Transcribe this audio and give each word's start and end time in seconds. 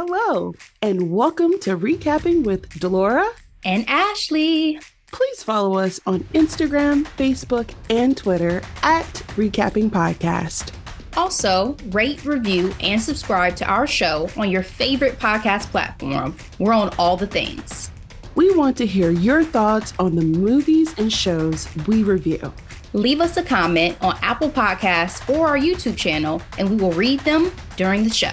Hello, 0.00 0.54
and 0.80 1.10
welcome 1.10 1.58
to 1.58 1.76
ReCappin' 1.76 2.44
with 2.44 2.68
Delora 2.78 3.28
and 3.64 3.84
Ashley. 3.88 4.78
Please 5.10 5.42
follow 5.42 5.76
us 5.76 5.98
on 6.06 6.20
Instagram, 6.34 7.02
Facebook, 7.16 7.74
and 7.90 8.16
Twitter 8.16 8.62
at 8.84 9.06
Recapping 9.34 9.90
Podcast. 9.90 10.72
Also, 11.16 11.76
rate, 11.86 12.24
review, 12.24 12.72
and 12.80 13.02
subscribe 13.02 13.56
to 13.56 13.66
our 13.66 13.88
show 13.88 14.30
on 14.36 14.52
your 14.52 14.62
favorite 14.62 15.18
podcast 15.18 15.72
platform. 15.72 16.36
We're 16.60 16.74
on 16.74 16.94
all 16.96 17.16
the 17.16 17.26
things. 17.26 17.90
We 18.36 18.54
want 18.54 18.76
to 18.76 18.86
hear 18.86 19.10
your 19.10 19.42
thoughts 19.42 19.94
on 19.98 20.14
the 20.14 20.22
movies 20.22 20.94
and 20.96 21.12
shows 21.12 21.68
we 21.88 22.04
review. 22.04 22.52
Leave 22.92 23.20
us 23.20 23.36
a 23.36 23.42
comment 23.42 23.98
on 24.00 24.16
Apple 24.22 24.48
Podcasts 24.48 25.28
or 25.28 25.48
our 25.48 25.58
YouTube 25.58 25.96
channel, 25.96 26.40
and 26.56 26.70
we 26.70 26.76
will 26.76 26.92
read 26.92 27.18
them 27.20 27.50
during 27.76 28.04
the 28.04 28.10
show. 28.10 28.30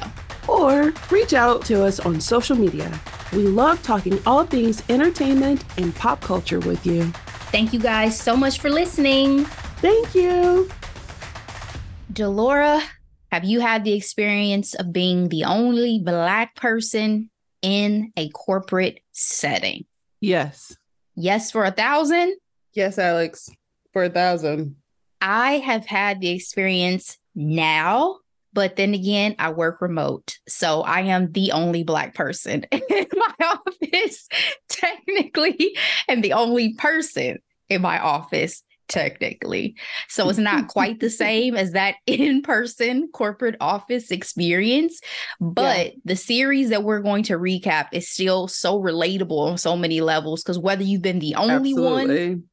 Or 0.48 0.93
reach 1.09 1.34
out 1.34 1.65
to 1.65 1.83
us 1.83 2.00
on 2.00 2.21
social 2.21 2.56
media. 2.56 2.92
We 3.33 3.43
love 3.43 3.82
talking 3.83 4.19
all 4.25 4.46
things 4.46 4.83
entertainment 4.89 5.64
and 5.78 5.96
pop 5.96 6.21
culture 6.21 6.60
with 6.60 6.86
you. 6.86 7.06
Thank 7.52 7.74
you 7.74 7.79
guys 7.79 8.19
so 8.19 8.36
much 8.36 8.60
for 8.60 8.69
listening. 8.69 9.46
Thank 9.82 10.14
you. 10.16 10.69
Delora, 12.11 12.82
have 13.32 13.43
you 13.43 13.60
had 13.60 13.83
the 13.83 13.93
experience 13.93 14.74
of 14.75 14.93
being 14.93 15.29
the 15.29 15.43
only 15.43 16.00
Black 16.00 16.55
person 16.55 17.30
in 17.61 18.14
a 18.16 18.30
corporate 18.30 19.02
setting? 19.11 19.86
Yes. 20.21 20.75
Yes, 21.16 21.52
for 21.52 21.66
a 21.66 21.71
thousand? 21.71 22.36
Yes, 22.74 22.97
Alex, 22.97 23.50
for 23.91 24.04
a 24.04 24.10
thousand. 24.10 24.75
I 25.21 25.54
have 25.60 25.86
had 25.86 26.21
the 26.21 26.30
experience 26.30 27.18
now, 27.33 28.19
but 28.55 28.77
then 28.77 28.93
again, 28.93 29.36
I 29.37 29.51
work 29.51 29.82
remote. 29.82 30.39
So 30.47 30.82
I 30.82 31.01
am 31.01 31.32
the 31.33 31.51
only 31.51 31.83
Black 31.83 32.16
person 32.16 32.66
in 32.72 32.81
my 33.13 33.33
office, 33.67 34.27
technically, 34.69 35.77
and 36.07 36.23
the 36.23 36.33
only 36.33 36.73
person 36.73 37.39
in 37.69 37.81
my 37.81 37.99
office 37.99 38.63
technically. 38.88 39.75
So 40.07 40.30
it's 40.30 40.39
not 40.39 40.67
quite 40.69 40.99
the 40.99 41.09
same 41.09 41.55
as 41.55 41.73
that 41.73 41.95
in 42.05 42.41
person 42.43 43.09
corporate 43.11 43.57
office 43.59 44.09
experience. 44.09 45.02
But 45.41 45.87
yeah. 45.87 45.99
the 46.05 46.15
series 46.15 46.69
that 46.69 46.83
we're 46.83 47.02
going 47.02 47.23
to 47.23 47.33
recap 47.33 47.87
is 47.91 48.09
still 48.09 48.47
so 48.47 48.80
relatable 48.80 49.52
on 49.52 49.58
so 49.58 49.75
many 49.75 49.99
levels 49.99 50.43
because 50.43 50.59
whether 50.59 50.83
you've 50.83 51.02
been 51.02 51.19
the 51.19 51.35
only 51.35 51.71
Absolutely. 51.71 52.30
one, 52.30 52.43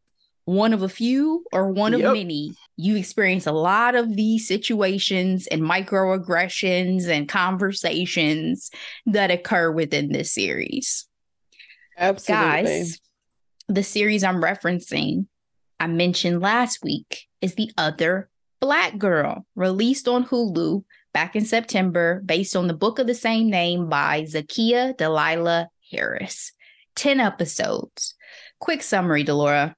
one 0.44 0.72
of 0.72 0.82
a 0.82 0.88
few, 0.88 1.44
or 1.52 1.70
one 1.70 1.92
yep. 1.92 2.08
of 2.08 2.14
many, 2.14 2.54
you 2.76 2.96
experience 2.96 3.46
a 3.46 3.52
lot 3.52 3.94
of 3.94 4.16
these 4.16 4.48
situations 4.48 5.46
and 5.46 5.62
microaggressions 5.62 7.06
and 7.06 7.28
conversations 7.28 8.70
that 9.06 9.30
occur 9.30 9.70
within 9.70 10.10
this 10.10 10.34
series. 10.34 11.06
Absolutely. 11.96 12.44
Guys, 12.44 13.00
the 13.68 13.82
series 13.82 14.24
I'm 14.24 14.42
referencing 14.42 15.26
I 15.78 15.86
mentioned 15.86 16.40
last 16.40 16.82
week 16.82 17.26
is 17.40 17.54
The 17.54 17.70
Other 17.76 18.28
Black 18.60 18.98
Girl, 18.98 19.46
released 19.56 20.08
on 20.08 20.24
Hulu 20.24 20.84
back 21.12 21.36
in 21.36 21.44
September, 21.44 22.22
based 22.24 22.56
on 22.56 22.68
the 22.68 22.74
book 22.74 22.98
of 22.98 23.06
the 23.06 23.14
same 23.14 23.50
name 23.50 23.88
by 23.88 24.22
Zakiya 24.22 24.96
Dalila 24.96 25.66
Harris. 25.90 26.52
10 26.94 27.20
episodes. 27.20 28.14
Quick 28.60 28.82
summary, 28.82 29.24
Delora. 29.24 29.74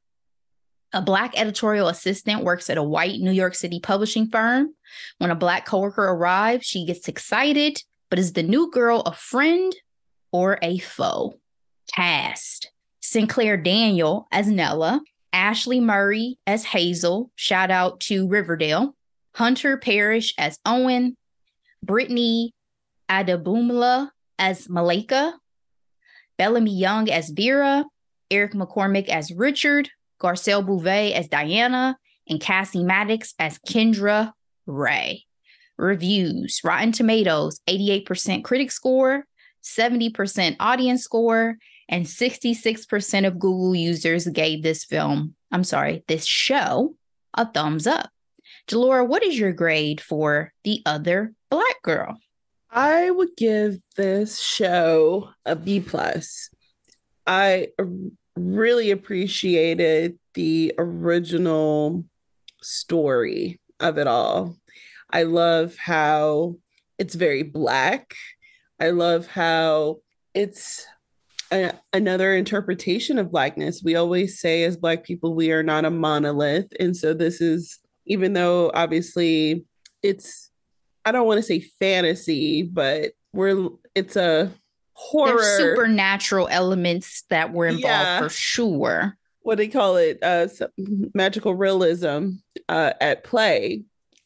A 0.94 1.02
black 1.02 1.36
editorial 1.36 1.88
assistant 1.88 2.44
works 2.44 2.70
at 2.70 2.78
a 2.78 2.82
white 2.82 3.18
New 3.18 3.32
York 3.32 3.56
City 3.56 3.80
publishing 3.80 4.28
firm. 4.28 4.74
When 5.18 5.32
a 5.32 5.34
black 5.34 5.66
coworker 5.66 6.04
arrives, 6.04 6.64
she 6.64 6.86
gets 6.86 7.08
excited, 7.08 7.82
but 8.10 8.20
is 8.20 8.32
the 8.32 8.44
new 8.44 8.70
girl 8.70 9.00
a 9.00 9.12
friend 9.12 9.74
or 10.30 10.56
a 10.62 10.78
foe? 10.78 11.40
Cast. 11.92 12.70
Sinclair 13.00 13.56
Daniel 13.56 14.28
as 14.30 14.46
Nella, 14.46 15.00
Ashley 15.32 15.80
Murray 15.80 16.38
as 16.46 16.64
Hazel, 16.64 17.32
shout 17.34 17.72
out 17.72 17.98
to 18.02 18.28
Riverdale, 18.28 18.94
Hunter 19.34 19.76
Parrish 19.76 20.32
as 20.38 20.60
Owen, 20.64 21.16
Brittany 21.82 22.54
Adebumola 23.10 24.10
as 24.38 24.68
Malika, 24.68 25.34
Bellamy 26.38 26.78
Young 26.78 27.10
as 27.10 27.30
Vera, 27.30 27.84
Eric 28.30 28.52
McCormack 28.52 29.08
as 29.08 29.32
Richard, 29.32 29.90
Garcelle 30.20 30.64
Beauvais 30.64 31.12
as 31.12 31.28
Diana, 31.28 31.96
and 32.28 32.40
Cassie 32.40 32.84
Maddox 32.84 33.34
as 33.38 33.58
Kendra 33.58 34.32
Rae. 34.66 35.24
Reviews 35.76 36.60
Rotten 36.62 36.92
Tomatoes, 36.92 37.60
88% 37.68 38.44
critic 38.44 38.70
score, 38.70 39.26
70% 39.64 40.56
audience 40.60 41.02
score, 41.02 41.56
and 41.88 42.06
66% 42.06 43.26
of 43.26 43.38
Google 43.38 43.74
users 43.74 44.26
gave 44.28 44.62
this 44.62 44.84
film, 44.84 45.34
I'm 45.50 45.64
sorry, 45.64 46.04
this 46.06 46.24
show, 46.24 46.94
a 47.34 47.50
thumbs 47.50 47.86
up. 47.86 48.08
Delora, 48.66 49.04
what 49.04 49.22
is 49.22 49.38
your 49.38 49.52
grade 49.52 50.00
for 50.00 50.52
The 50.64 50.82
Other 50.86 51.34
Black 51.50 51.82
Girl? 51.82 52.16
I 52.70 53.10
would 53.10 53.36
give 53.36 53.78
this 53.96 54.40
show 54.40 55.30
a 55.44 55.54
B 55.54 55.80
plus. 55.80 56.50
I 57.26 57.68
really 58.36 58.90
appreciated 58.90 60.18
the 60.34 60.74
original 60.78 62.04
story 62.62 63.60
of 63.80 63.98
it 63.98 64.06
all. 64.06 64.56
I 65.10 65.24
love 65.24 65.76
how 65.76 66.56
it's 66.98 67.14
very 67.14 67.42
black. 67.42 68.14
I 68.80 68.90
love 68.90 69.26
how 69.26 69.98
it's 70.34 70.86
a, 71.52 71.72
another 71.92 72.34
interpretation 72.34 73.18
of 73.18 73.30
blackness. 73.30 73.82
We 73.84 73.94
always 73.94 74.40
say, 74.40 74.64
as 74.64 74.76
Black 74.76 75.04
people, 75.04 75.34
we 75.34 75.52
are 75.52 75.62
not 75.62 75.84
a 75.84 75.90
monolith. 75.90 76.72
And 76.80 76.96
so, 76.96 77.14
this 77.14 77.40
is, 77.40 77.78
even 78.06 78.32
though 78.32 78.70
obviously 78.74 79.64
it's, 80.02 80.50
I 81.04 81.12
don't 81.12 81.26
want 81.26 81.38
to 81.38 81.42
say 81.42 81.60
fantasy, 81.60 82.62
but 82.62 83.12
we're, 83.32 83.68
it's 83.94 84.16
a 84.16 84.50
horror. 84.94 85.40
There's 85.40 85.58
supernatural 85.58 86.48
elements 86.50 87.24
that 87.30 87.52
were 87.52 87.66
involved 87.66 87.84
yeah. 87.84 88.18
for 88.18 88.28
sure. 88.30 89.18
What 89.42 89.56
do 89.56 89.64
they 89.64 89.68
call 89.68 89.96
it? 89.96 90.18
Uh, 90.22 90.48
magical 91.14 91.54
realism 91.54 92.30
uh, 92.68 92.94
at 93.00 93.24
play. 93.24 93.82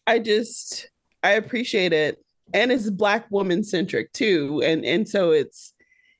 I 0.06 0.20
just, 0.20 0.88
I 1.22 1.32
appreciate 1.32 1.92
it. 1.92 2.24
And 2.54 2.70
it's 2.70 2.88
black 2.88 3.30
woman 3.30 3.64
centric 3.64 4.12
too. 4.12 4.62
And, 4.64 4.84
and 4.84 5.08
so 5.08 5.32
it's, 5.32 5.74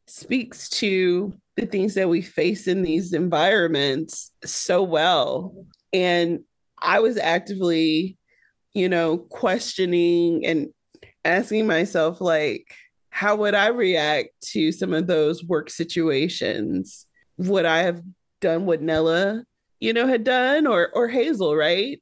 speaks 0.06 0.68
to 0.70 1.34
the 1.56 1.66
things 1.66 1.94
that 1.94 2.08
we 2.08 2.22
face 2.22 2.66
in 2.66 2.82
these 2.82 3.12
environments 3.12 4.30
so 4.44 4.82
well. 4.82 5.54
And 5.92 6.40
I 6.80 7.00
was 7.00 7.18
actively, 7.18 8.16
you 8.72 8.88
know, 8.88 9.18
questioning 9.18 10.46
and 10.46 10.68
asking 11.24 11.66
myself, 11.66 12.20
like, 12.20 12.74
how 13.18 13.34
would 13.34 13.56
I 13.56 13.66
react 13.70 14.28
to 14.52 14.70
some 14.70 14.92
of 14.92 15.08
those 15.08 15.42
work 15.42 15.70
situations? 15.70 17.04
Would 17.36 17.64
I 17.64 17.78
have 17.78 18.00
done 18.40 18.64
what 18.64 18.80
Nella, 18.80 19.42
you 19.80 19.92
know, 19.92 20.06
had 20.06 20.22
done 20.22 20.68
or 20.68 20.90
or 20.94 21.08
Hazel, 21.08 21.56
right? 21.56 22.00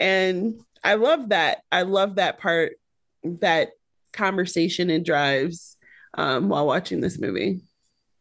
And 0.00 0.58
I 0.82 0.94
love 0.94 1.28
that. 1.28 1.64
I 1.70 1.82
love 1.82 2.14
that 2.14 2.38
part, 2.38 2.78
that 3.24 3.72
conversation 4.14 4.88
and 4.88 5.04
drives 5.04 5.76
um, 6.14 6.48
while 6.48 6.66
watching 6.66 7.02
this 7.02 7.18
movie. 7.18 7.60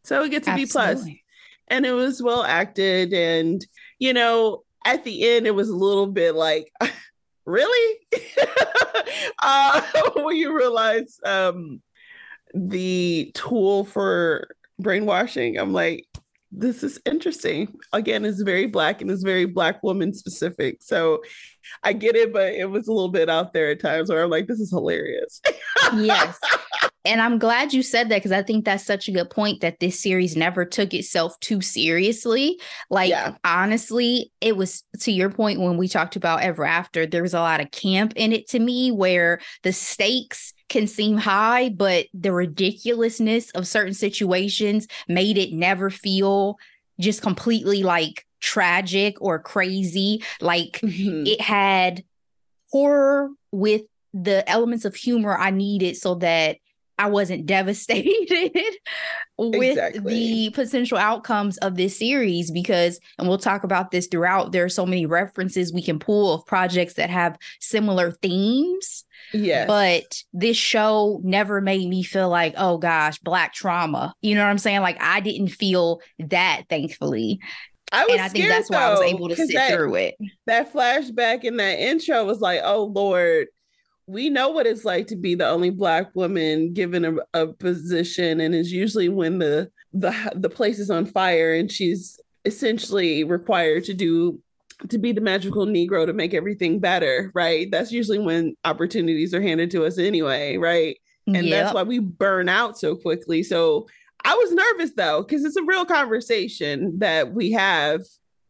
So 0.04 0.22
it 0.24 0.30
gets 0.32 0.46
a. 0.50 0.56
B 0.56 0.66
plus, 0.66 1.06
and 1.70 1.86
it 1.86 1.94
was 1.94 2.22
well 2.22 2.44
acted. 2.44 3.14
And 3.14 3.66
you 4.00 4.14
know, 4.14 4.64
at 4.86 5.06
the 5.06 5.30
end, 5.30 5.48
it 5.48 5.56
was 5.56 5.70
a 5.70 5.78
little 5.78 6.08
bit 6.08 6.36
like, 6.36 6.74
really, 7.46 8.00
uh, 9.42 9.82
when 10.18 10.36
you 10.36 10.54
realize 10.54 11.18
um, 11.24 11.82
the 12.54 13.32
tool 13.34 13.86
for 13.86 14.48
brainwashing. 14.80 15.58
I'm 15.58 15.74
like, 15.74 16.08
this 16.52 16.84
is 16.84 17.00
interesting. 17.06 17.76
Again, 17.94 18.26
it's 18.26 18.42
very 18.42 18.68
black 18.68 19.02
and 19.02 19.10
it's 19.10 19.24
very 19.24 19.46
black 19.46 19.82
woman 19.82 20.14
specific. 20.14 20.78
So 20.82 21.24
I 21.84 21.94
get 21.94 22.16
it, 22.16 22.34
but 22.34 22.54
it 22.54 22.70
was 22.70 22.88
a 22.88 22.94
little 22.94 23.10
bit 23.10 23.30
out 23.30 23.54
there 23.54 23.70
at 23.72 23.80
times 23.80 24.10
where 24.10 24.24
I'm 24.24 24.30
like, 24.30 24.48
this 24.48 24.60
is 24.60 24.70
hilarious. 24.70 25.42
yes. 25.96 26.40
And 27.06 27.22
I'm 27.22 27.38
glad 27.38 27.74
you 27.74 27.84
said 27.84 28.08
that 28.10 28.18
because 28.18 28.32
I 28.32 28.44
think 28.44 28.64
that's 28.64 28.86
such 28.86 29.10
a 29.10 29.12
good 29.12 29.30
point 29.30 29.60
that 29.60 29.82
this 29.82 30.00
series 30.00 30.38
never 30.38 30.64
took 30.64 30.94
itself 30.94 31.38
too 31.42 31.60
seriously. 31.60 32.60
Like, 32.90 33.10
yeah. 33.10 33.36
honestly, 33.44 34.32
it 34.40 34.56
was 34.56 34.84
to 35.02 35.12
your 35.12 35.30
point 35.30 35.60
when 35.60 35.76
we 35.76 35.90
talked 35.90 36.16
about 36.16 36.44
Ever 36.44 36.64
After, 36.64 37.06
there 37.06 37.22
was 37.22 37.34
a 37.34 37.42
lot 37.42 37.60
of 37.60 37.72
camp 37.72 38.14
in 38.16 38.32
it 38.32 38.48
to 38.50 38.60
me 38.60 38.92
where 38.92 39.42
the 39.64 39.74
stakes 39.74 40.54
can 40.70 40.88
seem 40.88 41.18
high, 41.18 41.70
but 41.70 42.06
the 42.14 42.32
ridiculousness 42.32 43.52
of 43.52 43.68
certain 43.68 43.94
situations 43.94 44.88
made 45.10 45.38
it 45.38 45.52
never 45.52 45.90
feel 45.90 46.58
just 47.00 47.22
completely 47.22 47.84
like 47.84 48.26
tragic 48.44 49.16
or 49.22 49.40
crazy. 49.40 50.22
Like, 50.42 50.80
mm-hmm. 50.84 51.26
it 51.26 51.42
had 51.42 52.04
horror 52.72 53.30
with 53.52 53.84
the 54.14 54.48
elements 54.48 54.86
of 54.86 54.96
humor 54.96 55.36
I 55.36 55.50
needed 55.50 55.96
so 55.96 56.16
that 56.16 56.58
I 57.00 57.08
wasn't 57.08 57.46
devastated 57.48 58.62
with 59.38 59.78
exactly. 59.78 60.14
the 60.14 60.50
potential 60.52 60.98
outcomes 60.98 61.58
of 61.60 61.76
this 61.76 61.98
series 61.98 62.52
because, 62.52 63.00
and 63.18 63.28
we'll 63.28 63.38
talk 63.38 63.64
about 63.64 63.92
this 63.92 64.08
throughout, 64.08 64.52
there 64.52 64.66
are 64.66 64.70
so 64.70 64.86
many 64.86 65.06
references 65.06 65.74
we 65.74 65.82
can 65.82 65.98
pull 65.98 66.34
of 66.34 66.46
projects 66.46 66.96
that 66.96 67.10
have 67.10 67.38
similar 67.60 68.12
themes. 68.12 69.06
Yeah. 69.34 69.66
But 69.66 70.22
this 70.34 70.58
show 70.58 71.20
never 71.24 71.62
made 71.62 71.88
me 71.90 72.04
feel 72.04 72.30
like, 72.30 72.54
oh 72.58 72.78
gosh, 72.78 73.18
black 73.20 73.54
trauma. 73.54 74.14
You 74.22 74.36
know 74.36 74.44
what 74.44 74.52
I'm 74.52 74.58
saying? 74.60 74.82
Like 74.82 75.02
I 75.02 75.22
didn't 75.22 75.48
feel 75.48 76.02
that, 76.20 76.64
thankfully. 76.70 77.40
I 77.94 78.08
and 78.12 78.22
I 78.22 78.28
think 78.28 78.48
that's 78.48 78.70
though, 78.70 78.78
why 78.78 78.84
I 78.84 78.92
was 78.92 79.02
able 79.02 79.30
to 79.30 79.36
sit 79.36 79.54
that, 79.54 79.72
through 79.72 79.96
it. 79.96 80.16
That 80.48 80.74
flashback 80.74 81.44
in 81.44 81.58
that 81.58 81.80
intro 81.80 82.26
was 82.26 82.42
like, 82.42 82.62
oh 82.64 82.86
Lord, 82.86 83.48
we 84.08 84.30
know 84.30 84.50
what 84.50 84.66
it's 84.66 84.84
like 84.84 85.08
to 85.08 85.16
be 85.16 85.36
the 85.36 85.48
only 85.48 85.70
black 85.70 86.14
woman 86.16 86.74
given 86.74 87.06
a, 87.06 87.16
a 87.34 87.48
position 87.48 88.42
and 88.42 88.54
is 88.54 88.72
usually 88.72 89.10
when 89.10 89.40
the 89.40 89.70
the 89.94 90.32
the 90.36 90.50
place 90.50 90.80
is 90.80 90.90
on 90.90 91.06
fire 91.06 91.54
and 91.54 91.72
she's 91.72 92.20
essentially 92.46 93.24
required 93.24 93.84
to 93.86 93.94
do 93.94 94.40
to 94.90 94.98
be 94.98 95.12
the 95.12 95.22
magical 95.22 95.66
negro 95.66 96.06
to 96.06 96.14
make 96.14 96.34
everything 96.34 96.80
better 96.80 97.32
right 97.34 97.70
that's 97.72 97.92
usually 97.92 98.20
when 98.20 98.56
opportunities 98.66 99.34
are 99.34 99.42
handed 99.42 99.72
to 99.72 99.86
us 99.86 99.98
anyway 99.98 100.58
right 100.58 100.98
and 101.28 101.46
yep. 101.46 101.64
that's 101.66 101.74
why 101.74 101.84
we 101.84 102.00
burn 102.00 102.50
out 102.50 102.78
so 102.78 102.96
quickly 102.96 103.44
so 103.44 103.88
i 104.26 104.34
was 104.36 104.52
nervous 104.52 104.92
though 104.96 105.24
because 105.24 105.44
it's 105.44 105.56
a 105.56 105.64
real 105.64 105.86
conversation 105.86 106.98
that 107.00 107.34
we 107.34 107.52
have. 107.52 108.02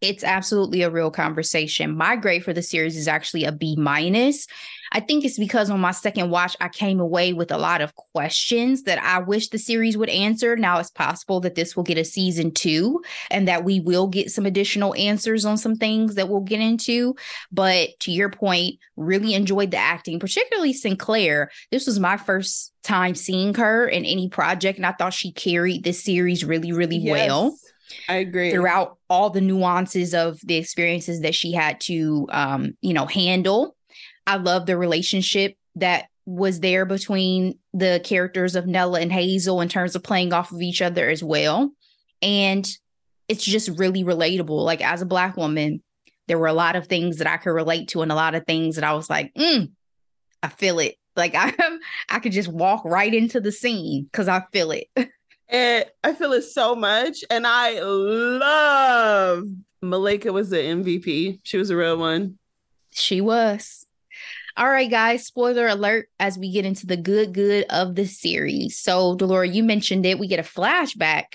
It's 0.02 0.24
absolutely 0.24 0.82
a 0.82 0.90
real 0.90 1.12
conversation. 1.12 1.96
My 1.96 2.18
grade 2.18 2.44
for 2.44 2.52
the 2.52 2.62
series 2.62 2.98
is 2.98 3.08
actually 3.08 3.46
a 3.46 3.54
b 3.54 3.78
minus 3.78 4.48
I 4.94 5.00
think 5.00 5.26
it's 5.26 5.40
because 5.40 5.72
on 5.72 5.80
my 5.80 5.92
second 5.92 6.30
watch, 6.30 6.56
I 6.62 6.70
came 6.70 7.00
away 7.00 7.34
with 7.34 7.52
a 7.52 7.58
lot 7.58 7.82
of 7.82 7.96
questions 7.96 8.84
that 8.84 9.02
I 9.04 9.20
wish 9.20 9.50
the 9.50 9.58
series 9.58 9.98
would 9.98 10.10
answer. 10.10 10.56
Now 10.56 10.78
it's 10.78 10.92
possible 10.92 11.40
that 11.42 11.56
this 11.56 11.76
will 11.76 11.84
get 11.84 11.98
a 11.98 12.06
season 12.06 12.52
two 12.52 13.02
and 13.32 13.48
that 13.48 13.64
we 13.64 13.80
will 13.80 14.08
get 14.08 14.30
some 14.30 14.46
additional 14.46 14.94
answers 14.94 15.46
on 15.46 15.58
some 15.58 15.76
things 15.76 16.14
that 16.16 16.30
we'll 16.30 16.42
get 16.42 16.60
into. 16.60 17.16
But 17.52 17.90
to 18.02 18.12
your 18.12 18.30
point, 18.30 18.76
really 18.96 19.34
enjoyed 19.34 19.72
the 19.72 19.78
acting, 19.78 20.20
particularly 20.20 20.74
Sinclair. 20.74 21.50
This 21.72 21.88
was 21.88 22.00
my 22.00 22.18
first 22.18 22.72
time 22.84 23.16
seeing 23.16 23.56
her 23.56 23.88
in 23.88 24.06
any 24.06 24.30
project, 24.30 24.78
and 24.78 24.86
I 24.86 24.92
thought 24.92 25.14
she 25.14 25.32
carried 25.32 25.84
this 25.84 26.04
series 26.04 26.46
really, 26.46 26.72
really 26.72 26.98
yes. 26.98 27.12
well. 27.12 27.58
I 28.08 28.16
agree. 28.16 28.52
Throughout 28.52 28.98
all 29.10 29.30
the 29.30 29.42
nuances 29.42 30.14
of 30.14 30.40
the 30.44 30.56
experiences 30.56 31.22
that 31.22 31.36
she 31.36 31.52
had 31.52 31.80
to, 31.82 32.28
um, 32.32 32.78
you 32.82 32.94
know, 32.94 33.06
handle 33.06 33.76
I 34.26 34.38
love 34.38 34.66
the 34.66 34.78
relationship 34.78 35.56
that 35.76 36.06
was 36.26 36.60
there 36.62 36.86
between 36.86 37.60
the 37.74 38.02
characters 38.04 38.56
of 38.56 38.68
Nella 38.68 39.02
and 39.02 39.12
Hazel 39.12 39.62
in 39.62 39.70
terms 39.70 39.96
of 39.96 40.04
playing 40.04 40.32
off 40.34 40.52
of 40.52 40.62
each 40.62 40.82
other 40.82 41.10
as 41.10 41.24
well. 41.24 41.72
And 42.22 42.68
it's 43.28 43.44
just 43.44 43.78
really 43.78 44.04
relatable. 44.04 44.64
Like 44.64 44.82
as 44.82 45.02
a 45.02 45.06
black 45.06 45.36
woman, 45.36 45.82
there 46.28 46.38
were 46.38 46.48
a 46.48 46.54
lot 46.54 46.76
of 46.76 46.88
things 46.88 47.18
that 47.18 47.28
I 47.28 47.38
could 47.38 47.52
relate 47.52 47.90
to 47.90 48.02
and 48.02 48.12
a 48.12 48.16
lot 48.16 48.36
of 48.36 48.46
things 48.46 48.76
that 48.76 48.86
I 48.86 48.94
was 48.94 49.10
like, 49.10 49.34
mm, 49.34 49.72
I 50.42 50.48
feel 50.48 50.80
it. 50.80 50.96
Like 51.16 51.36
I 51.36 51.54
I 52.10 52.20
could 52.20 52.32
just 52.32 52.50
walk 52.50 52.86
right 52.86 53.14
into 53.14 53.42
the 53.42 53.52
scene 53.52 54.04
because 54.04 54.28
I 54.28 54.44
feel 54.52 54.72
it. 54.72 54.88
And 55.50 55.86
I 56.04 56.14
feel 56.14 56.34
it 56.34 56.44
so 56.44 56.74
much. 56.74 57.24
And 57.30 57.46
I 57.46 57.80
love 57.80 59.44
Malika 59.84 60.34
was 60.34 60.50
the 60.50 60.58
MVP. 60.58 61.42
She 61.44 61.58
was 61.58 61.70
a 61.70 61.76
real 61.76 61.98
one. 61.98 62.40
She 62.92 63.22
was. 63.22 63.86
All 64.56 64.70
right, 64.70 64.90
guys, 64.90 65.26
spoiler 65.26 65.68
alert 65.68 66.10
as 66.20 66.38
we 66.38 66.52
get 66.52 66.64
into 66.64 66.86
the 66.86 66.96
good, 66.96 67.34
good 67.34 67.66
of 67.72 67.96
the 67.96 68.06
series. 68.06 68.78
So, 68.78 69.16
Delora, 69.16 69.48
you 69.48 69.64
mentioned 69.64 70.06
it. 70.06 70.20
We 70.20 70.28
get 70.28 70.40
a 70.40 70.44
flashback 70.44 71.26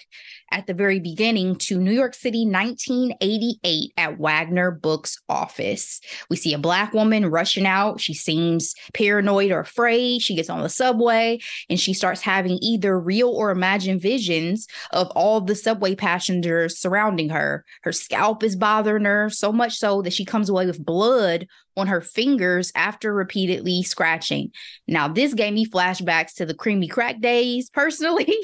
at 0.50 0.66
the 0.66 0.74
very 0.74 1.00
beginning 1.00 1.56
to 1.56 1.78
New 1.78 1.92
York 1.92 2.14
City, 2.14 2.44
1988, 2.46 3.92
at 3.96 4.18
Wagner 4.18 4.70
Books 4.70 5.20
office. 5.28 6.00
We 6.30 6.36
see 6.36 6.54
a 6.54 6.58
Black 6.58 6.92
woman 6.92 7.26
rushing 7.26 7.66
out. 7.66 8.00
She 8.00 8.14
seems 8.14 8.74
paranoid 8.94 9.50
or 9.50 9.60
afraid. 9.60 10.22
She 10.22 10.34
gets 10.34 10.50
on 10.50 10.62
the 10.62 10.68
subway 10.68 11.38
and 11.68 11.78
she 11.78 11.92
starts 11.92 12.20
having 12.20 12.58
either 12.62 12.98
real 12.98 13.30
or 13.30 13.50
imagined 13.50 14.00
visions 14.00 14.66
of 14.92 15.08
all 15.10 15.40
the 15.40 15.54
subway 15.54 15.94
passengers 15.94 16.78
surrounding 16.78 17.30
her. 17.30 17.64
Her 17.82 17.92
scalp 17.92 18.42
is 18.42 18.56
bothering 18.56 19.04
her 19.04 19.30
so 19.30 19.52
much 19.52 19.76
so 19.76 20.02
that 20.02 20.12
she 20.12 20.24
comes 20.24 20.48
away 20.48 20.66
with 20.66 20.84
blood 20.84 21.46
on 21.76 21.86
her 21.86 22.00
fingers 22.00 22.72
after 22.74 23.14
repeatedly 23.14 23.82
scratching. 23.82 24.50
Now, 24.86 25.08
this 25.08 25.32
gave 25.34 25.54
me 25.54 25.66
flashbacks 25.66 26.34
to 26.34 26.46
the 26.46 26.54
creamy 26.54 26.88
crack 26.88 27.20
days 27.20 27.70
personally. 27.70 28.34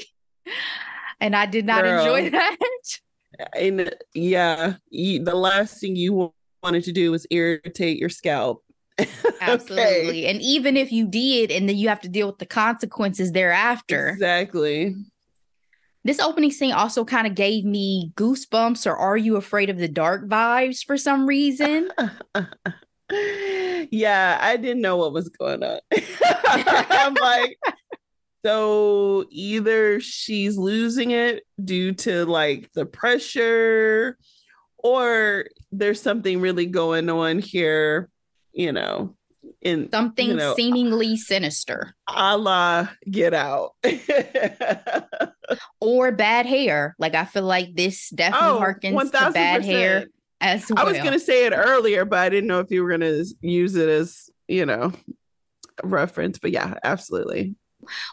and 1.19 1.35
I 1.35 1.45
did 1.45 1.65
not 1.65 1.83
Girl. 1.83 1.99
enjoy 1.99 2.29
that. 2.31 2.57
And 3.53 3.93
yeah, 4.13 4.75
you, 4.89 5.21
the 5.21 5.35
last 5.35 5.81
thing 5.81 5.97
you 5.97 6.33
wanted 6.63 6.85
to 6.85 6.93
do 6.93 7.11
was 7.11 7.27
irritate 7.29 7.99
your 7.99 8.07
scalp. 8.07 8.63
Absolutely. 9.41 9.83
okay. 10.07 10.25
And 10.27 10.41
even 10.41 10.77
if 10.77 10.93
you 10.93 11.05
did, 11.05 11.51
and 11.51 11.67
then 11.67 11.75
you 11.75 11.89
have 11.89 11.99
to 12.01 12.07
deal 12.07 12.27
with 12.27 12.39
the 12.39 12.45
consequences 12.45 13.33
thereafter. 13.33 14.07
Exactly. 14.07 14.95
This 16.05 16.19
opening 16.19 16.51
scene 16.51 16.71
also 16.71 17.03
kind 17.03 17.25
of 17.25 17.33
gave 17.35 17.65
me 17.65 18.13
goosebumps 18.15 18.85
or 18.85 18.95
are 18.95 19.17
you 19.17 19.37
afraid 19.37 19.69
of 19.69 19.79
the 19.79 19.87
dark 19.87 20.27
vibes 20.27 20.85
for 20.85 20.97
some 20.97 21.25
reason? 21.25 21.89
yeah, 23.91 24.37
I 24.39 24.55
didn't 24.57 24.81
know 24.81 24.97
what 24.97 25.13
was 25.13 25.29
going 25.29 25.63
on. 25.63 25.79
I'm 26.63 27.15
like, 27.15 27.57
so 28.45 29.25
either 29.31 29.99
she's 29.99 30.55
losing 30.55 31.09
it 31.09 31.47
due 31.63 31.93
to 31.93 32.25
like 32.25 32.71
the 32.73 32.85
pressure, 32.85 34.19
or 34.77 35.45
there's 35.71 35.99
something 35.99 36.39
really 36.39 36.67
going 36.67 37.09
on 37.09 37.39
here, 37.39 38.07
you 38.53 38.71
know, 38.71 39.15
in 39.63 39.89
something 39.89 40.27
you 40.27 40.35
know, 40.35 40.53
seemingly 40.55 41.17
sinister. 41.17 41.95
A 42.07 42.37
la 42.37 42.87
get 43.09 43.33
out. 43.33 43.71
or 45.81 46.11
bad 46.11 46.45
hair. 46.45 46.95
Like 46.99 47.15
I 47.15 47.25
feel 47.25 47.45
like 47.45 47.73
this 47.73 48.11
definitely 48.11 48.49
oh, 48.49 48.61
harkens 48.61 49.11
to 49.11 49.31
bad 49.31 49.65
hair 49.65 50.05
as 50.39 50.69
well. 50.69 50.85
I 50.85 50.91
was 50.91 50.99
gonna 50.99 51.19
say 51.19 51.47
it 51.47 51.53
earlier, 51.55 52.05
but 52.05 52.19
I 52.19 52.29
didn't 52.29 52.47
know 52.47 52.59
if 52.59 52.69
you 52.69 52.83
were 52.83 52.91
gonna 52.91 53.23
use 53.41 53.73
it 53.73 53.89
as, 53.89 54.29
you 54.47 54.67
know, 54.67 54.93
reference. 55.83 56.37
But 56.37 56.51
yeah, 56.51 56.75
absolutely. 56.83 57.55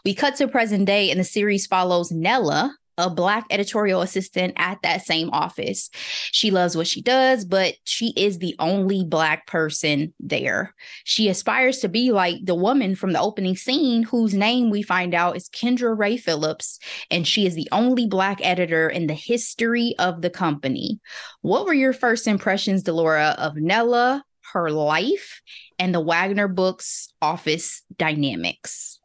We 0.05 0.13
cut 0.13 0.35
to 0.37 0.47
present 0.47 0.85
day, 0.85 1.11
and 1.11 1.19
the 1.19 1.25
series 1.25 1.67
follows 1.67 2.11
Nella, 2.11 2.75
a 2.97 3.09
black 3.09 3.45
editorial 3.49 4.01
assistant 4.01 4.53
at 4.57 4.77
that 4.83 5.03
same 5.03 5.29
office. 5.31 5.89
She 6.31 6.51
loves 6.51 6.77
what 6.77 6.87
she 6.87 7.01
does, 7.01 7.43
but 7.45 7.75
she 7.85 8.13
is 8.15 8.37
the 8.37 8.55
only 8.59 9.03
black 9.03 9.47
person 9.47 10.13
there. 10.19 10.75
She 11.03 11.27
aspires 11.27 11.79
to 11.79 11.89
be 11.89 12.11
like 12.11 12.45
the 12.45 12.55
woman 12.55 12.95
from 12.95 13.13
the 13.13 13.19
opening 13.19 13.55
scene 13.55 14.03
whose 14.03 14.33
name 14.33 14.69
we 14.69 14.83
find 14.83 15.15
out 15.15 15.35
is 15.35 15.49
Kendra 15.49 15.97
Rae 15.97 16.17
Phillips, 16.17 16.79
and 17.09 17.27
she 17.27 17.47
is 17.47 17.55
the 17.55 17.69
only 17.71 18.05
black 18.05 18.39
editor 18.43 18.89
in 18.89 19.07
the 19.07 19.13
history 19.13 19.95
of 19.97 20.21
the 20.21 20.29
company. 20.29 20.99
What 21.41 21.65
were 21.65 21.73
your 21.73 21.93
first 21.93 22.27
impressions, 22.27 22.83
Delora, 22.83 23.35
of 23.39 23.55
Nella, 23.55 24.23
her 24.53 24.69
life, 24.69 25.41
and 25.79 25.95
the 25.95 25.99
Wagner 25.99 26.47
Books 26.47 27.09
office 27.21 27.81
dynamics? 27.97 28.99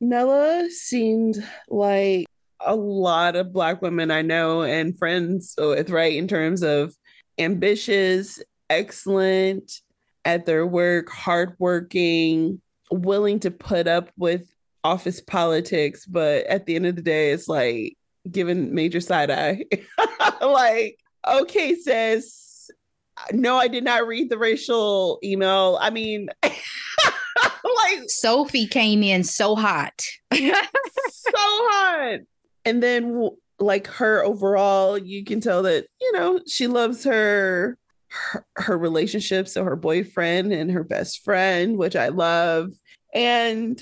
Nella 0.00 0.68
seemed 0.70 1.42
like 1.68 2.26
a 2.60 2.74
lot 2.74 3.36
of 3.36 3.52
Black 3.52 3.82
women 3.82 4.10
I 4.10 4.22
know 4.22 4.62
and 4.62 4.98
friends 4.98 5.54
with, 5.58 5.90
right? 5.90 6.16
In 6.16 6.28
terms 6.28 6.62
of 6.62 6.94
ambitious, 7.38 8.42
excellent 8.68 9.80
at 10.24 10.46
their 10.46 10.66
work, 10.66 11.08
hardworking, 11.08 12.60
willing 12.90 13.40
to 13.40 13.50
put 13.50 13.86
up 13.86 14.10
with 14.16 14.48
office 14.84 15.20
politics. 15.20 16.04
But 16.06 16.46
at 16.46 16.66
the 16.66 16.76
end 16.76 16.86
of 16.86 16.96
the 16.96 17.02
day, 17.02 17.32
it's 17.32 17.48
like 17.48 17.96
giving 18.30 18.74
major 18.74 19.00
side 19.00 19.30
eye. 19.30 19.64
like, 20.40 20.98
okay, 21.26 21.74
says, 21.76 22.70
no, 23.32 23.56
I 23.56 23.68
did 23.68 23.84
not 23.84 24.06
read 24.06 24.30
the 24.30 24.38
racial 24.38 25.18
email. 25.22 25.78
I 25.80 25.90
mean, 25.90 26.28
like 27.76 28.08
Sophie 28.08 28.66
came 28.66 29.02
in 29.02 29.24
so 29.24 29.54
hot. 29.54 30.02
so 30.34 30.42
hot. 31.34 32.20
And 32.64 32.82
then 32.82 33.30
like 33.58 33.86
her 33.86 34.22
overall, 34.24 34.98
you 34.98 35.24
can 35.24 35.40
tell 35.40 35.62
that, 35.62 35.86
you 36.00 36.12
know, 36.12 36.40
she 36.46 36.66
loves 36.66 37.04
her 37.04 37.78
her, 38.08 38.46
her 38.56 38.78
relationship, 38.78 39.48
so 39.48 39.64
her 39.64 39.76
boyfriend 39.76 40.52
and 40.52 40.70
her 40.70 40.84
best 40.84 41.24
friend, 41.24 41.76
which 41.76 41.96
I 41.96 42.08
love. 42.08 42.72
And 43.14 43.80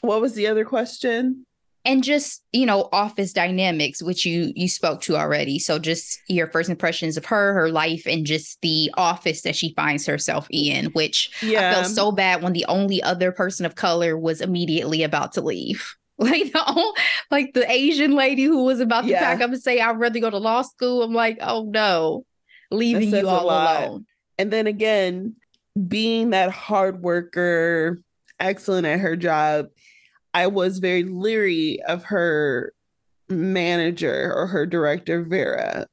what 0.00 0.20
was 0.20 0.34
the 0.34 0.46
other 0.46 0.64
question? 0.64 1.44
And 1.84 2.02
just 2.02 2.42
you 2.52 2.66
know 2.66 2.88
office 2.92 3.32
dynamics 3.32 4.02
which 4.02 4.26
you 4.26 4.52
you 4.54 4.68
spoke 4.68 5.00
to 5.00 5.16
already 5.16 5.58
so 5.58 5.78
just 5.78 6.20
your 6.28 6.46
first 6.48 6.68
impressions 6.70 7.16
of 7.16 7.24
her 7.24 7.54
her 7.54 7.70
life 7.70 8.02
and 8.06 8.26
just 8.26 8.60
the 8.62 8.90
office 8.96 9.42
that 9.42 9.56
she 9.56 9.72
finds 9.74 10.06
herself 10.06 10.46
in 10.50 10.86
which 10.86 11.30
yeah. 11.42 11.70
i 11.70 11.74
felt 11.74 11.86
so 11.86 12.12
bad 12.12 12.42
when 12.42 12.52
the 12.52 12.66
only 12.68 13.02
other 13.02 13.32
person 13.32 13.64
of 13.64 13.74
color 13.74 14.18
was 14.18 14.40
immediately 14.40 15.02
about 15.02 15.32
to 15.32 15.40
leave 15.40 15.94
Like 16.20 16.52
the 16.52 16.94
like 17.30 17.54
the 17.54 17.70
Asian 17.70 18.16
lady 18.16 18.42
who 18.42 18.64
was 18.64 18.80
about 18.80 19.02
to 19.02 19.10
yeah. 19.10 19.20
pack 19.20 19.40
up 19.40 19.50
and 19.52 19.62
say, 19.62 19.78
I'd 19.78 20.00
rather 20.00 20.18
go 20.18 20.28
to 20.28 20.38
law 20.38 20.62
school. 20.62 21.04
I'm 21.04 21.14
like, 21.14 21.38
oh 21.40 21.62
no, 21.70 22.26
leaving 22.72 23.14
you 23.14 23.28
all 23.28 23.44
alone. 23.44 24.04
And 24.36 24.52
then 24.52 24.66
again, 24.66 25.36
being 25.86 26.30
that 26.30 26.50
hard 26.50 27.02
worker, 27.02 28.00
excellent 28.40 28.86
at 28.88 28.98
her 28.98 29.14
job, 29.14 29.68
I 30.34 30.46
was 30.46 30.78
very 30.78 31.04
leery 31.04 31.80
of 31.82 32.04
her 32.04 32.72
manager 33.28 34.32
or 34.34 34.46
her 34.46 34.66
director, 34.66 35.22
Vera, 35.22 35.86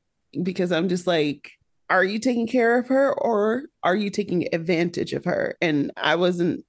because 0.43 0.71
I'm 0.71 0.89
just 0.89 1.07
like, 1.07 1.51
are 1.89 2.03
you 2.03 2.19
taking 2.19 2.47
care 2.47 2.77
of 2.77 2.87
her 2.87 3.13
or 3.13 3.63
are 3.83 3.95
you 3.95 4.09
taking 4.09 4.47
advantage 4.53 5.13
of 5.13 5.25
her? 5.25 5.55
And 5.61 5.91
I 5.97 6.15
wasn't, 6.15 6.65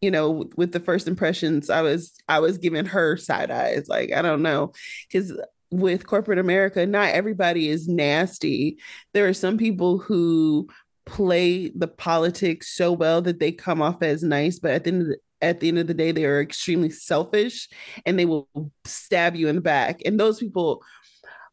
you 0.00 0.10
know, 0.10 0.48
with 0.56 0.72
the 0.72 0.80
first 0.80 1.08
impressions, 1.08 1.70
I 1.70 1.82
was 1.82 2.12
I 2.28 2.40
was 2.40 2.58
giving 2.58 2.86
her 2.86 3.16
side 3.16 3.50
eyes. 3.50 3.88
Like, 3.88 4.12
I 4.12 4.22
don't 4.22 4.42
know. 4.42 4.72
Cause 5.12 5.32
with 5.70 6.06
corporate 6.06 6.38
America, 6.38 6.86
not 6.86 7.14
everybody 7.14 7.68
is 7.68 7.88
nasty. 7.88 8.78
There 9.12 9.26
are 9.26 9.34
some 9.34 9.58
people 9.58 9.98
who 9.98 10.68
play 11.04 11.68
the 11.70 11.88
politics 11.88 12.68
so 12.74 12.92
well 12.92 13.20
that 13.22 13.40
they 13.40 13.50
come 13.52 13.82
off 13.82 14.02
as 14.02 14.22
nice, 14.22 14.58
but 14.58 14.70
at 14.70 14.84
the 14.84 14.90
end 14.90 15.02
of 15.02 15.08
the, 15.08 15.18
at 15.44 15.60
the 15.60 15.68
end 15.68 15.78
of 15.78 15.86
the 15.86 15.94
day, 15.94 16.12
they 16.12 16.24
are 16.24 16.40
extremely 16.40 16.90
selfish 16.90 17.68
and 18.06 18.18
they 18.18 18.24
will 18.24 18.48
stab 18.84 19.36
you 19.36 19.48
in 19.48 19.56
the 19.56 19.60
back. 19.60 20.00
And 20.04 20.18
those 20.18 20.38
people 20.38 20.82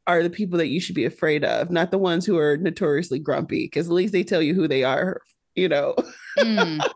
are 0.07 0.24
the 0.24 0.29
people 0.29 0.57
that 0.57 0.67
you 0.67 0.79
should 0.79 0.95
be 0.95 1.05
afraid 1.05 1.43
of, 1.43 1.69
not 1.69 1.91
the 1.91 1.98
ones 1.98 2.25
who 2.25 2.38
are 2.38 2.57
notoriously 2.57 3.19
grumpy, 3.19 3.65
because 3.65 3.88
at 3.88 3.93
least 3.93 4.13
they 4.13 4.24
tell 4.24 4.41
you 4.41 4.53
who 4.53 4.67
they 4.67 4.83
are, 4.83 5.21
you 5.55 5.69
know. 5.69 5.95
mm. 6.38 6.79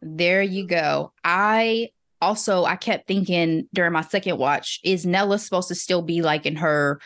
There 0.00 0.42
you 0.42 0.64
go. 0.64 1.12
I 1.24 1.90
also 2.20 2.64
I 2.64 2.76
kept 2.76 3.08
thinking 3.08 3.68
during 3.74 3.92
my 3.92 4.02
second 4.02 4.38
watch, 4.38 4.80
is 4.84 5.04
Nella 5.04 5.38
supposed 5.38 5.68
to 5.68 5.74
still 5.74 6.02
be 6.02 6.22
like 6.22 6.46
in 6.46 6.56
her 6.56 7.00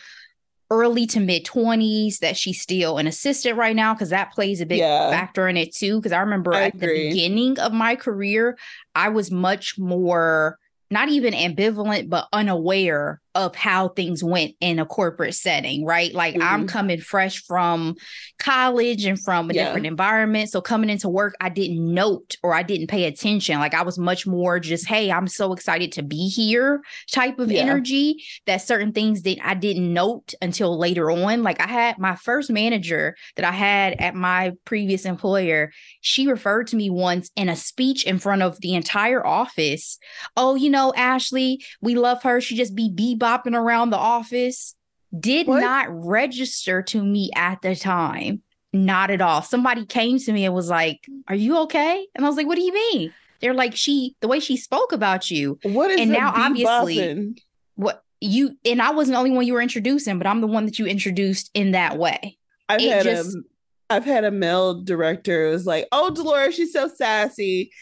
early 0.73 1.05
to 1.05 1.21
mid 1.21 1.45
20s 1.45 2.19
that 2.21 2.35
she's 2.35 2.61
still 2.61 2.97
an 2.97 3.07
assistant 3.07 3.59
right 3.59 3.77
now 3.77 3.93
because 3.93 4.09
that 4.09 4.33
plays 4.33 4.63
a 4.63 4.67
big 4.67 4.79
yeah. 4.79 5.11
factor 5.11 5.47
in 5.47 5.59
it 5.59 5.75
too 5.75 5.99
because 5.99 6.13
i 6.13 6.19
remember 6.19 6.55
I 6.55 6.63
at 6.63 6.75
agree. 6.75 7.11
the 7.11 7.11
beginning 7.11 7.59
of 7.59 7.75
my 7.75 7.95
career 7.95 8.57
i 8.95 9.11
was 9.11 9.31
much 9.31 9.79
more 9.79 10.59
not 10.91 11.11
even 11.11 11.35
ambivalent 11.35 12.09
but 12.09 12.27
unaware 12.33 13.21
of 13.35 13.55
how 13.55 13.89
things 13.89 14.23
went 14.23 14.55
in 14.61 14.79
a 14.79 14.87
corporate 14.87 15.35
setting, 15.35 15.85
right? 15.85 16.13
Like 16.13 16.35
mm-hmm. 16.35 16.43
I'm 16.43 16.67
coming 16.67 17.01
fresh 17.01 17.43
from 17.45 17.97
college 18.39 19.05
and 19.05 19.23
from 19.23 19.51
a 19.51 19.55
yeah. 19.55 19.67
different 19.67 19.87
environment. 19.87 20.51
So 20.51 20.61
coming 20.61 20.91
into 20.91 21.09
work, 21.09 21.35
I 21.41 21.49
didn't 21.49 21.95
note 21.95 22.37
or 22.43 22.55
I 22.55 22.63
didn't 22.63 22.89
pay 22.89 23.05
attention. 23.05 23.59
Like 23.59 23.75
I 23.75 23.83
was 23.83 23.99
much 23.99 24.27
more 24.27 24.61
just, 24.61 24.87
hey, 24.87 25.11
I'm 25.11 25.29
so 25.29 25.53
excited 25.53 25.93
to 25.93 26.03
be 26.03 26.29
here 26.29 26.83
type 27.11 27.39
of 27.39 27.51
yeah. 27.51 27.63
energy 27.63 28.23
that 28.47 28.59
certain 28.59 28.93
things 28.93 29.23
that 29.23 29.39
I 29.43 29.55
didn't 29.55 29.93
note 29.93 30.35
until 30.43 30.79
later 30.79 31.11
on. 31.11 31.43
Like 31.43 31.61
I 31.61 31.69
had 31.69 31.99
my 31.99 32.17
first 32.17 32.51
manager 32.51 33.17
that 33.37 33.45
I 33.45 33.53
had 33.53 33.95
at 33.95 34.15
my 34.15 34.53
previous 34.65 35.05
employer, 35.05 35.73
she 36.01 36.27
referred 36.27 36.67
to 36.69 36.77
me 36.77 36.91
once 36.91 37.31
in 37.37 37.49
a 37.49 37.57
speech 37.57 38.05
in 38.05 38.19
front 38.19 38.43
of 38.43 38.61
the 38.61 38.75
entire 38.75 39.27
office. 39.27 39.99
Oh, 40.37 40.55
you 40.55 40.69
know, 40.69 40.93
Ashley, 40.95 41.65
we 41.81 41.95
love 41.95 42.23
her. 42.25 42.41
She 42.41 42.57
just 42.57 42.75
be 42.75 42.91
be 42.91 43.15
bopping 43.23 43.57
around 43.57 43.91
the 43.91 43.99
office 43.99 44.75
did 45.19 45.47
what? 45.47 45.61
not 45.61 45.87
register 45.91 46.83
to 46.83 47.03
me 47.03 47.31
at 47.35 47.63
the 47.63 47.77
time. 47.77 48.43
Not 48.73 49.11
at 49.11 49.21
all. 49.21 49.43
Somebody 49.43 49.85
came 49.85 50.19
to 50.19 50.33
me 50.33 50.47
and 50.47 50.55
was 50.55 50.71
like, 50.71 51.07
Are 51.29 51.35
you 51.35 51.59
okay? 51.59 52.07
And 52.15 52.25
I 52.25 52.29
was 52.29 52.37
like, 52.37 52.47
What 52.47 52.57
do 52.57 52.63
you 52.63 52.73
mean? 52.73 53.13
They're 53.41 53.55
like, 53.55 53.77
She, 53.77 54.17
the 54.21 54.29
way 54.29 54.41
she 54.41 54.57
spoke 54.57 54.93
about 54.93 55.31
you. 55.31 55.59
What 55.63 55.91
is 55.91 56.01
and 56.01 56.11
now 56.11 56.33
obviously 56.35 57.35
what 57.75 58.03
you 58.21 58.57
and 58.65 58.81
I 58.81 58.93
wasn't 58.93 59.15
the 59.15 59.19
only 59.19 59.33
one 59.33 59.47
you 59.47 59.53
were 59.53 59.61
introducing, 59.61 60.17
but 60.17 60.27
I'm 60.27 60.41
the 60.41 60.47
one 60.47 60.65
that 60.65 60.79
you 60.79 60.87
introduced 60.87 61.51
in 61.53 61.73
that 61.73 61.99
way. 61.99 62.39
I've 62.69 62.81
it 62.81 62.91
had 62.91 63.05
just, 63.05 63.37
a 63.37 63.43
I've 63.91 64.05
had 64.07 64.25
a 64.25 64.31
male 64.31 64.81
director 64.81 65.47
who 65.47 65.53
was 65.53 65.67
like, 65.67 65.87
Oh, 65.93 66.09
Dolores, 66.09 66.55
she's 66.55 66.73
so 66.73 66.89
sassy. 66.89 67.73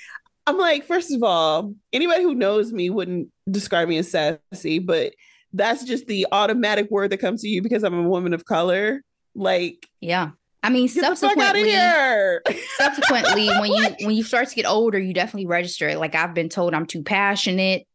I'm 0.46 0.58
like, 0.58 0.84
first 0.84 1.12
of 1.12 1.22
all, 1.22 1.74
anybody 1.92 2.24
who 2.24 2.34
knows 2.34 2.72
me 2.72 2.90
wouldn't 2.90 3.28
describe 3.48 3.86
me 3.86 3.98
as 3.98 4.10
sassy, 4.10 4.80
but 4.80 5.12
that's 5.52 5.84
just 5.84 6.06
the 6.06 6.26
automatic 6.32 6.90
word 6.90 7.10
that 7.10 7.18
comes 7.18 7.42
to 7.42 7.48
you 7.48 7.62
because 7.62 7.82
I'm 7.82 7.94
a 7.94 8.08
woman 8.08 8.34
of 8.34 8.44
color. 8.44 9.02
Like, 9.34 9.88
yeah. 10.00 10.30
I 10.62 10.70
mean, 10.70 10.88
subsequently, 10.88 11.72
subsequently, 12.76 13.48
when 13.48 13.72
you 13.72 14.06
when 14.06 14.14
you 14.14 14.22
start 14.22 14.48
to 14.48 14.54
get 14.54 14.66
older, 14.66 14.98
you 14.98 15.14
definitely 15.14 15.46
register 15.46 15.88
it. 15.88 15.98
Like 15.98 16.14
I've 16.14 16.34
been 16.34 16.50
told 16.50 16.74
I'm 16.74 16.86
too 16.86 17.02
passionate. 17.02 17.86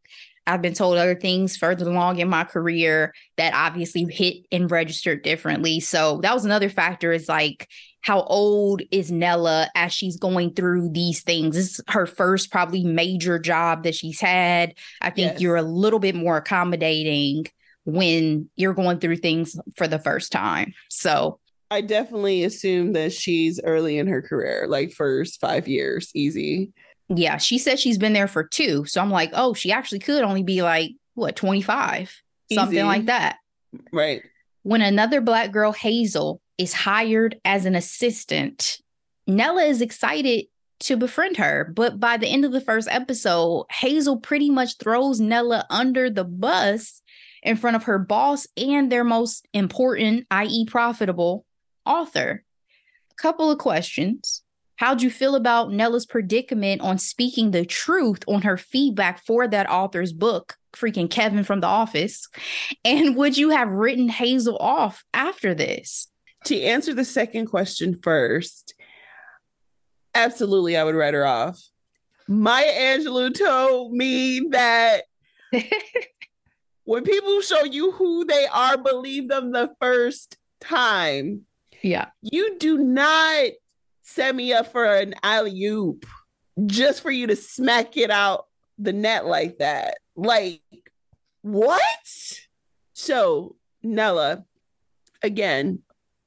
I've 0.47 0.61
been 0.61 0.73
told 0.73 0.97
other 0.97 1.15
things 1.15 1.57
further 1.57 1.87
along 1.87 2.19
in 2.19 2.29
my 2.29 2.43
career 2.43 3.13
that 3.37 3.53
obviously 3.53 4.05
hit 4.05 4.45
and 4.51 4.69
registered 4.69 5.23
differently. 5.23 5.79
So 5.79 6.19
that 6.21 6.33
was 6.33 6.45
another 6.45 6.69
factor. 6.69 7.11
Is 7.11 7.29
like 7.29 7.67
how 8.05 8.21
old 8.21 8.83
is 8.91 9.11
Nella 9.11 9.67
as 9.73 9.91
she's 9.91 10.15
going 10.15 10.53
through 10.53 10.89
these 10.89 11.23
things? 11.23 11.55
This 11.55 11.79
is 11.79 11.81
her 11.87 12.05
first 12.05 12.51
probably 12.51 12.83
major 12.83 13.39
job 13.39 13.81
that 13.81 13.95
she's 13.95 14.21
had. 14.21 14.75
I 15.01 15.09
think 15.09 15.33
yes. 15.33 15.41
you're 15.41 15.55
a 15.55 15.63
little 15.63 15.97
bit 15.97 16.13
more 16.13 16.37
accommodating 16.37 17.47
when 17.83 18.47
you're 18.55 18.75
going 18.75 18.99
through 18.99 19.17
things 19.17 19.59
for 19.75 19.87
the 19.87 19.97
first 19.97 20.31
time. 20.31 20.75
So 20.87 21.39
I 21.71 21.81
definitely 21.81 22.43
assume 22.43 22.93
that 22.93 23.11
she's 23.11 23.59
early 23.63 23.97
in 23.97 24.05
her 24.05 24.21
career, 24.21 24.67
like 24.69 24.91
first 24.91 25.41
five 25.41 25.67
years, 25.67 26.11
easy. 26.13 26.73
Yeah, 27.09 27.37
she 27.37 27.57
said 27.57 27.79
she's 27.79 27.97
been 27.97 28.13
there 28.13 28.27
for 28.27 28.43
two. 28.43 28.85
So 28.85 29.01
I'm 29.01 29.09
like, 29.09 29.31
oh, 29.33 29.55
she 29.55 29.71
actually 29.71 29.99
could 29.99 30.23
only 30.23 30.43
be 30.43 30.61
like, 30.61 30.91
what, 31.15 31.35
25, 31.35 32.21
easy. 32.51 32.55
something 32.55 32.85
like 32.85 33.05
that. 33.05 33.37
Right. 33.91 34.21
When 34.61 34.83
another 34.83 35.21
Black 35.21 35.51
girl, 35.51 35.71
Hazel, 35.71 36.39
is 36.57 36.73
hired 36.73 37.39
as 37.45 37.65
an 37.65 37.75
assistant. 37.75 38.79
Nella 39.27 39.63
is 39.63 39.81
excited 39.81 40.45
to 40.81 40.97
befriend 40.97 41.37
her, 41.37 41.71
but 41.75 41.99
by 41.99 42.17
the 42.17 42.27
end 42.27 42.45
of 42.45 42.51
the 42.51 42.61
first 42.61 42.87
episode, 42.91 43.65
Hazel 43.71 44.17
pretty 44.17 44.49
much 44.49 44.77
throws 44.77 45.19
Nella 45.19 45.65
under 45.69 46.09
the 46.09 46.23
bus 46.23 47.01
in 47.43 47.55
front 47.55 47.75
of 47.75 47.83
her 47.83 47.99
boss 47.99 48.47
and 48.57 48.91
their 48.91 49.03
most 49.03 49.47
important, 49.53 50.25
i.e., 50.31 50.65
profitable 50.65 51.45
author. 51.85 52.43
Couple 53.17 53.49
of 53.49 53.59
questions. 53.59 54.41
How'd 54.77 55.01
you 55.01 55.09
feel 55.09 55.35
about 55.35 55.71
Nella's 55.71 56.05
predicament 56.05 56.81
on 56.81 56.97
speaking 56.97 57.51
the 57.51 57.65
truth 57.65 58.23
on 58.27 58.41
her 58.41 58.57
feedback 58.57 59.23
for 59.25 59.47
that 59.47 59.69
author's 59.69 60.11
book, 60.11 60.57
freaking 60.73 61.09
Kevin 61.09 61.45
from 61.45 61.61
The 61.61 61.67
Office? 61.67 62.27
And 62.83 63.15
would 63.15 63.37
you 63.37 63.51
have 63.51 63.69
written 63.69 64.09
Hazel 64.09 64.57
off 64.57 65.05
after 65.13 65.53
this? 65.53 66.09
To 66.45 66.61
answer 66.61 66.93
the 66.93 67.05
second 67.05 67.47
question 67.47 67.99
first, 68.01 68.73
absolutely, 70.13 70.77
I 70.77 70.83
would 70.83 70.95
write 70.95 71.13
her 71.13 71.25
off. 71.25 71.61
Maya 72.27 72.71
Angelou 72.71 73.37
told 73.37 73.93
me 73.93 74.47
that 74.51 75.03
when 76.85 77.03
people 77.03 77.41
show 77.41 77.63
you 77.63 77.91
who 77.91 78.25
they 78.25 78.47
are, 78.51 78.77
believe 78.77 79.27
them 79.27 79.51
the 79.51 79.71
first 79.79 80.37
time. 80.59 81.41
Yeah. 81.81 82.07
You 82.21 82.57
do 82.57 82.77
not 82.77 83.49
set 84.01 84.35
me 84.35 84.53
up 84.53 84.71
for 84.71 84.85
an 84.85 85.15
alley 85.21 85.65
oop 85.65 86.05
just 86.65 87.01
for 87.01 87.11
you 87.11 87.27
to 87.27 87.35
smack 87.35 87.97
it 87.97 88.09
out 88.09 88.45
the 88.77 88.93
net 88.93 89.25
like 89.25 89.57
that. 89.59 89.97
Like, 90.15 90.61
what? 91.41 91.79
So, 92.93 93.55
Nella, 93.83 94.45
again, 95.21 95.79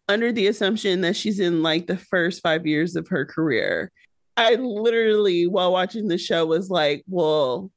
under 0.08 0.32
the 0.32 0.46
assumption 0.46 1.02
that 1.02 1.16
she's 1.16 1.40
in 1.40 1.62
like 1.62 1.86
the 1.86 1.96
first 1.96 2.42
five 2.42 2.66
years 2.66 2.96
of 2.96 3.08
her 3.08 3.24
career. 3.24 3.92
I 4.36 4.54
literally, 4.54 5.46
while 5.46 5.72
watching 5.72 6.08
the 6.08 6.18
show, 6.18 6.46
was 6.46 6.70
like, 6.70 7.04
well, 7.08 7.70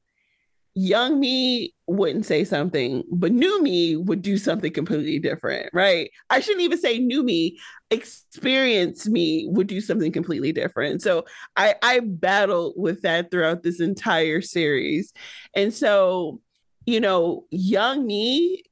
young 0.74 1.20
me 1.20 1.74
wouldn't 1.86 2.24
say 2.24 2.44
something, 2.44 3.02
but 3.10 3.32
new 3.32 3.62
me 3.62 3.96
would 3.96 4.22
do 4.22 4.38
something 4.38 4.72
completely 4.72 5.18
different, 5.18 5.68
right? 5.74 6.10
I 6.30 6.40
shouldn't 6.40 6.62
even 6.62 6.78
say 6.78 6.98
new 6.98 7.22
me, 7.22 7.58
experienced 7.90 9.08
me 9.08 9.46
would 9.50 9.66
do 9.66 9.80
something 9.80 10.12
completely 10.12 10.52
different. 10.52 11.02
So 11.02 11.26
I, 11.56 11.74
I 11.82 12.00
battled 12.00 12.74
with 12.76 13.02
that 13.02 13.30
throughout 13.30 13.62
this 13.62 13.80
entire 13.80 14.40
series. 14.40 15.12
And 15.54 15.74
so, 15.74 16.40
you 16.86 17.00
know, 17.00 17.44
young 17.50 18.06
me 18.06 18.62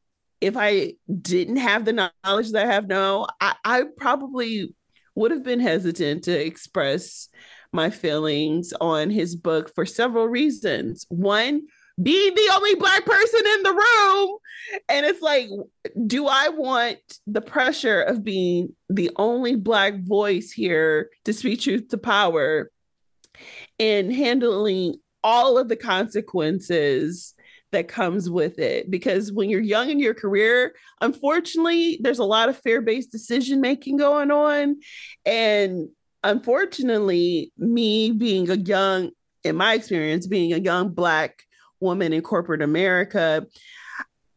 if 0.41 0.57
I 0.57 0.95
didn't 1.21 1.57
have 1.57 1.85
the 1.85 2.11
knowledge 2.25 2.53
that 2.53 2.67
I 2.67 2.73
have 2.73 2.89
now, 2.89 3.27
I, 3.41 3.55
I 3.65 3.85
probably 3.97 4.75
would 5.15 5.31
have 5.31 5.43
been 5.43 5.61
hesitant 5.61 6.25
to 6.25 6.33
express 6.33 7.29
my 7.73 7.91
feelings 7.91 8.73
on 8.81 9.11
his 9.11 9.37
book 9.37 9.75
for 9.75 9.85
several 9.85 10.27
reasons. 10.27 11.07
One, 11.09 11.63
being 12.03 12.35
the 12.35 12.51
only 12.55 12.75
black 12.77 13.05
person 13.05 13.41
in 13.47 13.63
the 13.63 13.73
room. 13.73 14.39
And 14.89 15.07
it's 15.07 15.21
like, 15.21 15.49
do 16.07 16.27
I 16.27 16.49
want 16.49 16.99
the 17.27 17.41
pressure 17.41 18.01
of 18.01 18.25
being 18.25 18.75
the 18.89 19.11
only 19.17 19.57
black 19.57 20.01
voice 20.03 20.53
here 20.53 21.11
to 21.25 21.33
speak 21.33 21.61
truth 21.61 21.89
to 21.89 21.99
power 21.99 22.71
and 23.79 24.13
handling 24.13 24.97
all 25.23 25.59
of 25.59 25.69
the 25.69 25.77
consequences 25.77 27.35
that 27.73 27.89
comes 27.89 28.29
with 28.29 28.59
it 28.59 28.91
because 28.91 29.33
when 29.33 29.49
you're 29.49 29.61
young 29.61 29.91
in 29.91 29.99
your 29.99 30.15
career 30.15 30.75
unfortunately 31.01 31.99
there's 32.03 32.19
a 32.19 32.25
lot 32.25 32.49
of 32.49 32.59
fear-based 32.59 33.13
decision 33.13 33.61
making 33.61 33.97
going 33.97 34.31
on. 34.31 34.77
And 35.25 35.89
unfortunately 36.23 37.53
me 37.57 38.11
being 38.13 38.51
a 38.51 38.57
young 38.57 39.11
in 39.45 39.57
my 39.57 39.75
experience 39.75 40.27
being 40.27 40.53
a 40.53 40.59
young 40.59 40.91
black 40.91 41.43
woman 41.81 42.13
in 42.13 42.21
corporate 42.21 42.61
america 42.61 43.47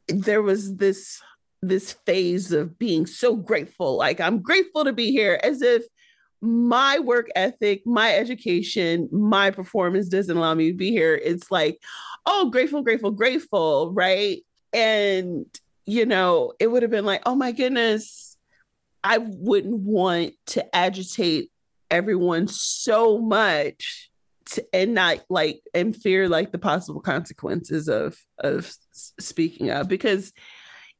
there 0.07 0.41
was 0.41 0.77
this 0.77 1.21
this 1.61 1.93
phase 2.05 2.51
of 2.51 2.77
being 2.77 3.05
so 3.05 3.35
grateful. 3.35 3.97
Like 3.97 4.19
i'm 4.19 4.41
grateful 4.41 4.83
to 4.83 4.93
be 4.93 5.11
here 5.11 5.39
as 5.43 5.61
if 5.61 5.83
my 6.43 6.99
work 6.99 7.29
ethic, 7.37 7.83
my 7.85 8.13
education, 8.13 9.07
my 9.13 9.49
performance 9.49 10.09
doesn't 10.09 10.35
allow 10.35 10.53
me 10.53 10.71
to 10.71 10.77
be 10.77 10.91
here. 10.91 11.15
It's 11.15 11.49
like, 11.49 11.79
oh, 12.25 12.49
grateful, 12.49 12.81
grateful, 12.83 13.11
grateful, 13.11 13.93
right? 13.93 14.43
And, 14.73 15.45
you 15.85 16.05
know, 16.05 16.51
it 16.59 16.67
would 16.67 16.81
have 16.81 16.91
been 16.91 17.05
like, 17.05 17.21
oh 17.25 17.35
my 17.35 17.53
goodness, 17.53 18.35
I 19.05 19.19
wouldn't 19.19 19.79
want 19.79 20.33
to 20.47 20.75
agitate 20.75 21.49
everyone 21.89 22.47
so 22.47 23.19
much 23.19 24.11
to, 24.45 24.65
and 24.73 24.93
not 24.93 25.23
like 25.29 25.61
and 25.73 25.95
fear 25.95 26.27
like 26.27 26.51
the 26.51 26.57
possible 26.57 26.99
consequences 26.99 27.87
of 27.87 28.17
of 28.39 28.73
speaking 28.91 29.69
up 29.69 29.87
because 29.87 30.33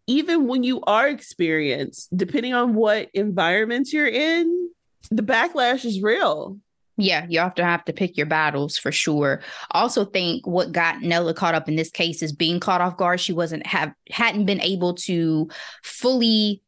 even 0.08 0.48
when 0.48 0.64
you 0.64 0.82
are 0.84 1.10
experienced 1.10 2.16
depending 2.16 2.54
on 2.54 2.74
what 2.74 3.10
environments 3.14 3.92
you're 3.92 4.08
in 4.08 4.70
the 5.12 5.24
backlash 5.24 5.86
is 5.86 6.02
real. 6.02 6.58
Yeah, 6.96 7.26
you 7.28 7.40
have 7.40 7.56
to 7.56 7.66
have 7.66 7.84
to 7.86 7.94
pick 7.94 8.18
your 8.18 8.28
battles 8.28 8.78
for 8.78 8.92
sure. 8.92 9.42
Also 9.72 10.06
think 10.06 10.46
what 10.46 10.72
got 10.72 11.02
Nella 11.02 11.34
caught 11.34 11.56
up 11.56 11.68
in 11.68 11.76
this 11.76 11.90
case 11.90 12.22
is 12.22 12.32
being 12.32 12.60
caught 12.60 12.82
off 12.82 12.98
guard. 12.98 13.20
She 13.20 13.34
wasn't 13.34 13.66
have 13.66 13.94
hadn't 14.12 14.46
been 14.46 14.62
able 14.62 14.94
to 14.96 15.50
fully 15.82 16.62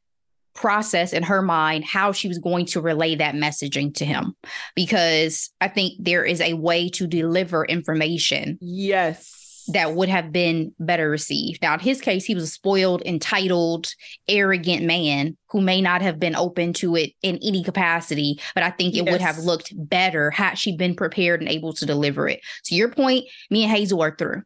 process 0.56 1.14
in 1.14 1.22
her 1.22 1.42
mind 1.42 1.84
how 1.84 2.12
she 2.12 2.28
was 2.28 2.40
going 2.40 2.66
to 2.66 2.82
relay 2.82 3.14
that 3.14 3.36
messaging 3.36 3.94
to 3.94 4.06
him 4.06 4.36
because 4.74 5.52
I 5.62 5.68
think 5.68 5.94
there 6.00 6.24
is 6.24 6.42
a 6.42 6.54
way 6.54 6.90
to 6.92 7.06
deliver 7.06 7.66
information. 7.66 8.58
Yes 8.62 9.45
that 9.68 9.94
would 9.94 10.10
have 10.10 10.32
been 10.32 10.74
better 10.80 11.10
received. 11.10 11.62
Now, 11.62 11.74
in 11.74 11.80
his 11.80 12.02
case, 12.02 12.26
he 12.26 12.36
was 12.36 12.44
a 12.44 12.48
spoiled, 12.48 13.02
entitled, 13.06 13.94
arrogant 14.28 14.84
man 14.84 15.38
who 15.50 15.62
may 15.62 15.82
not 15.82 16.02
have 16.02 16.20
been 16.20 16.36
open 16.36 16.74
to 16.74 16.96
it 16.96 17.14
in 17.22 17.40
any 17.42 17.64
capacity, 17.64 18.40
but 18.54 18.64
I 18.64 18.72
think 18.72 18.94
it 18.94 19.06
yes. 19.06 19.12
would 19.12 19.22
have 19.22 19.40
looked 19.40 19.74
better 19.76 20.32
had 20.32 20.56
she 20.56 20.76
been 20.76 20.96
prepared 20.96 21.42
and 21.42 21.50
able 21.50 21.74
to 21.74 21.86
deliver 21.86 22.28
it. 22.28 22.42
To 22.66 22.76
your 22.76 22.90
point, 22.90 23.26
me 23.50 23.64
and 23.64 23.72
Hazel 23.72 24.02
are 24.02 24.16
through. 24.16 24.44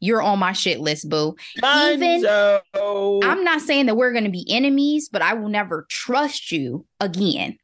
You're 0.00 0.22
on 0.22 0.38
my 0.38 0.52
shit 0.52 0.80
list, 0.80 1.08
boo. 1.08 1.34
Even 1.56 2.24
I'm 2.24 3.44
not 3.44 3.60
saying 3.60 3.86
that 3.86 3.96
we're 3.96 4.12
going 4.12 4.24
to 4.24 4.30
be 4.30 4.46
enemies, 4.48 5.08
but 5.10 5.22
I 5.22 5.34
will 5.34 5.48
never 5.48 5.86
trust 5.88 6.52
you 6.52 6.86
again. 7.00 7.58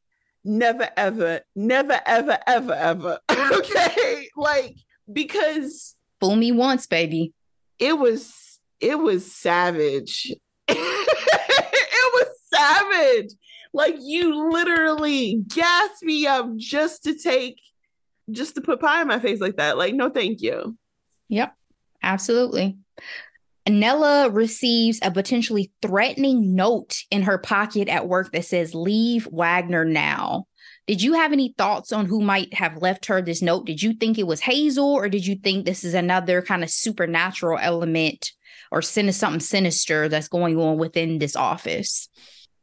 Never, 0.45 0.91
ever, 0.97 1.41
never, 1.55 2.01
ever, 2.05 2.39
ever, 2.47 2.75
ever. 2.75 3.19
okay. 3.31 4.29
Like, 4.37 4.77
because 5.11 5.95
Fool 6.25 6.37
me 6.37 6.53
once, 6.53 6.87
baby. 6.87 7.35
It 7.79 7.99
was 7.99 8.59
it 8.81 8.99
was 8.99 9.31
savage. 9.31 10.33
it 10.69 12.13
was 12.15 12.29
savage. 12.53 13.33
Like 13.75 13.97
you 14.01 14.51
literally 14.51 15.43
gassed 15.49 16.03
me 16.03 16.27
up 16.27 16.49
just 16.57 17.05
to 17.05 17.19
take 17.19 17.61
just 18.31 18.55
to 18.55 18.63
put 18.63 18.81
pie 18.81 19.03
in 19.03 19.09
my 19.09 19.19
face 19.19 19.41
like 19.41 19.57
that. 19.57 19.77
Like, 19.77 19.95
no, 19.95 20.09
thank 20.09 20.41
you. 20.41 20.79
Yep, 21.29 21.55
absolutely. 22.03 22.79
Nella 23.69 24.31
receives 24.31 25.01
a 25.03 25.11
potentially 25.11 25.73
threatening 25.83 26.55
note 26.55 27.03
in 27.11 27.23
her 27.23 27.39
pocket 27.39 27.89
at 27.89 28.09
work 28.09 28.33
that 28.33 28.45
says, 28.45 28.75
Leave 28.75 29.27
Wagner 29.31 29.85
now. 29.85 30.47
Did 30.87 31.03
you 31.03 31.15
have 31.15 31.33
any 31.33 31.55
thoughts 31.57 31.93
on 31.93 32.07
who 32.07 32.21
might 32.21 32.53
have 32.53 32.83
left 32.83 33.07
her 33.07 33.23
this 33.23 33.41
note? 33.41 33.65
Did 33.65 33.83
you 33.83 33.95
think 33.95 34.19
it 34.19 34.27
was 34.27 34.41
Hazel, 34.41 34.93
or 34.93 35.09
did 35.09 35.27
you 35.27 35.37
think 35.37 35.65
this 35.65 35.83
is 35.83 35.95
another 35.95 36.43
kind 36.43 36.63
of 36.63 36.71
supernatural 36.71 37.59
element 37.61 38.33
or 38.71 38.83
something 38.83 39.41
sinister 39.41 40.09
that's 40.09 40.29
going 40.29 40.59
on 40.59 40.77
within 40.77 41.19
this 41.19 41.37
office? 41.37 42.09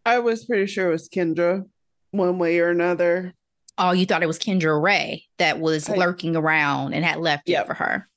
I 0.06 0.20
was 0.20 0.46
pretty 0.46 0.68
sure 0.68 0.90
it 0.90 0.94
was 0.94 1.10
Kendra, 1.10 1.66
one 2.12 2.38
way 2.38 2.60
or 2.60 2.70
another. 2.70 3.34
Oh, 3.78 3.92
you 3.92 4.06
thought 4.06 4.22
it 4.22 4.28
was 4.28 4.38
Kendra 4.38 4.80
Rae 4.80 5.24
that 5.40 5.60
was 5.60 5.90
I, 5.90 5.96
lurking 5.96 6.36
around 6.36 6.94
and 6.94 7.04
had 7.04 7.20
left 7.20 7.50
yep. 7.50 7.64
it 7.64 7.68
for 7.68 7.74
her. 7.74 8.08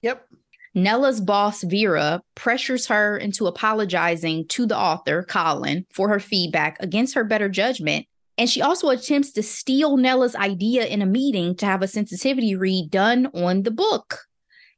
Yep. 0.00 0.26
Nella's 0.74 1.20
boss, 1.20 1.62
Vera, 1.64 2.22
pressures 2.34 2.86
her 2.86 3.18
into 3.18 3.46
apologizing 3.46 4.46
to 4.48 4.66
the 4.66 4.78
author, 4.78 5.24
Colin, 5.24 5.84
for 5.92 6.08
her 6.08 6.20
feedback 6.20 6.76
against 6.80 7.14
her 7.14 7.24
better 7.24 7.48
judgment 7.48 8.06
and 8.40 8.48
she 8.48 8.62
also 8.62 8.88
attempts 8.88 9.32
to 9.32 9.42
steal 9.42 9.98
Nella's 9.98 10.34
idea 10.34 10.86
in 10.86 11.02
a 11.02 11.06
meeting 11.06 11.54
to 11.56 11.66
have 11.66 11.82
a 11.82 11.86
sensitivity 11.86 12.56
read 12.56 12.90
done 12.90 13.26
on 13.34 13.64
the 13.64 13.70
book. 13.70 14.20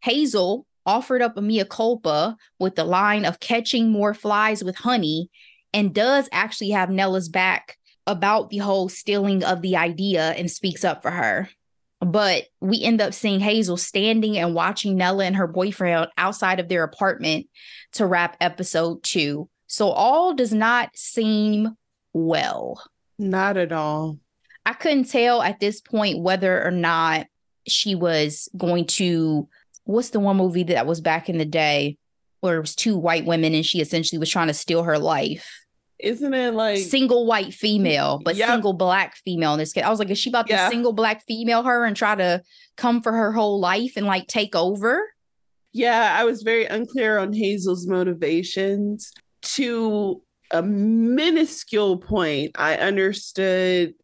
Hazel 0.03 0.67
offered 0.85 1.23
up 1.23 1.37
a 1.37 1.41
mea 1.41 1.65
culpa 1.65 2.37
with 2.59 2.75
the 2.75 2.83
line 2.83 3.25
of 3.25 3.39
catching 3.39 3.93
more 3.93 4.15
flies 4.15 4.65
with 4.65 4.75
honey 4.75 5.31
and 5.73 5.95
does 5.95 6.29
actually 6.33 6.71
have 6.71 6.91
Nella's 6.91 7.29
back 7.29 7.77
about 8.05 8.51
the 8.51 8.59
whole 8.59 8.89
stealing 8.89 9.45
of 9.45 9.63
the 9.63 9.77
idea 9.77 10.33
and 10.33 10.51
speaks 10.51 10.83
up 10.83 11.01
for 11.01 11.13
her. 11.13 11.49
But 12.01 12.47
we 12.61 12.83
end 12.83 13.01
up 13.01 13.15
seeing 13.15 13.39
Hazel 13.39 13.77
standing 13.77 14.39
and 14.39 14.57
watching 14.57 14.97
Nella 14.97 15.25
and 15.25 15.37
her 15.37 15.47
boyfriend 15.47 16.09
outside 16.19 16.59
of 16.59 16.69
their 16.69 16.83
apartment 16.83 17.47
to 17.93 18.07
wrap 18.07 18.37
episode 18.41 19.05
two. 19.05 19.49
So 19.69 19.91
all 19.91 20.35
does 20.35 20.53
not 20.53 20.91
seem 20.97 21.77
well. 22.13 22.83
Not 23.19 23.57
at 23.57 23.73
all. 23.73 24.19
I 24.65 24.73
couldn't 24.73 25.11
tell 25.11 25.43
at 25.43 25.61
this 25.61 25.81
point 25.81 26.21
whether 26.21 26.65
or 26.65 26.71
not 26.71 27.27
she 27.67 27.95
was 27.95 28.49
going 28.57 28.87
to. 28.87 29.49
What's 29.85 30.11
the 30.11 30.21
one 30.21 30.37
movie 30.37 30.63
that 30.65 30.87
was 30.87 31.01
back 31.01 31.29
in 31.29 31.39
the 31.39 31.45
day 31.45 31.99
where 32.41 32.57
it 32.57 32.61
was 32.61 32.77
two 32.77 32.97
white 32.97 33.25
women 33.25 33.55
and 33.55 33.67
she 33.67 33.81
essentially 33.81 34.19
was 34.19 34.31
trying 34.31 34.47
to 34.47 34.55
steal 34.55 34.85
her 34.85 34.99
life? 34.99 35.49
Isn't 35.99 36.35
it 36.35 36.55
like 36.55 36.79
single 36.79 37.27
white 37.27 37.55
female, 37.55 38.21
but 38.25 38.35
yep. 38.35 38.49
single 38.49 38.73
black 38.73 39.17
female 39.17 39.53
in 39.53 39.59
this 39.61 39.73
case? 39.73 39.85
I 39.85 39.91
was 39.91 40.01
like, 40.01 40.11
is 40.11 40.19
she 40.19 40.31
about 40.31 40.49
yeah. 40.49 40.65
to 40.65 40.71
single 40.71 40.93
black 40.93 41.25
female 41.27 41.63
her 41.63 41.85
and 41.85 41.97
try 41.97 42.15
to 42.17 42.43
come 42.77 43.03
for 43.03 43.13
her 43.13 43.33
whole 43.33 43.61
life 43.61 43.93
and 43.97 44.07
like 44.07 44.27
take 44.27 44.57
over? 44.57 45.09
Yeah, 45.73 46.15
I 46.19 46.25
was 46.25 46.43
very 46.43 46.67
unclear 46.67 47.19
on 47.19 47.33
Hazel's 47.33 47.87
motivations 47.87 49.13
to 49.43 50.23
a 50.53 50.63
minuscule 50.63 51.99
point, 51.99 52.53
I 52.57 52.77
understood 52.77 53.95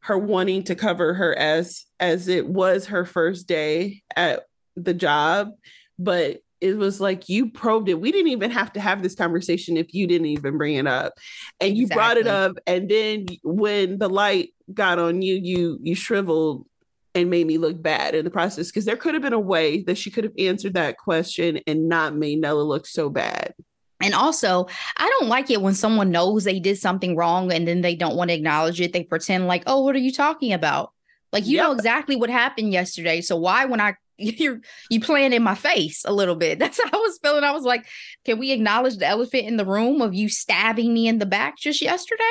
her 0.00 0.18
wanting 0.18 0.64
to 0.64 0.74
cover 0.74 1.14
her 1.14 1.36
as 1.36 1.84
as 2.00 2.28
it 2.28 2.46
was 2.46 2.86
her 2.86 3.04
first 3.04 3.46
day 3.46 4.02
at 4.16 4.44
the 4.76 4.94
job, 4.94 5.50
but 5.98 6.40
it 6.60 6.76
was 6.76 7.00
like 7.00 7.28
you 7.28 7.50
probed 7.50 7.88
it. 7.88 8.00
We 8.00 8.12
didn't 8.12 8.30
even 8.32 8.50
have 8.52 8.72
to 8.74 8.80
have 8.80 9.02
this 9.02 9.14
conversation 9.16 9.76
if 9.76 9.92
you 9.92 10.06
didn't 10.06 10.28
even 10.28 10.58
bring 10.58 10.76
it 10.76 10.86
up. 10.86 11.14
And 11.60 11.76
you 11.76 11.86
exactly. 11.86 11.96
brought 11.96 12.16
it 12.18 12.26
up 12.26 12.56
and 12.66 12.88
then 12.88 13.26
when 13.42 13.98
the 13.98 14.08
light 14.08 14.50
got 14.72 14.98
on 14.98 15.22
you, 15.22 15.34
you 15.34 15.78
you 15.82 15.94
shriveled 15.94 16.66
and 17.14 17.30
made 17.30 17.46
me 17.46 17.58
look 17.58 17.80
bad 17.80 18.14
in 18.14 18.24
the 18.24 18.30
process 18.30 18.68
because 18.68 18.84
there 18.84 18.96
could 18.96 19.14
have 19.14 19.22
been 19.22 19.32
a 19.32 19.40
way 19.40 19.82
that 19.82 19.98
she 19.98 20.10
could 20.10 20.24
have 20.24 20.32
answered 20.38 20.74
that 20.74 20.96
question 20.96 21.60
and 21.66 21.88
not 21.88 22.16
made 22.16 22.40
Nella 22.40 22.62
look 22.62 22.86
so 22.86 23.10
bad. 23.10 23.54
And 24.02 24.14
also, 24.14 24.66
I 24.96 25.08
don't 25.08 25.28
like 25.28 25.50
it 25.50 25.62
when 25.62 25.74
someone 25.74 26.10
knows 26.10 26.44
they 26.44 26.58
did 26.58 26.78
something 26.78 27.16
wrong 27.16 27.52
and 27.52 27.66
then 27.66 27.80
they 27.80 27.94
don't 27.94 28.16
want 28.16 28.30
to 28.30 28.34
acknowledge 28.34 28.80
it. 28.80 28.92
They 28.92 29.04
pretend 29.04 29.46
like, 29.46 29.62
"Oh, 29.66 29.82
what 29.82 29.94
are 29.94 30.00
you 30.00 30.12
talking 30.12 30.52
about?" 30.52 30.92
Like 31.32 31.46
you 31.46 31.56
know 31.56 31.72
exactly 31.72 32.16
what 32.16 32.30
happened 32.30 32.72
yesterday. 32.72 33.20
So 33.20 33.36
why 33.36 33.64
when 33.64 33.80
I 33.80 33.94
you 34.18 34.60
you 34.90 35.00
playing 35.00 35.32
in 35.32 35.42
my 35.42 35.54
face 35.54 36.04
a 36.04 36.12
little 36.12 36.36
bit? 36.36 36.58
That's 36.58 36.82
how 36.82 36.90
I 36.92 37.00
was 37.00 37.18
feeling. 37.22 37.44
I 37.44 37.52
was 37.52 37.64
like, 37.64 37.86
"Can 38.24 38.38
we 38.38 38.52
acknowledge 38.52 38.96
the 38.98 39.06
elephant 39.06 39.46
in 39.46 39.56
the 39.56 39.66
room 39.66 40.02
of 40.02 40.14
you 40.14 40.28
stabbing 40.28 40.92
me 40.92 41.08
in 41.08 41.18
the 41.18 41.26
back 41.26 41.56
just 41.58 41.80
yesterday?" 41.80 42.22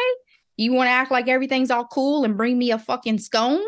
You 0.58 0.74
want 0.74 0.88
to 0.88 0.92
act 0.92 1.12
like 1.12 1.28
everything's 1.28 1.72
all 1.72 1.86
cool 1.86 2.24
and 2.24 2.38
bring 2.38 2.58
me 2.58 2.72
a 2.72 2.78
fucking 2.78 3.18
scone? 3.18 3.64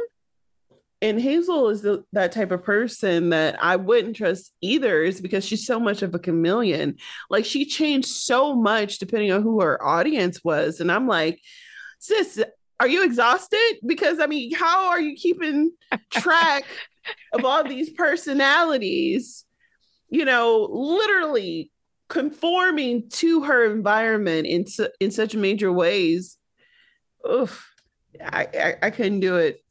And 1.04 1.20
Hazel 1.20 1.68
is 1.68 1.82
the, 1.82 2.06
that 2.14 2.32
type 2.32 2.52
of 2.52 2.64
person 2.64 3.32
that 3.32 3.62
I 3.62 3.76
wouldn't 3.76 4.16
trust 4.16 4.54
either, 4.62 5.04
is 5.04 5.20
because 5.20 5.44
she's 5.44 5.68
so 5.68 5.78
much 5.78 6.02
of 6.02 6.16
a 6.16 6.20
chameleon. 6.20 6.96
Like 7.30 7.44
she 7.44 7.66
changed 7.66 8.08
so 8.08 8.56
much 8.56 9.00
depending 9.00 9.34
on 9.34 9.44
who 9.44 9.60
her 9.60 9.86
audience 9.86 10.42
was. 10.46 10.80
And 10.80 10.90
I'm 10.90 11.06
like, 11.06 11.42
sis, 12.00 12.42
are 12.80 12.88
you 12.88 13.04
exhausted? 13.04 13.80
Because 13.86 14.22
I 14.22 14.28
mean, 14.28 14.56
how 14.56 14.92
are 14.92 15.02
you 15.02 15.18
keeping 15.18 15.74
track 16.10 16.64
of 17.34 17.44
all 17.44 17.64
these 17.68 17.90
personalities? 17.90 19.44
You 20.10 20.24
know, 20.24 20.70
literally 20.72 21.70
conforming 22.08 23.10
to 23.10 23.44
her 23.44 23.70
environment 23.70 24.48
in 24.48 24.68
su- 24.68 24.92
in 25.02 25.12
such 25.12 25.36
major 25.36 25.72
ways. 25.72 26.38
Oof, 27.30 27.70
I, 28.22 28.48
I 28.54 28.76
I 28.84 28.90
couldn't 28.90 29.20
do 29.20 29.36
it 29.36 29.63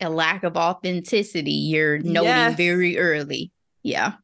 a 0.00 0.08
lack 0.08 0.44
of 0.44 0.56
authenticity. 0.56 1.52
You're 1.52 1.98
noting 1.98 2.24
yes. 2.24 2.56
very 2.56 2.98
early. 2.98 3.52
Yeah. 3.82 4.14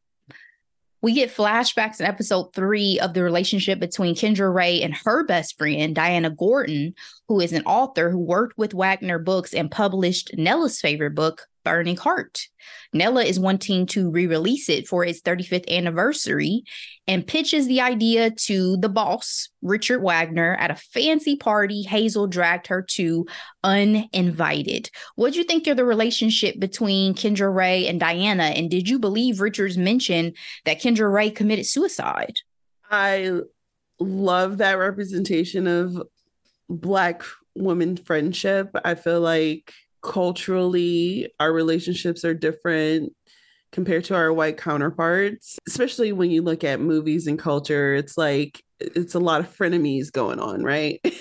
we 1.03 1.13
get 1.13 1.35
flashbacks 1.35 2.01
in 2.01 2.07
episode 2.07 2.55
three 2.55 2.99
of 2.99 3.13
the 3.13 3.23
relationship 3.23 3.79
between 3.79 4.15
Kendra 4.15 4.53
Rae 4.53 4.83
and 4.83 4.95
her 4.95 5.25
best 5.25 5.59
friend, 5.59 5.95
Diana 5.95 6.31
Gordon, 6.31 6.95
who 7.29 7.41
is 7.41 7.53
an 7.53 7.63
author 7.67 8.11
who 8.11 8.19
worked 8.19 8.57
with 8.57 8.73
Wagner 8.73 9.19
Books 9.19 9.53
and 9.53 9.71
published 9.71 10.31
Nella's 10.37 10.81
favorite 10.81 11.15
book, 11.15 11.47
Burning 11.65 11.97
Heart. 11.97 12.49
Nella 12.93 13.25
is 13.25 13.41
wanting 13.41 13.87
to 13.87 14.11
re 14.11 14.27
release 14.27 14.69
it 14.69 14.87
for 14.87 15.05
its 15.05 15.21
35th 15.21 15.69
anniversary 15.69 16.63
and 17.07 17.27
pitches 17.27 17.67
the 17.67 17.81
idea 17.81 18.31
to 18.31 18.77
the 18.77 18.89
boss, 18.89 19.49
Richard 19.63 20.03
Wagner, 20.03 20.55
at 20.55 20.71
a 20.71 20.77
fancy 20.77 21.37
party 21.37 21.83
Hazel 21.83 22.27
dragged 22.27 22.69
her 22.69 22.83
to 22.83 23.27
uninvited. 23.63 24.91
What 25.17 25.33
do 25.33 25.39
you 25.39 25.45
think 25.45 25.67
of 25.67 25.77
the 25.77 25.85
relationship 25.85 26.59
between 26.61 27.15
Kendra 27.15 27.55
Rae 27.55 27.87
and 27.87 27.99
Diana? 27.99 28.45
And 28.45 28.71
did 28.71 28.89
you 28.89 28.99
believe 28.99 29.41
Richard's 29.41 29.77
mention 29.77 30.35
that 30.65 30.81
Kendra 30.81 31.13
Rae 31.13 31.31
committed 31.31 31.67
suicide? 31.67 32.41
I 32.91 33.41
love 33.99 34.59
that 34.59 34.79
representation 34.79 35.67
of 35.67 36.03
Black 36.69 37.23
woman 37.55 37.97
friendship. 37.97 38.71
I 38.85 38.95
feel 38.95 39.21
like 39.21 39.73
culturally 40.05 41.33
our 41.41 41.53
relationships 41.53 42.25
are 42.25 42.35
different 42.35 43.13
compared 43.73 44.05
to 44.05 44.15
our 44.15 44.33
white 44.33 44.57
counterparts 44.57 45.59
especially 45.67 46.13
when 46.13 46.31
you 46.31 46.43
look 46.43 46.63
at 46.63 46.81
movies 46.81 47.27
and 47.27 47.39
culture 47.39 47.95
it's 47.95 48.17
like 48.17 48.63
it's 48.81 49.15
a 49.15 49.21
lot 49.21 49.41
of 49.41 49.57
frenemies 49.57 50.13
going 50.13 50.39
on 50.39 50.63
right? 50.63 51.01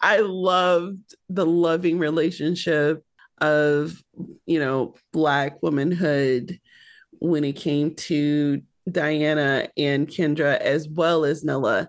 I 0.00 0.20
loved 0.20 1.14
the 1.28 1.46
loving 1.46 1.98
relationship 1.98 3.02
of 3.40 4.02
you 4.46 4.58
know 4.58 4.94
black 5.12 5.62
womanhood 5.62 6.58
when 7.18 7.44
it 7.44 7.56
came 7.56 7.94
to 7.94 8.62
diana 8.90 9.68
and 9.76 10.08
kendra 10.08 10.58
as 10.58 10.88
well 10.88 11.24
as 11.24 11.44
nella 11.44 11.88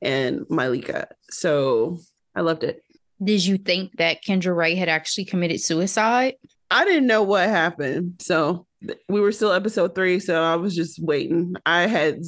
and 0.00 0.44
malika. 0.50 1.08
So 1.30 1.98
i 2.34 2.40
loved 2.40 2.64
it 2.64 2.82
did 3.22 3.44
you 3.44 3.58
think 3.58 3.96
that 3.98 4.24
Kendra 4.24 4.56
Rae 4.56 4.74
had 4.74 4.88
actually 4.88 5.24
committed 5.24 5.60
suicide? 5.60 6.34
I 6.70 6.84
didn't 6.84 7.06
know 7.06 7.22
what 7.22 7.48
happened. 7.48 8.16
So 8.20 8.66
we 9.08 9.20
were 9.20 9.32
still 9.32 9.52
episode 9.52 9.94
three. 9.94 10.20
So 10.20 10.42
I 10.42 10.56
was 10.56 10.74
just 10.74 10.98
waiting. 11.02 11.54
I 11.66 11.86
had 11.86 12.22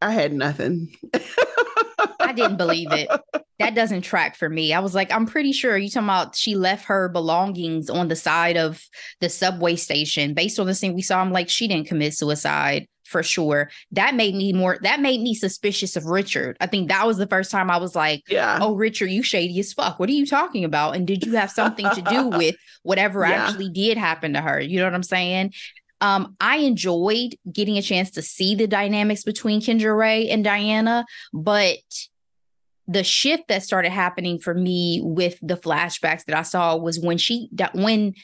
I 0.00 0.12
had 0.12 0.32
nothing. 0.32 0.96
I 2.20 2.32
didn't 2.32 2.56
believe 2.56 2.92
it. 2.92 3.10
That 3.58 3.74
doesn't 3.74 4.02
track 4.02 4.36
for 4.36 4.48
me. 4.48 4.72
I 4.72 4.80
was 4.80 4.94
like, 4.94 5.12
I'm 5.12 5.26
pretty 5.26 5.52
sure 5.52 5.76
you 5.76 5.90
talking 5.90 6.06
about 6.06 6.36
she 6.36 6.54
left 6.54 6.86
her 6.86 7.08
belongings 7.08 7.90
on 7.90 8.08
the 8.08 8.16
side 8.16 8.56
of 8.56 8.82
the 9.20 9.28
subway 9.28 9.76
station. 9.76 10.32
Based 10.32 10.58
on 10.58 10.66
the 10.66 10.74
scene 10.74 10.94
we 10.94 11.02
saw, 11.02 11.20
I'm 11.20 11.32
like, 11.32 11.50
she 11.50 11.68
didn't 11.68 11.88
commit 11.88 12.14
suicide 12.14 12.86
for 13.10 13.22
sure. 13.24 13.70
That 13.90 14.14
made 14.14 14.34
me 14.34 14.52
more 14.52 14.78
that 14.82 15.00
made 15.00 15.20
me 15.20 15.34
suspicious 15.34 15.96
of 15.96 16.06
Richard. 16.06 16.56
I 16.60 16.66
think 16.66 16.88
that 16.88 17.06
was 17.06 17.18
the 17.18 17.26
first 17.26 17.50
time 17.50 17.70
I 17.70 17.76
was 17.76 17.96
like, 17.96 18.22
yeah. 18.28 18.58
oh 18.60 18.74
Richard, 18.74 19.06
you 19.06 19.22
shady 19.22 19.58
as 19.58 19.72
fuck. 19.72 19.98
What 19.98 20.08
are 20.08 20.12
you 20.12 20.26
talking 20.26 20.64
about? 20.64 20.94
And 20.94 21.06
did 21.06 21.26
you 21.26 21.32
have 21.32 21.50
something 21.50 21.88
to 21.90 22.02
do 22.02 22.28
with 22.38 22.56
whatever 22.84 23.26
yeah. 23.26 23.32
actually 23.32 23.68
did 23.68 23.98
happen 23.98 24.34
to 24.34 24.40
her? 24.40 24.60
You 24.60 24.78
know 24.78 24.84
what 24.84 24.94
I'm 24.94 25.02
saying? 25.02 25.52
Um, 26.00 26.36
I 26.40 26.58
enjoyed 26.58 27.36
getting 27.52 27.76
a 27.76 27.82
chance 27.82 28.12
to 28.12 28.22
see 28.22 28.54
the 28.54 28.66
dynamics 28.66 29.22
between 29.22 29.60
Kendra 29.60 29.96
Rae 29.96 30.30
and 30.30 30.42
Diana, 30.42 31.04
but 31.34 31.76
the 32.88 33.04
shift 33.04 33.48
that 33.48 33.62
started 33.62 33.90
happening 33.90 34.38
for 34.38 34.54
me 34.54 35.00
with 35.02 35.36
the 35.42 35.56
flashbacks 35.56 36.24
that 36.24 36.36
I 36.36 36.42
saw 36.42 36.76
was 36.76 36.98
when 36.98 37.18
she 37.18 37.50
when 37.74 38.14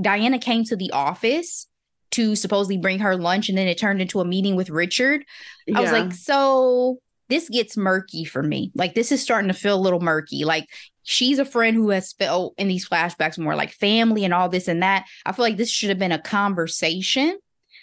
Diana 0.00 0.38
came 0.38 0.64
to 0.64 0.76
the 0.76 0.92
office 0.92 1.66
to 2.12 2.34
supposedly 2.36 2.78
bring 2.78 2.98
her 3.00 3.16
lunch 3.16 3.48
and 3.48 3.58
then 3.58 3.68
it 3.68 3.78
turned 3.78 4.00
into 4.00 4.20
a 4.20 4.24
meeting 4.24 4.56
with 4.56 4.70
Richard. 4.70 5.24
Yeah. 5.66 5.78
I 5.78 5.80
was 5.82 5.92
like, 5.92 6.12
so 6.12 6.98
this 7.28 7.48
gets 7.48 7.76
murky 7.76 8.24
for 8.24 8.42
me. 8.42 8.72
Like 8.74 8.94
this 8.94 9.12
is 9.12 9.22
starting 9.22 9.48
to 9.48 9.54
feel 9.54 9.76
a 9.76 9.80
little 9.80 10.00
murky. 10.00 10.44
Like 10.44 10.66
she's 11.02 11.38
a 11.38 11.44
friend 11.44 11.76
who 11.76 11.90
has 11.90 12.12
felt 12.12 12.54
in 12.58 12.68
these 12.68 12.88
flashbacks 12.88 13.38
more 13.38 13.54
like 13.54 13.72
family 13.72 14.24
and 14.24 14.32
all 14.32 14.48
this 14.48 14.68
and 14.68 14.82
that. 14.82 15.06
I 15.26 15.32
feel 15.32 15.44
like 15.44 15.56
this 15.56 15.70
should 15.70 15.90
have 15.90 15.98
been 15.98 16.12
a 16.12 16.20
conversation. 16.20 17.38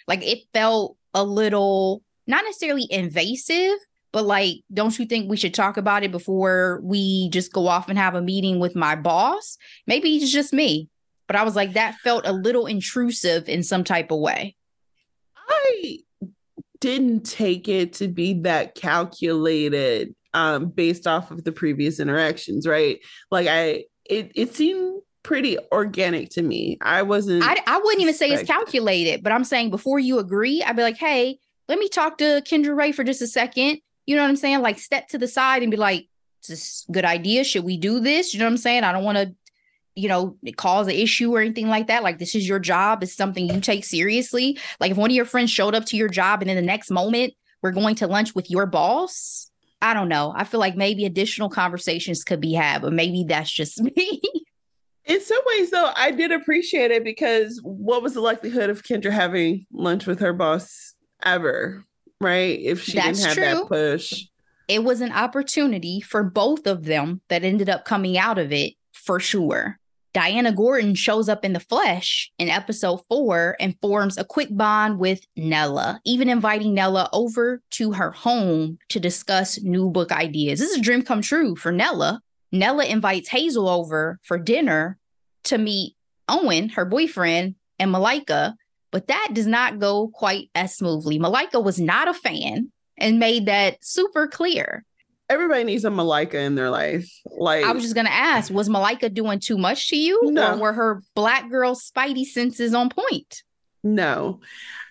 Like 0.08 0.24
it 0.24 0.40
felt 0.52 0.96
a 1.14 1.24
little 1.24 2.02
not 2.26 2.44
necessarily 2.44 2.86
invasive, 2.90 3.78
but 4.12 4.24
like, 4.24 4.56
don't 4.72 4.98
you 4.98 5.06
think 5.06 5.30
we 5.30 5.36
should 5.36 5.54
talk 5.54 5.76
about 5.76 6.02
it 6.02 6.10
before 6.10 6.80
we 6.82 7.28
just 7.30 7.52
go 7.52 7.68
off 7.68 7.88
and 7.88 7.98
have 7.98 8.14
a 8.14 8.22
meeting 8.22 8.58
with 8.58 8.74
my 8.74 8.96
boss? 8.96 9.58
Maybe 9.86 10.16
it's 10.16 10.32
just 10.32 10.52
me 10.52 10.88
but 11.26 11.36
I 11.36 11.44
was 11.44 11.56
like, 11.56 11.74
that 11.74 11.96
felt 11.96 12.26
a 12.26 12.32
little 12.32 12.66
intrusive 12.66 13.48
in 13.48 13.62
some 13.62 13.84
type 13.84 14.10
of 14.10 14.20
way. 14.20 14.56
I 15.48 15.98
didn't 16.80 17.24
take 17.24 17.68
it 17.68 17.94
to 17.94 18.08
be 18.08 18.34
that 18.42 18.74
calculated 18.74 20.14
um, 20.34 20.68
based 20.68 21.06
off 21.06 21.30
of 21.30 21.44
the 21.44 21.52
previous 21.52 21.98
interactions, 21.98 22.66
right? 22.66 23.00
Like 23.30 23.48
I 23.48 23.84
it 24.04 24.32
it 24.34 24.54
seemed 24.54 25.00
pretty 25.22 25.58
organic 25.72 26.30
to 26.30 26.42
me. 26.42 26.78
I 26.80 27.02
wasn't 27.02 27.42
I, 27.42 27.56
I 27.66 27.78
wouldn't 27.78 28.02
even 28.02 28.14
say 28.14 28.30
it's 28.30 28.48
calculated, 28.48 29.22
but 29.22 29.32
I'm 29.32 29.44
saying 29.44 29.70
before 29.70 29.98
you 29.98 30.18
agree, 30.18 30.62
I'd 30.62 30.76
be 30.76 30.82
like, 30.82 30.98
hey, 30.98 31.38
let 31.68 31.78
me 31.78 31.88
talk 31.88 32.18
to 32.18 32.42
Kendra 32.48 32.76
Rae 32.76 32.92
for 32.92 33.02
just 33.02 33.22
a 33.22 33.26
second. 33.26 33.80
You 34.04 34.14
know 34.14 34.22
what 34.22 34.28
I'm 34.28 34.36
saying? 34.36 34.60
Like 34.60 34.78
step 34.78 35.08
to 35.08 35.18
the 35.18 35.26
side 35.26 35.62
and 35.62 35.70
be 35.70 35.76
like, 35.76 36.06
is 36.42 36.48
this 36.48 36.86
good 36.92 37.04
idea? 37.04 37.42
Should 37.42 37.64
we 37.64 37.76
do 37.76 37.98
this? 37.98 38.32
You 38.32 38.38
know 38.38 38.46
what 38.46 38.52
I'm 38.52 38.58
saying? 38.58 38.84
I 38.84 38.92
don't 38.92 39.04
want 39.04 39.18
to 39.18 39.34
you 39.96 40.08
know, 40.08 40.36
cause 40.56 40.86
an 40.86 40.94
issue 40.94 41.34
or 41.34 41.40
anything 41.40 41.68
like 41.68 41.88
that. 41.88 42.02
Like 42.02 42.18
this 42.18 42.34
is 42.34 42.46
your 42.46 42.58
job. 42.58 43.02
It's 43.02 43.16
something 43.16 43.48
you 43.48 43.60
take 43.60 43.84
seriously. 43.84 44.58
Like 44.78 44.92
if 44.92 44.96
one 44.96 45.10
of 45.10 45.16
your 45.16 45.24
friends 45.24 45.50
showed 45.50 45.74
up 45.74 45.86
to 45.86 45.96
your 45.96 46.08
job 46.08 46.42
and 46.42 46.50
in 46.50 46.56
the 46.56 46.62
next 46.62 46.90
moment 46.90 47.32
we're 47.62 47.72
going 47.72 47.96
to 47.96 48.06
lunch 48.06 48.34
with 48.34 48.50
your 48.50 48.66
boss, 48.66 49.50
I 49.80 49.94
don't 49.94 50.08
know. 50.08 50.32
I 50.36 50.44
feel 50.44 50.60
like 50.60 50.76
maybe 50.76 51.04
additional 51.04 51.48
conversations 51.48 52.24
could 52.24 52.40
be 52.40 52.52
had, 52.52 52.82
but 52.82 52.92
maybe 52.92 53.24
that's 53.26 53.50
just 53.50 53.82
me. 53.96 54.22
In 55.06 55.20
some 55.20 55.40
ways, 55.46 55.70
though, 55.70 55.92
I 55.94 56.10
did 56.10 56.32
appreciate 56.32 56.90
it 56.90 57.04
because 57.04 57.60
what 57.62 58.02
was 58.02 58.14
the 58.14 58.20
likelihood 58.20 58.70
of 58.70 58.82
Kendra 58.82 59.12
having 59.12 59.66
lunch 59.72 60.06
with 60.06 60.18
her 60.20 60.32
boss 60.32 60.94
ever, 61.22 61.84
right? 62.20 62.58
If 62.60 62.82
she 62.82 62.94
that's 62.94 63.22
didn't 63.22 63.28
have 63.28 63.36
true. 63.36 63.44
that 63.44 63.68
push. 63.68 64.24
It 64.68 64.82
was 64.82 65.00
an 65.00 65.12
opportunity 65.12 66.00
for 66.00 66.24
both 66.24 66.66
of 66.66 66.84
them 66.84 67.20
that 67.28 67.44
ended 67.44 67.68
up 67.68 67.84
coming 67.84 68.18
out 68.18 68.38
of 68.38 68.52
it 68.52 68.74
for 68.92 69.20
sure. 69.20 69.78
Diana 70.16 70.50
Gordon 70.50 70.94
shows 70.94 71.28
up 71.28 71.44
in 71.44 71.52
the 71.52 71.60
flesh 71.60 72.32
in 72.38 72.48
episode 72.48 73.02
four 73.06 73.54
and 73.60 73.76
forms 73.82 74.16
a 74.16 74.24
quick 74.24 74.48
bond 74.50 74.98
with 74.98 75.20
Nella, 75.36 76.00
even 76.06 76.30
inviting 76.30 76.72
Nella 76.72 77.10
over 77.12 77.60
to 77.72 77.92
her 77.92 78.12
home 78.12 78.78
to 78.88 78.98
discuss 78.98 79.60
new 79.60 79.90
book 79.90 80.12
ideas. 80.12 80.58
This 80.58 80.70
is 80.70 80.78
a 80.78 80.80
dream 80.80 81.02
come 81.02 81.20
true 81.20 81.54
for 81.54 81.70
Nella. 81.70 82.22
Nella 82.50 82.86
invites 82.86 83.28
Hazel 83.28 83.68
over 83.68 84.18
for 84.22 84.38
dinner 84.38 84.96
to 85.44 85.58
meet 85.58 85.96
Owen, 86.30 86.70
her 86.70 86.86
boyfriend, 86.86 87.56
and 87.78 87.92
Malika, 87.92 88.56
but 88.92 89.08
that 89.08 89.28
does 89.34 89.46
not 89.46 89.80
go 89.80 90.08
quite 90.08 90.48
as 90.54 90.74
smoothly. 90.74 91.18
Malika 91.18 91.60
was 91.60 91.78
not 91.78 92.08
a 92.08 92.14
fan 92.14 92.72
and 92.96 93.18
made 93.18 93.44
that 93.44 93.84
super 93.84 94.26
clear 94.28 94.82
everybody 95.28 95.64
needs 95.64 95.84
a 95.84 95.90
Malika 95.90 96.38
in 96.38 96.54
their 96.54 96.70
life. 96.70 97.10
Like 97.26 97.64
I 97.64 97.72
was 97.72 97.82
just 97.82 97.94
gonna 97.94 98.10
ask, 98.10 98.52
was 98.52 98.68
Malika 98.68 99.08
doing 99.08 99.40
too 99.40 99.58
much 99.58 99.88
to 99.88 99.96
you? 99.96 100.20
No. 100.24 100.54
Or 100.54 100.58
were 100.58 100.72
her 100.72 101.02
black 101.14 101.50
girl 101.50 101.74
spidey 101.74 102.24
senses 102.24 102.74
on 102.74 102.90
point? 102.90 103.42
No. 103.82 104.40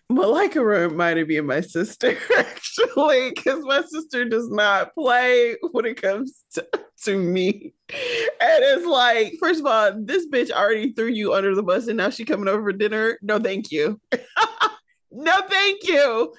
Malika 0.10 0.64
reminded 0.64 1.28
me 1.28 1.38
of 1.38 1.46
my 1.46 1.62
sister, 1.62 2.16
actually, 2.38 3.32
because 3.32 3.64
my 3.64 3.82
sister 3.82 4.24
does 4.26 4.50
not 4.50 4.94
play 4.94 5.56
when 5.72 5.86
it 5.86 6.00
comes 6.00 6.44
to, 6.54 6.68
to 7.04 7.18
me. 7.18 7.74
And 7.90 8.64
it's 8.64 8.86
like, 8.86 9.34
first 9.40 9.62
of 9.62 9.66
all, 9.66 9.94
this 9.98 10.28
bitch 10.28 10.52
already 10.52 10.94
threw 10.94 11.08
you 11.08 11.34
under 11.34 11.56
the 11.56 11.64
bus 11.64 11.88
and 11.88 11.98
now 11.98 12.12
she 12.12 12.24
coming 12.24 12.48
over 12.48 12.62
for 12.62 12.74
dinner. 12.74 13.18
No, 13.24 13.40
thank 13.40 13.72
you. 13.72 14.00
no, 15.12 15.42
thank 15.50 15.88
you. 15.88 16.34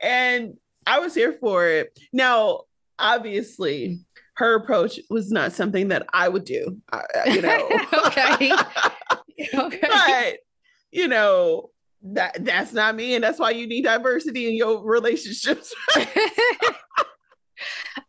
And 0.00 0.54
I 0.86 1.00
was 1.00 1.14
here 1.14 1.36
for 1.40 1.68
it. 1.68 1.98
Now, 2.14 2.62
obviously 3.00 4.00
her 4.40 4.54
approach 4.54 4.98
was 5.10 5.30
not 5.30 5.52
something 5.52 5.88
that 5.88 6.06
I 6.12 6.28
would 6.28 6.44
do, 6.44 6.78
you 7.26 7.42
know. 7.42 7.68
okay. 8.06 8.52
okay. 9.54 9.80
But, 9.82 10.38
you 10.90 11.08
know, 11.08 11.70
that 12.02 12.42
that's 12.44 12.72
not 12.72 12.96
me 12.96 13.14
and 13.14 13.22
that's 13.22 13.38
why 13.38 13.50
you 13.50 13.66
need 13.66 13.84
diversity 13.84 14.48
in 14.48 14.54
your 14.54 14.82
relationships. 14.82 15.74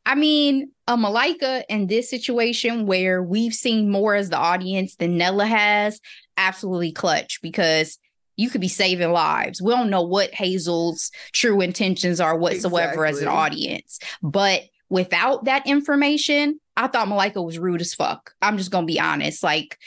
I 0.05 0.15
mean, 0.15 0.71
a 0.87 0.95
Malika 0.95 1.65
in 1.67 1.87
this 1.87 2.09
situation 2.09 2.85
where 2.85 3.21
we've 3.21 3.53
seen 3.53 3.91
more 3.91 4.15
as 4.15 4.29
the 4.29 4.37
audience 4.37 4.95
than 4.95 5.17
Nella 5.17 5.45
has, 5.45 5.99
absolutely 6.37 6.93
clutch 6.93 7.41
because 7.41 7.97
you 8.37 8.49
could 8.49 8.61
be 8.61 8.69
saving 8.69 9.11
lives. 9.11 9.61
We 9.61 9.73
don't 9.73 9.89
know 9.89 10.01
what 10.01 10.33
Hazel's 10.33 11.11
true 11.33 11.59
intentions 11.59 12.21
are 12.21 12.37
whatsoever 12.37 13.05
exactly. 13.05 13.09
as 13.09 13.21
an 13.21 13.27
audience, 13.27 13.99
but 14.23 14.63
without 14.91 15.45
that 15.45 15.65
information, 15.65 16.59
I 16.75 16.87
thought 16.87 17.07
Malika 17.07 17.41
was 17.41 17.57
rude 17.57 17.81
as 17.81 17.93
fuck. 17.93 18.33
I'm 18.41 18.57
just 18.57 18.71
gonna 18.71 18.85
be 18.85 18.99
honest. 18.99 19.41
Like, 19.41 19.79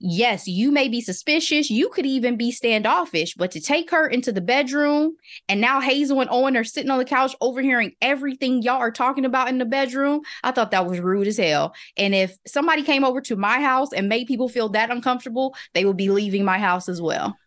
yes, 0.00 0.48
you 0.48 0.72
may 0.72 0.88
be 0.88 1.00
suspicious. 1.00 1.70
You 1.70 1.88
could 1.88 2.06
even 2.06 2.36
be 2.36 2.50
standoffish, 2.50 3.34
but 3.34 3.52
to 3.52 3.60
take 3.60 3.92
her 3.92 4.04
into 4.04 4.32
the 4.32 4.40
bedroom 4.40 5.14
and 5.48 5.60
now 5.60 5.80
Hazel 5.80 6.20
and 6.20 6.28
Owen 6.28 6.56
are 6.56 6.64
sitting 6.64 6.90
on 6.90 6.98
the 6.98 7.04
couch 7.04 7.36
overhearing 7.40 7.92
everything 8.02 8.62
y'all 8.62 8.78
are 8.78 8.90
talking 8.90 9.24
about 9.24 9.48
in 9.48 9.58
the 9.58 9.64
bedroom, 9.64 10.22
I 10.42 10.50
thought 10.50 10.72
that 10.72 10.86
was 10.86 10.98
rude 10.98 11.28
as 11.28 11.38
hell. 11.38 11.72
And 11.96 12.12
if 12.12 12.36
somebody 12.44 12.82
came 12.82 13.04
over 13.04 13.20
to 13.22 13.36
my 13.36 13.60
house 13.60 13.92
and 13.92 14.08
made 14.08 14.26
people 14.26 14.48
feel 14.48 14.70
that 14.70 14.90
uncomfortable, 14.90 15.54
they 15.72 15.84
would 15.84 15.96
be 15.96 16.10
leaving 16.10 16.44
my 16.44 16.58
house 16.58 16.88
as 16.88 17.00
well. 17.00 17.38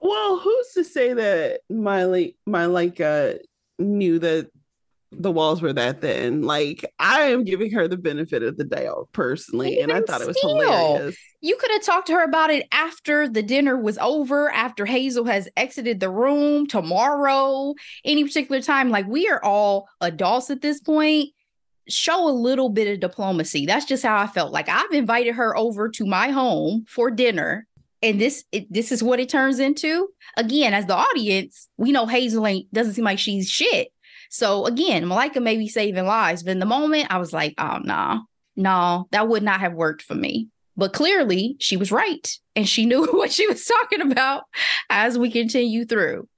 Well, 0.00 0.38
who's 0.38 0.68
to 0.74 0.84
say 0.84 1.14
that 1.14 1.62
my 1.68 2.04
uh 2.04 3.32
knew 3.78 4.18
that 4.20 4.50
the 5.18 5.30
walls 5.30 5.62
were 5.62 5.72
that 5.72 6.00
thin. 6.00 6.42
Like 6.42 6.84
I 6.98 7.22
am 7.22 7.44
giving 7.44 7.70
her 7.72 7.88
the 7.88 7.96
benefit 7.96 8.42
of 8.42 8.56
the 8.56 8.64
doubt 8.64 9.08
personally, 9.12 9.74
Even 9.74 9.90
and 9.90 9.92
I 9.92 10.02
thought 10.02 10.20
it 10.20 10.26
was 10.26 10.40
hilarious. 10.40 11.16
You 11.40 11.56
could 11.56 11.70
have 11.72 11.82
talked 11.82 12.06
to 12.08 12.14
her 12.14 12.24
about 12.24 12.50
it 12.50 12.66
after 12.72 13.28
the 13.28 13.42
dinner 13.42 13.76
was 13.76 13.98
over, 13.98 14.50
after 14.50 14.86
Hazel 14.86 15.24
has 15.24 15.48
exited 15.56 16.00
the 16.00 16.10
room 16.10 16.66
tomorrow, 16.66 17.74
any 18.04 18.24
particular 18.24 18.60
time. 18.60 18.90
Like 18.90 19.06
we 19.06 19.28
are 19.28 19.42
all 19.44 19.88
adults 20.00 20.50
at 20.50 20.62
this 20.62 20.80
point. 20.80 21.30
Show 21.88 22.28
a 22.28 22.32
little 22.32 22.70
bit 22.70 22.92
of 22.92 23.00
diplomacy. 23.00 23.66
That's 23.66 23.84
just 23.84 24.02
how 24.02 24.16
I 24.16 24.26
felt. 24.26 24.52
Like 24.52 24.68
I've 24.68 24.92
invited 24.92 25.34
her 25.34 25.56
over 25.56 25.88
to 25.90 26.06
my 26.06 26.30
home 26.30 26.86
for 26.88 27.10
dinner 27.10 27.66
and 28.04 28.20
this 28.20 28.44
it, 28.52 28.70
this 28.70 28.92
is 28.92 29.02
what 29.02 29.18
it 29.18 29.30
turns 29.30 29.58
into. 29.58 30.08
Again, 30.36 30.74
as 30.74 30.86
the 30.86 30.94
audience, 30.94 31.68
we 31.78 31.90
know 31.90 32.06
Hazel 32.06 32.46
ain't 32.46 32.72
doesn't 32.72 32.94
seem 32.94 33.04
like 33.04 33.18
she's 33.18 33.48
shit. 33.48 33.88
So 34.30 34.66
again, 34.66 35.06
Malika 35.06 35.40
may 35.40 35.56
be 35.56 35.68
saving 35.68 36.06
lives, 36.06 36.42
but 36.42 36.52
in 36.52 36.58
the 36.58 36.66
moment, 36.66 37.06
I 37.10 37.18
was 37.18 37.32
like, 37.32 37.54
oh 37.58 37.78
no, 37.82 38.22
no, 38.56 39.08
that 39.10 39.28
would 39.28 39.42
not 39.42 39.60
have 39.60 39.74
worked 39.74 40.02
for 40.02 40.14
me. 40.14 40.48
But 40.76 40.92
clearly, 40.92 41.56
she 41.60 41.76
was 41.76 41.92
right, 41.92 42.28
and 42.56 42.68
she 42.68 42.86
knew 42.86 43.06
what 43.12 43.32
she 43.32 43.46
was 43.46 43.64
talking 43.64 44.00
about 44.00 44.44
as 44.90 45.18
we 45.18 45.30
continue 45.30 45.84
through. 45.84 46.28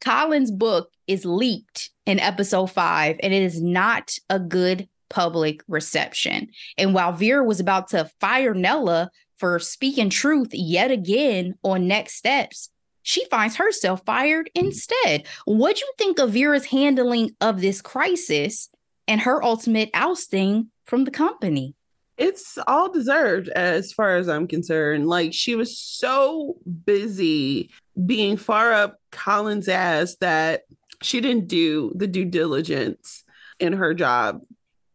Colin's 0.00 0.50
book 0.50 0.90
is 1.06 1.24
leaked 1.24 1.90
in 2.06 2.18
episode 2.18 2.66
five, 2.66 3.16
and 3.22 3.32
it 3.32 3.42
is 3.42 3.62
not 3.62 4.16
a 4.28 4.38
good 4.38 4.88
public 5.08 5.62
reception. 5.68 6.48
And 6.76 6.94
while 6.94 7.12
Vera 7.12 7.44
was 7.44 7.60
about 7.60 7.88
to 7.88 8.10
fire 8.20 8.54
Nella 8.54 9.10
for 9.36 9.58
speaking 9.58 10.10
truth 10.10 10.48
yet 10.52 10.90
again 10.90 11.54
on 11.62 11.86
next 11.86 12.14
steps, 12.14 12.70
she 13.02 13.24
finds 13.26 13.56
herself 13.56 14.02
fired 14.04 14.50
instead. 14.54 15.26
What 15.44 15.76
do 15.76 15.80
you 15.80 15.92
think 15.98 16.18
of 16.18 16.32
Vera's 16.32 16.66
handling 16.66 17.30
of 17.40 17.60
this 17.60 17.80
crisis 17.80 18.68
and 19.08 19.20
her 19.20 19.42
ultimate 19.42 19.90
ousting 19.94 20.70
from 20.84 21.04
the 21.04 21.10
company? 21.10 21.74
It's 22.18 22.58
all 22.66 22.92
deserved 22.92 23.48
as 23.48 23.92
far 23.92 24.16
as 24.16 24.28
I'm 24.28 24.46
concerned. 24.46 25.08
Like 25.08 25.32
she 25.32 25.54
was 25.54 25.78
so 25.78 26.58
busy 26.84 27.70
being 28.06 28.36
far 28.36 28.72
up 28.72 28.98
Colin's 29.10 29.68
ass 29.68 30.16
that 30.20 30.62
she 31.02 31.20
didn't 31.20 31.48
do 31.48 31.92
the 31.94 32.06
due 32.06 32.24
diligence 32.24 33.24
in 33.58 33.72
her 33.74 33.94
job. 33.94 34.42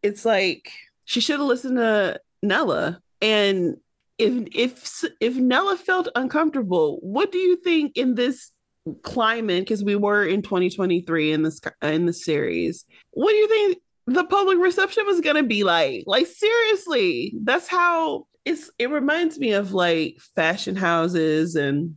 It's 0.02 0.24
like 0.24 0.70
she 1.04 1.20
should 1.20 1.38
have 1.38 1.48
listened 1.48 1.76
to 1.76 2.20
Nella 2.42 3.00
and 3.20 3.76
if 4.18 4.48
if 4.52 5.04
if 5.20 5.36
Nella 5.36 5.76
felt 5.76 6.08
uncomfortable, 6.14 6.98
what 7.02 7.32
do 7.32 7.38
you 7.38 7.56
think 7.56 7.96
in 7.96 8.14
this 8.14 8.50
climate? 9.02 9.64
Because 9.64 9.84
we 9.84 9.96
were 9.96 10.24
in 10.24 10.42
2023 10.42 11.32
in 11.32 11.42
this 11.42 11.60
in 11.82 12.06
the 12.06 12.12
series. 12.12 12.84
What 13.12 13.30
do 13.30 13.36
you 13.36 13.48
think 13.48 13.78
the 14.06 14.24
public 14.24 14.58
reception 14.58 15.06
was 15.06 15.20
gonna 15.20 15.44
be 15.44 15.64
like? 15.64 16.04
Like 16.06 16.26
seriously, 16.26 17.34
that's 17.42 17.68
how 17.68 18.26
it's. 18.44 18.70
It 18.78 18.90
reminds 18.90 19.38
me 19.38 19.52
of 19.52 19.72
like 19.72 20.18
fashion 20.34 20.74
houses 20.74 21.54
and 21.54 21.96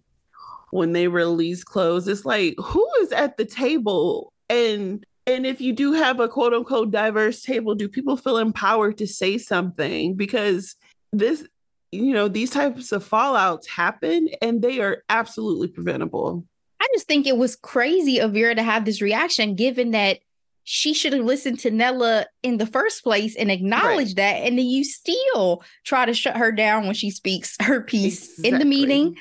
when 0.70 0.94
they 0.94 1.08
release 1.08 1.64
clothes. 1.64 2.08
It's 2.08 2.26
like 2.26 2.56
who 2.64 2.88
is 3.02 3.12
at 3.12 3.38
the 3.38 3.46
table 3.46 4.32
and 4.50 5.06
and 5.28 5.46
if 5.46 5.62
you 5.62 5.74
do 5.74 5.94
have 5.94 6.20
a 6.20 6.28
quote 6.28 6.54
unquote 6.54 6.92
diverse 6.92 7.42
table, 7.42 7.74
do 7.76 7.88
people 7.88 8.18
feel 8.18 8.38
empowered 8.38 8.98
to 8.98 9.08
say 9.08 9.38
something? 9.38 10.16
Because 10.16 10.76
this 11.14 11.48
you 11.92 12.14
know, 12.14 12.28
these 12.28 12.52
types 12.52 12.92
of 12.92 13.08
fallouts 13.08 13.68
happen 13.68 14.30
and 14.42 14.62
they 14.62 14.80
are 14.80 15.04
absolutely 15.10 15.68
preventable. 15.68 16.46
I 16.80 16.88
just 16.94 17.08
think 17.08 17.28
it 17.28 17.38
was 17.38 17.56
crazy 17.56 18.20
of 18.20 18.34
Vera 18.34 18.56
to 18.56 18.64
have 18.64 18.86
this 18.86 19.02
reaction, 19.02 19.56
given 19.56 19.92
that 19.92 20.20
she 20.64 20.94
should 20.94 21.14
have 21.14 21.26
listened 21.26 21.60
to 21.60 21.72
Nella 21.72 22.26
in 22.44 22.58
the 22.58 22.66
first 22.66 23.04
place 23.04 23.36
and 23.36 23.52
acknowledged 23.52 24.18
right. 24.18 24.38
that. 24.42 24.48
And 24.48 24.58
then 24.58 24.68
you 24.68 24.84
still 24.84 25.64
try 25.84 26.06
to 26.06 26.14
shut 26.14 26.38
her 26.38 26.52
down 26.52 26.86
when 26.86 26.96
she 26.96 27.12
speaks 27.12 27.56
her 27.62 27.82
piece 27.82 28.30
exactly. 28.30 28.50
in 28.50 28.60
the 28.60 28.66
meeting 28.66 29.18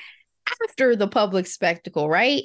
after 0.63 0.95
the 0.95 1.07
public 1.07 1.47
spectacle, 1.47 2.07
right? 2.07 2.43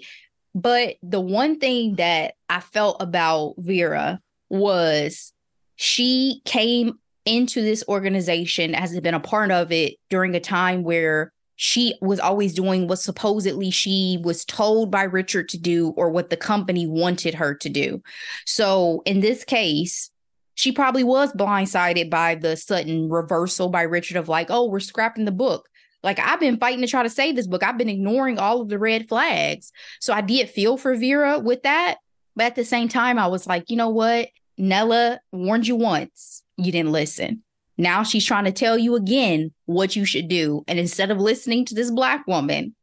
But 0.55 0.97
the 1.03 1.21
one 1.21 1.59
thing 1.59 1.97
that 1.97 2.35
I 2.49 2.61
felt 2.61 2.97
about 3.01 3.55
Vera 3.59 4.21
was 4.49 5.33
she 5.77 6.41
came 6.45 6.99
into 7.27 7.61
this 7.61 7.85
organization 7.89 8.73
has 8.73 8.99
been 9.01 9.15
a 9.15 9.21
part 9.21 9.51
of 9.51 9.73
it 9.73 9.97
during 10.09 10.35
a 10.35 10.41
time 10.41 10.83
where 10.85 11.33
she 11.57 11.95
was 12.01 12.21
always 12.21 12.55
doing 12.55 12.87
what 12.87 12.99
supposedly 12.99 13.71
she 13.71 14.19
was 14.23 14.45
told 14.45 14.91
by 14.91 15.03
Richard 15.03 15.49
to 15.51 15.59
do 15.59 15.89
or 15.97 16.11
what 16.11 16.31
the 16.31 16.37
company 16.37 16.87
wanted 16.87 17.35
her 17.35 17.55
to 17.57 17.69
do. 17.69 18.03
So 18.45 19.03
in 19.07 19.21
this 19.21 19.43
case, 19.45 20.11
she 20.55 20.71
probably 20.71 21.03
was 21.03 21.33
blindsided 21.33 22.11
by 22.11 22.35
the 22.35 22.57
sudden 22.57 23.09
reversal 23.09 23.69
by 23.69 23.83
Richard 23.83 24.17
of 24.17 24.29
like, 24.29 24.49
oh, 24.51 24.67
we're 24.67 24.81
scrapping 24.81 25.25
the 25.25 25.33
book. 25.33 25.69
Like 26.03 26.19
I've 26.19 26.41
been 26.41 26.59
fighting 26.59 26.83
to 26.83 26.87
try 26.87 27.03
to 27.03 27.11
save 27.11 27.37
this 27.37 27.47
book. 27.47 27.63
I've 27.63 27.79
been 27.79 27.89
ignoring 27.89 28.39
all 28.39 28.61
of 28.61 28.69
the 28.69 28.79
red 28.79 29.09
flags. 29.09 29.73
So 30.01 30.13
I 30.13 30.21
did 30.21 30.49
feel 30.49 30.77
for 30.77 30.95
Vera 30.95 31.39
with 31.39 31.63
that. 31.65 31.97
But 32.37 32.47
at 32.47 32.55
the 32.55 32.65
same 32.65 32.89
time, 32.89 33.19
I 33.19 33.27
was 33.29 33.47
like, 33.47 33.71
you 33.71 33.77
know 33.77 33.89
what? 33.89 34.29
Nella 34.59 35.21
warned 35.33 35.67
you 35.67 35.77
once 35.77 36.43
you 36.57 36.73
didn't 36.73 36.93
listen. 36.93 37.43
Now 37.79 38.03
she's 38.03 38.25
trying 38.25 38.45
to 38.45 38.53
tell 38.53 38.79
you 38.79 38.97
again 38.97 39.53
what 39.67 39.97
you 39.97 40.05
should 40.05 40.29
do. 40.29 40.65
And 40.67 40.79
instead 40.79 41.11
of 41.11 41.19
listening 41.19 41.65
to 41.67 41.75
this 41.75 41.91
black 41.91 42.27
woman, 42.27 42.75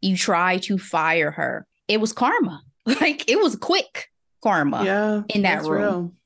you 0.00 0.16
try 0.16 0.58
to 0.58 0.76
fire 0.78 1.30
her. 1.30 1.66
It 1.88 2.00
was 2.00 2.12
karma. 2.12 2.62
Like 2.86 3.30
it 3.30 3.40
was 3.40 3.56
quick 3.56 4.10
karma 4.42 4.84
yeah, 4.84 5.22
in 5.30 5.40
that 5.42 5.62
room. 5.62 6.16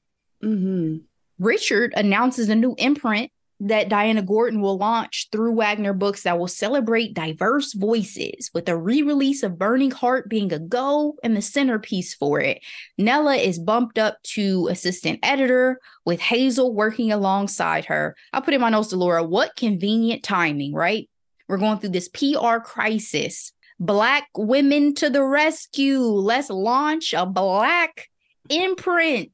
Mm-hmm. 0.42 0.96
Richard 1.38 1.92
announces 1.96 2.48
a 2.48 2.56
new 2.56 2.74
imprint 2.78 3.30
that 3.60 3.88
Diana 3.88 4.22
Gordon 4.22 4.60
will 4.60 4.76
launch 4.76 5.28
through 5.32 5.54
Wagner 5.54 5.92
Books 5.92 6.22
that 6.22 6.38
will 6.38 6.48
celebrate 6.48 7.14
diverse 7.14 7.72
voices, 7.72 8.50
with 8.54 8.68
a 8.68 8.76
re 8.76 9.02
release 9.02 9.42
of 9.42 9.58
Burning 9.58 9.90
Heart 9.90 10.28
being 10.28 10.52
a 10.52 10.58
go 10.58 11.16
and 11.22 11.36
the 11.36 11.42
centerpiece 11.42 12.14
for 12.14 12.40
it. 12.40 12.60
Nella 12.96 13.36
is 13.36 13.58
bumped 13.58 13.98
up 13.98 14.22
to 14.34 14.68
assistant 14.68 15.18
editor, 15.22 15.80
with 16.04 16.20
Hazel 16.20 16.72
working 16.72 17.10
alongside 17.10 17.86
her. 17.86 18.14
I'll 18.32 18.42
put 18.42 18.54
in 18.54 18.60
my 18.60 18.70
notes 18.70 18.88
Delora. 18.88 19.24
What 19.24 19.56
convenient 19.56 20.22
timing, 20.22 20.72
right? 20.72 21.08
We're 21.48 21.58
going 21.58 21.78
through 21.78 21.90
this 21.90 22.08
PR 22.08 22.58
crisis. 22.62 23.52
Black 23.80 24.28
women 24.36 24.94
to 24.96 25.10
the 25.10 25.24
rescue. 25.24 26.00
Let's 26.00 26.50
launch 26.50 27.14
a 27.14 27.26
black 27.26 28.08
imprint. 28.48 29.32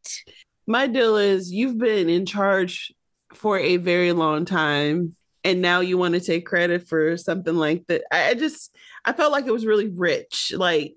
My 0.67 0.87
deal 0.87 1.17
is 1.17 1.53
you've 1.53 1.77
been 1.77 2.09
in 2.09 2.25
charge 2.25 2.94
for 3.35 3.59
a 3.59 3.77
very 3.77 4.13
long 4.13 4.45
time 4.45 5.17
and 5.45 5.61
now 5.61 5.81
you 5.81 5.99
want 5.99 6.15
to 6.15 6.21
take 6.21 6.47
credit 6.47 6.89
for 6.89 7.17
something 7.17 7.55
like 7.55 7.87
that. 7.87 8.03
I 8.11 8.35
just 8.35 8.75
I 9.05 9.13
felt 9.13 9.31
like 9.31 9.47
it 9.47 9.53
was 9.53 9.67
really 9.67 9.89
rich. 9.89 10.53
Like, 10.57 10.97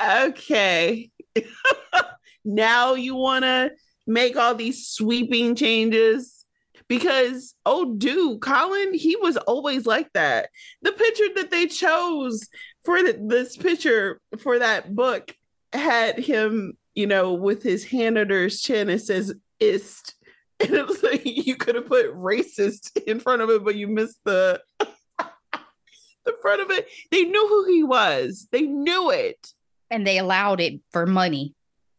okay. 0.00 1.10
now 2.44 2.94
you 2.94 3.16
want 3.16 3.44
to 3.44 3.72
make 4.06 4.36
all 4.36 4.54
these 4.54 4.86
sweeping 4.86 5.56
changes 5.56 6.46
because 6.86 7.54
oh 7.66 7.94
dude, 7.96 8.40
Colin, 8.40 8.94
he 8.94 9.16
was 9.16 9.36
always 9.36 9.84
like 9.84 10.12
that. 10.12 10.50
The 10.82 10.92
picture 10.92 11.34
that 11.36 11.50
they 11.50 11.66
chose 11.66 12.48
for 12.84 13.02
the, 13.02 13.18
this 13.20 13.56
picture 13.56 14.20
for 14.38 14.60
that 14.60 14.94
book 14.94 15.34
had 15.72 16.18
him, 16.18 16.76
you 16.94 17.08
know, 17.08 17.32
with 17.32 17.62
his 17.62 17.84
hand 17.84 18.16
under 18.16 18.44
his 18.44 18.62
chin. 18.62 18.88
It 18.88 19.00
says 19.00 19.34
"ist," 19.58 20.14
and 20.62 20.74
it 20.74 20.86
was 20.86 21.02
like 21.02 21.22
you 21.24 21.56
could 21.56 21.74
have 21.74 21.86
put 21.86 22.14
racist 22.14 22.96
in 23.06 23.20
front 23.20 23.42
of 23.42 23.50
it, 23.50 23.64
but 23.64 23.76
you 23.76 23.88
missed 23.88 24.18
the 24.24 24.60
the 24.78 26.34
front 26.40 26.62
of 26.62 26.70
it. 26.70 26.88
They 27.10 27.24
knew 27.24 27.48
who 27.48 27.72
he 27.72 27.82
was. 27.82 28.48
They 28.50 28.62
knew 28.62 29.10
it. 29.10 29.52
And 29.90 30.06
they 30.06 30.18
allowed 30.18 30.60
it 30.60 30.80
for 30.90 31.06
money. 31.06 31.54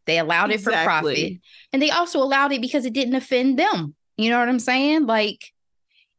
They 0.06 0.19
allowed 0.19 0.52
exactly. 0.52 0.73
it 0.73 0.78
for 0.78 0.84
profit. 0.84 1.41
And 1.71 1.82
they 1.82 1.91
also 1.91 2.19
allowed 2.19 2.52
it 2.52 2.62
because 2.62 2.86
it 2.86 2.93
didn't 2.93 3.15
offend 3.15 3.60
them. 3.60 3.95
You 4.17 4.30
know 4.30 4.39
what 4.39 4.49
I'm 4.49 4.60
saying? 4.60 5.06
Like 5.06 5.54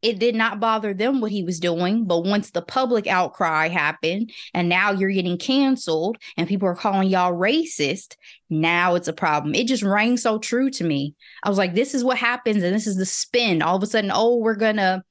it 0.05 0.19
did 0.19 0.35
not 0.35 0.59
bother 0.59 0.93
them 0.93 1.19
what 1.19 1.31
he 1.31 1.43
was 1.43 1.59
doing. 1.59 2.05
But 2.05 2.25
once 2.25 2.51
the 2.51 2.61
public 2.61 3.07
outcry 3.07 3.69
happened 3.69 4.31
and 4.53 4.69
now 4.69 4.91
you're 4.91 5.09
getting 5.09 5.39
canceled 5.39 6.17
and 6.37 6.47
people 6.47 6.67
are 6.67 6.75
calling 6.75 7.09
y'all 7.09 7.33
racist, 7.33 8.15
now 8.47 8.93
it's 8.93 9.07
a 9.07 9.13
problem. 9.13 9.55
It 9.55 9.65
just 9.65 9.81
rang 9.81 10.17
so 10.17 10.37
true 10.37 10.69
to 10.69 10.83
me. 10.83 11.15
I 11.41 11.49
was 11.49 11.57
like, 11.57 11.73
this 11.73 11.95
is 11.95 12.03
what 12.03 12.19
happens. 12.19 12.61
And 12.61 12.75
this 12.75 12.85
is 12.85 12.97
the 12.97 13.05
spin. 13.05 13.63
All 13.63 13.75
of 13.75 13.81
a 13.81 13.87
sudden, 13.87 14.11
oh, 14.13 14.37
we're 14.37 14.55
to 14.75 15.03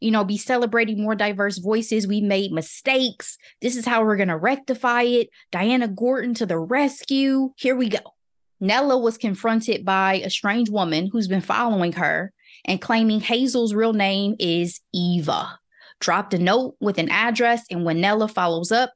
you 0.00 0.10
know, 0.10 0.24
be 0.24 0.36
celebrating 0.36 1.02
more 1.02 1.14
diverse 1.14 1.56
voices. 1.56 2.06
We 2.06 2.20
made 2.20 2.52
mistakes. 2.52 3.38
This 3.62 3.76
is 3.76 3.86
how 3.86 4.04
we're 4.04 4.18
to 4.28 4.36
rectify 4.36 5.02
it. 5.02 5.30
Diana 5.50 5.88
Gordon 5.88 6.34
to 6.34 6.44
the 6.44 6.58
rescue. 6.58 7.52
Here 7.56 7.74
we 7.74 7.88
go. 7.88 8.00
Nella 8.60 8.98
was 8.98 9.16
confronted 9.16 9.86
by 9.86 10.16
a 10.16 10.28
strange 10.28 10.68
woman 10.68 11.08
who's 11.10 11.28
been 11.28 11.40
following 11.40 11.92
her 11.92 12.34
and 12.66 12.80
claiming 12.80 13.20
Hazel's 13.20 13.72
real 13.72 13.94
name 13.94 14.36
is 14.38 14.80
Eva. 14.92 15.58
Dropped 16.00 16.34
a 16.34 16.38
note 16.38 16.76
with 16.80 16.98
an 16.98 17.08
address, 17.08 17.64
and 17.70 17.84
when 17.84 18.00
Nella 18.00 18.28
follows 18.28 18.70
up, 18.70 18.92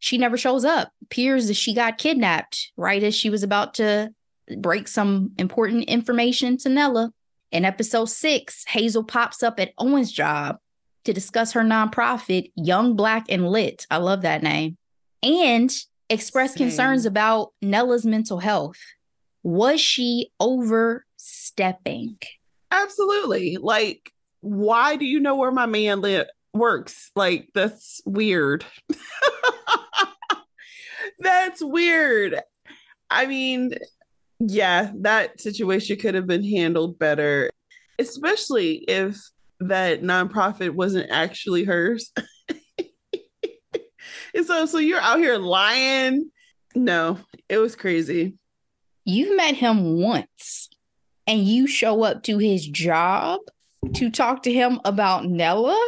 she 0.00 0.18
never 0.18 0.36
shows 0.36 0.64
up. 0.64 0.90
Appears 1.02 1.46
that 1.46 1.54
she 1.54 1.74
got 1.74 1.98
kidnapped 1.98 2.72
right 2.76 3.02
as 3.02 3.14
she 3.14 3.30
was 3.30 3.42
about 3.42 3.74
to 3.74 4.12
break 4.58 4.88
some 4.88 5.32
important 5.38 5.84
information 5.84 6.56
to 6.58 6.68
Nella. 6.68 7.12
In 7.52 7.64
episode 7.64 8.06
six, 8.06 8.64
Hazel 8.66 9.04
pops 9.04 9.42
up 9.42 9.60
at 9.60 9.72
Owen's 9.78 10.10
job 10.10 10.56
to 11.04 11.12
discuss 11.12 11.52
her 11.52 11.62
nonprofit, 11.62 12.50
Young 12.56 12.96
Black 12.96 13.26
and 13.28 13.48
Lit. 13.48 13.86
I 13.90 13.98
love 13.98 14.22
that 14.22 14.42
name. 14.42 14.76
And 15.22 15.70
express 16.08 16.54
Same. 16.54 16.68
concerns 16.68 17.06
about 17.06 17.52
Nella's 17.60 18.06
mental 18.06 18.38
health. 18.38 18.78
Was 19.42 19.80
she 19.80 20.30
overstepping? 20.40 22.18
Absolutely. 22.70 23.56
Like, 23.56 24.12
why 24.40 24.96
do 24.96 25.04
you 25.04 25.20
know 25.20 25.36
where 25.36 25.50
my 25.50 25.66
man 25.66 26.00
li- 26.00 26.24
works? 26.54 27.10
Like, 27.14 27.48
that's 27.54 28.00
weird. 28.04 28.64
that's 31.18 31.62
weird. 31.62 32.40
I 33.10 33.26
mean, 33.26 33.74
yeah, 34.38 34.92
that 35.00 35.40
situation 35.40 35.98
could 35.98 36.14
have 36.14 36.26
been 36.26 36.44
handled 36.44 36.98
better, 36.98 37.50
especially 37.98 38.76
if 38.76 39.18
that 39.60 40.02
nonprofit 40.02 40.70
wasn't 40.70 41.10
actually 41.10 41.64
hers. 41.64 42.12
and 44.34 44.46
so, 44.46 44.66
so 44.66 44.78
you're 44.78 45.00
out 45.00 45.18
here 45.18 45.36
lying. 45.36 46.30
No, 46.74 47.18
it 47.48 47.58
was 47.58 47.76
crazy. 47.76 48.34
You've 49.04 49.36
met 49.36 49.56
him 49.56 50.00
once 50.00 50.68
and 51.30 51.46
you 51.46 51.66
show 51.66 52.02
up 52.02 52.24
to 52.24 52.38
his 52.38 52.66
job 52.66 53.40
to 53.94 54.10
talk 54.10 54.42
to 54.42 54.52
him 54.52 54.80
about 54.84 55.24
Nella 55.24 55.78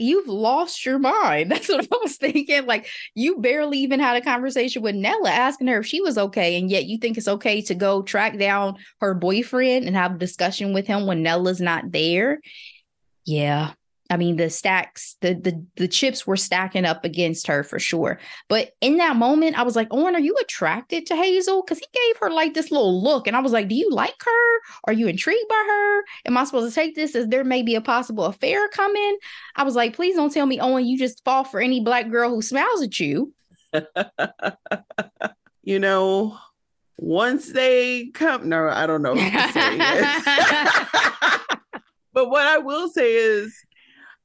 you've 0.00 0.28
lost 0.28 0.86
your 0.86 0.98
mind. 0.98 1.50
That's 1.50 1.68
what 1.68 1.86
I 1.92 1.96
was 2.02 2.16
thinking. 2.16 2.66
Like 2.66 2.88
you 3.14 3.38
barely 3.38 3.78
even 3.78 4.00
had 4.00 4.16
a 4.16 4.24
conversation 4.24 4.82
with 4.82 4.94
Nella 4.94 5.30
asking 5.30 5.68
her 5.68 5.80
if 5.80 5.86
she 5.86 6.00
was 6.00 6.18
okay. 6.18 6.58
And 6.58 6.70
yet 6.70 6.86
you 6.86 6.98
think 6.98 7.18
it's 7.18 7.28
okay 7.28 7.60
to 7.62 7.74
go 7.74 8.02
track 8.02 8.38
down 8.38 8.76
her 9.00 9.14
boyfriend 9.14 9.86
and 9.86 9.94
have 9.94 10.14
a 10.14 10.18
discussion 10.18 10.72
with 10.72 10.86
him 10.86 11.06
when 11.06 11.22
Nella's 11.22 11.60
not 11.60 11.92
there. 11.92 12.40
Yeah. 13.26 13.72
I 14.10 14.16
mean, 14.16 14.36
the 14.36 14.50
stacks, 14.50 15.16
the 15.20 15.34
the 15.34 15.64
the 15.76 15.86
chips 15.86 16.26
were 16.26 16.36
stacking 16.36 16.84
up 16.84 17.04
against 17.04 17.46
her 17.46 17.62
for 17.62 17.78
sure. 17.78 18.18
But 18.48 18.72
in 18.80 18.96
that 18.96 19.14
moment, 19.14 19.56
I 19.56 19.62
was 19.62 19.76
like, 19.76 19.86
Owen, 19.92 20.16
are 20.16 20.20
you 20.20 20.36
attracted 20.40 21.06
to 21.06 21.16
Hazel? 21.16 21.62
Because 21.62 21.78
he 21.78 21.86
gave 21.94 22.16
her 22.20 22.30
like 22.30 22.54
this 22.54 22.72
little 22.72 23.00
look. 23.02 23.28
And 23.28 23.36
I 23.36 23.40
was 23.40 23.52
like, 23.52 23.68
Do 23.68 23.76
you 23.76 23.88
like 23.90 24.20
her? 24.24 24.60
Are 24.84 24.92
you 24.92 25.06
intrigued 25.06 25.48
by 25.48 25.64
her? 25.66 26.02
Am 26.26 26.36
I 26.36 26.44
supposed 26.44 26.68
to 26.68 26.74
take 26.74 26.96
this 26.96 27.14
as 27.14 27.28
there 27.28 27.44
may 27.44 27.62
be 27.62 27.76
a 27.76 27.80
possible 27.80 28.24
affair 28.24 28.68
coming? 28.70 29.18
I 29.54 29.62
was 29.62 29.76
like, 29.76 29.94
please 29.94 30.16
don't 30.16 30.32
tell 30.32 30.46
me, 30.46 30.58
Owen, 30.58 30.86
you 30.86 30.98
just 30.98 31.24
fall 31.24 31.44
for 31.44 31.60
any 31.60 31.80
black 31.80 32.10
girl 32.10 32.30
who 32.30 32.42
smiles 32.42 32.82
at 32.82 32.98
you. 32.98 33.32
you 35.62 35.78
know, 35.78 36.36
once 36.96 37.52
they 37.52 38.08
come, 38.12 38.48
no, 38.48 38.68
I 38.68 38.86
don't 38.86 39.02
know. 39.02 39.14
What 39.14 39.32
to 39.32 39.52
say. 39.52 39.78
But 42.12 42.28
what 42.28 42.46
I 42.46 42.58
will 42.58 42.88
say 42.88 43.14
is 43.14 43.56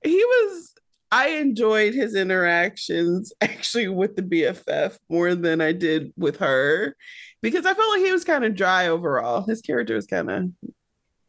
he 0.05 0.23
was 0.23 0.73
I 1.11 1.29
enjoyed 1.29 1.93
his 1.93 2.15
interactions 2.15 3.31
actually 3.41 3.87
with 3.87 4.15
the 4.15 4.21
BFF 4.21 4.97
more 5.09 5.35
than 5.35 5.61
I 5.61 5.71
did 5.71 6.11
with 6.17 6.37
her 6.37 6.95
because 7.41 7.65
I 7.65 7.73
felt 7.73 7.89
like 7.89 8.05
he 8.05 8.11
was 8.11 8.25
kind 8.25 8.43
of 8.43 8.55
dry 8.55 8.87
overall. 8.87 9.45
His 9.45 9.61
character 9.61 9.95
was 9.95 10.07
kind 10.07 10.29
of 10.31 10.49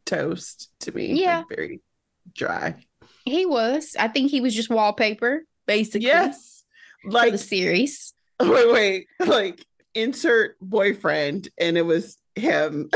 toast 0.05 0.69
to 0.81 0.91
me. 0.91 1.21
Yeah. 1.21 1.39
Like 1.39 1.49
very 1.49 1.81
dry. 2.35 2.75
He 3.25 3.45
was. 3.45 3.95
I 3.99 4.07
think 4.07 4.31
he 4.31 4.41
was 4.41 4.55
just 4.55 4.69
wallpaper, 4.69 5.43
basically. 5.67 6.07
Yes. 6.07 6.63
Like 7.05 7.31
the 7.31 7.37
series. 7.37 8.13
Wait, 8.39 8.71
wait. 8.71 9.07
Like 9.19 9.65
insert 9.95 10.57
boyfriend 10.61 11.49
and 11.57 11.75
it 11.75 11.81
was 11.81 12.17
him. 12.35 12.89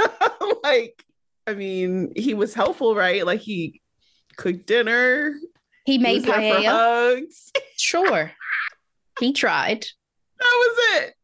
like, 0.62 1.02
I 1.44 1.54
mean, 1.54 2.12
he 2.14 2.34
was 2.34 2.54
helpful, 2.54 2.94
right? 2.94 3.26
Like 3.26 3.40
he 3.40 3.80
cooked 4.36 4.66
dinner. 4.66 5.34
He 5.84 5.98
made 5.98 6.24
he 6.24 6.30
hugs. 6.30 7.52
Sure. 7.78 8.32
he 9.20 9.32
tried. 9.32 9.86
That 10.38 10.44
was 10.44 10.78
it. 11.02 11.14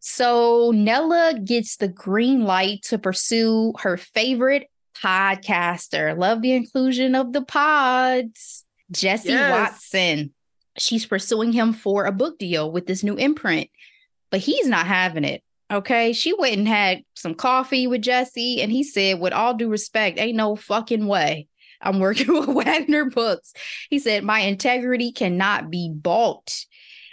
So 0.00 0.70
Nella 0.70 1.34
gets 1.44 1.76
the 1.76 1.88
green 1.88 2.44
light 2.44 2.82
to 2.84 2.98
pursue 2.98 3.72
her 3.80 3.96
favorite 3.96 4.70
podcaster. 5.02 6.16
Love 6.16 6.42
the 6.42 6.52
inclusion 6.52 7.14
of 7.14 7.32
the 7.32 7.42
pods. 7.42 8.64
Jesse 8.90 9.30
yes. 9.30 9.50
Watson. 9.50 10.32
She's 10.78 11.06
pursuing 11.06 11.52
him 11.52 11.72
for 11.72 12.04
a 12.04 12.12
book 12.12 12.38
deal 12.38 12.70
with 12.70 12.86
this 12.86 13.02
new 13.02 13.16
imprint, 13.16 13.68
but 14.30 14.40
he's 14.40 14.68
not 14.68 14.86
having 14.86 15.24
it. 15.24 15.42
Okay. 15.70 16.12
She 16.12 16.32
went 16.32 16.56
and 16.56 16.68
had 16.68 17.02
some 17.14 17.34
coffee 17.34 17.86
with 17.86 18.02
Jesse, 18.02 18.62
and 18.62 18.70
he 18.70 18.84
said, 18.84 19.18
with 19.18 19.32
all 19.32 19.54
due 19.54 19.68
respect, 19.68 20.20
ain't 20.20 20.36
no 20.36 20.54
fucking 20.54 21.06
way. 21.06 21.48
I'm 21.80 21.98
working 21.98 22.32
with 22.32 22.48
Wagner 22.48 23.06
Books. 23.06 23.52
He 23.90 23.98
said, 23.98 24.24
My 24.24 24.40
integrity 24.40 25.12
cannot 25.12 25.70
be 25.70 25.90
bought. 25.92 26.52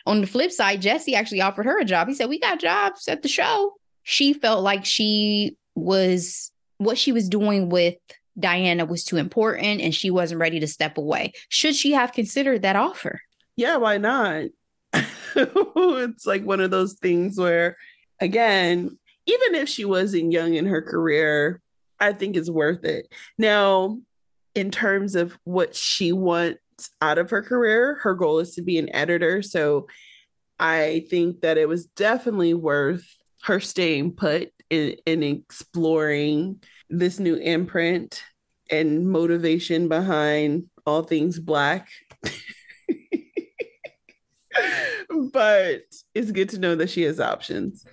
On 0.06 0.20
the 0.20 0.28
flip 0.28 0.52
side, 0.52 0.82
Jesse 0.82 1.16
actually 1.16 1.42
offered 1.42 1.66
her 1.66 1.80
a 1.80 1.86
job. 1.86 2.08
He 2.08 2.14
said, 2.14 2.30
We 2.30 2.40
got 2.40 2.60
jobs 2.60 3.08
at 3.08 3.22
the 3.22 3.30
show. 3.30 3.74
She 4.04 4.34
felt 4.34 4.64
like 4.64 4.86
she 4.86 5.58
was 5.76 6.52
what 6.78 6.98
she 6.98 7.12
was 7.12 7.30
doing 7.30 7.70
with 7.70 7.96
Diana 8.38 8.86
was 8.86 9.04
too 9.04 9.18
important 9.18 9.82
and 9.82 9.94
she 9.94 10.10
wasn't 10.10 10.42
ready 10.42 10.60
to 10.60 10.68
step 10.68 10.98
away. 10.98 11.34
Should 11.50 11.76
she 11.76 11.92
have 11.92 12.14
considered 12.14 12.64
that 12.64 12.76
offer? 12.76 13.22
Yeah, 13.56 13.78
why 13.78 13.98
not? 13.98 14.46
it's 15.36 16.26
like 16.26 16.44
one 16.44 16.60
of 16.60 16.72
those 16.72 16.94
things 16.94 17.38
where, 17.38 17.78
again, 18.20 18.98
even 19.26 19.56
if 19.56 19.70
she 19.70 19.86
wasn't 19.86 20.32
young 20.32 20.56
in 20.56 20.66
her 20.66 20.82
career, 20.82 21.62
I 22.00 22.14
think 22.14 22.36
it's 22.36 22.50
worth 22.50 22.84
it. 22.84 23.08
Now, 23.38 24.00
in 24.56 24.72
terms 24.72 25.16
of 25.16 25.38
what 25.44 25.76
she 25.76 26.12
wants 26.12 26.60
out 27.02 27.18
of 27.18 27.30
her 27.30 27.42
career. 27.42 27.96
Her 28.02 28.14
goal 28.16 28.40
is 28.40 28.56
to 28.56 28.62
be 28.62 28.78
an 28.78 28.94
editor. 28.94 29.42
So 29.42 29.88
I 30.60 31.06
think 31.10 31.42
that 31.42 31.58
it 31.58 31.68
was 31.68 31.86
definitely 31.88 32.54
worth 32.54 33.06
her 33.44 33.60
staying 33.60 34.14
put 34.14 34.52
in, 34.70 34.96
in 35.06 35.24
exploring 35.24 36.64
this 36.90 37.20
new 37.20 37.36
imprint 37.36 38.24
and 38.70 39.10
motivation 39.10 39.88
behind 39.90 40.70
all 40.86 41.04
things 41.04 41.40
Black. 41.40 41.90
but 45.32 45.82
it's 46.14 46.32
good 46.32 46.50
to 46.50 46.60
know 46.60 46.76
that 46.76 46.90
she 46.90 47.04
has 47.04 47.20
options 47.20 47.86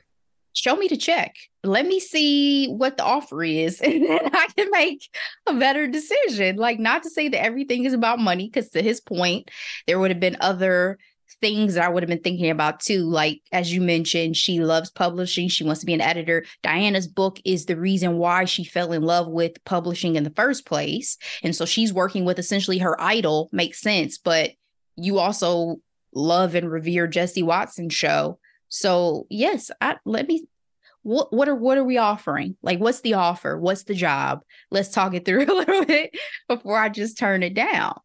show 0.52 0.76
me 0.76 0.88
the 0.88 0.96
check. 0.96 1.34
Let 1.62 1.86
me 1.86 2.00
see 2.00 2.68
what 2.68 2.96
the 2.96 3.04
offer 3.04 3.42
is, 3.42 3.80
and 3.82 4.04
then 4.04 4.30
I 4.32 4.48
can 4.56 4.70
make 4.70 5.08
a 5.46 5.54
better 5.54 5.86
decision. 5.86 6.56
Like, 6.56 6.78
not 6.78 7.02
to 7.04 7.10
say 7.10 7.28
that 7.28 7.42
everything 7.42 7.84
is 7.84 7.92
about 7.92 8.18
money, 8.18 8.46
because 8.46 8.70
to 8.70 8.82
his 8.82 9.00
point, 9.00 9.50
there 9.86 9.98
would 9.98 10.10
have 10.10 10.20
been 10.20 10.36
other 10.40 10.98
things 11.40 11.74
that 11.74 11.84
I 11.84 11.88
would 11.88 12.02
have 12.02 12.08
been 12.08 12.20
thinking 12.20 12.50
about 12.50 12.80
too. 12.80 13.04
Like, 13.04 13.40
as 13.52 13.72
you 13.72 13.80
mentioned, 13.80 14.36
she 14.36 14.60
loves 14.60 14.90
publishing, 14.90 15.48
she 15.48 15.64
wants 15.64 15.80
to 15.80 15.86
be 15.86 15.94
an 15.94 16.00
editor. 16.00 16.44
Diana's 16.62 17.08
book 17.08 17.40
is 17.44 17.66
the 17.66 17.76
reason 17.76 18.18
why 18.18 18.44
she 18.44 18.64
fell 18.64 18.92
in 18.92 19.02
love 19.02 19.28
with 19.28 19.62
publishing 19.64 20.16
in 20.16 20.24
the 20.24 20.30
first 20.30 20.66
place. 20.66 21.16
And 21.42 21.54
so 21.54 21.64
she's 21.64 21.92
working 21.92 22.24
with 22.24 22.38
essentially 22.38 22.78
her 22.78 23.00
idol, 23.00 23.48
makes 23.52 23.80
sense. 23.80 24.18
But 24.18 24.50
you 24.96 25.18
also 25.18 25.76
love 26.12 26.54
and 26.54 26.70
revere 26.70 27.06
Jesse 27.06 27.42
Watson 27.42 27.88
show. 27.88 28.38
So 28.70 29.26
yes, 29.28 29.70
I, 29.82 29.96
let 30.06 30.26
me. 30.26 30.46
What 31.02 31.32
what 31.32 31.48
are 31.48 31.54
what 31.54 31.78
are 31.78 31.84
we 31.84 31.96
offering? 31.96 32.56
Like, 32.62 32.78
what's 32.78 33.00
the 33.00 33.14
offer? 33.14 33.58
What's 33.58 33.84
the 33.84 33.94
job? 33.94 34.42
Let's 34.70 34.90
talk 34.90 35.14
it 35.14 35.24
through 35.26 35.44
a 35.44 35.52
little 35.52 35.84
bit 35.84 36.14
before 36.48 36.78
I 36.78 36.88
just 36.88 37.18
turn 37.18 37.42
it 37.42 37.54
down. 37.54 37.98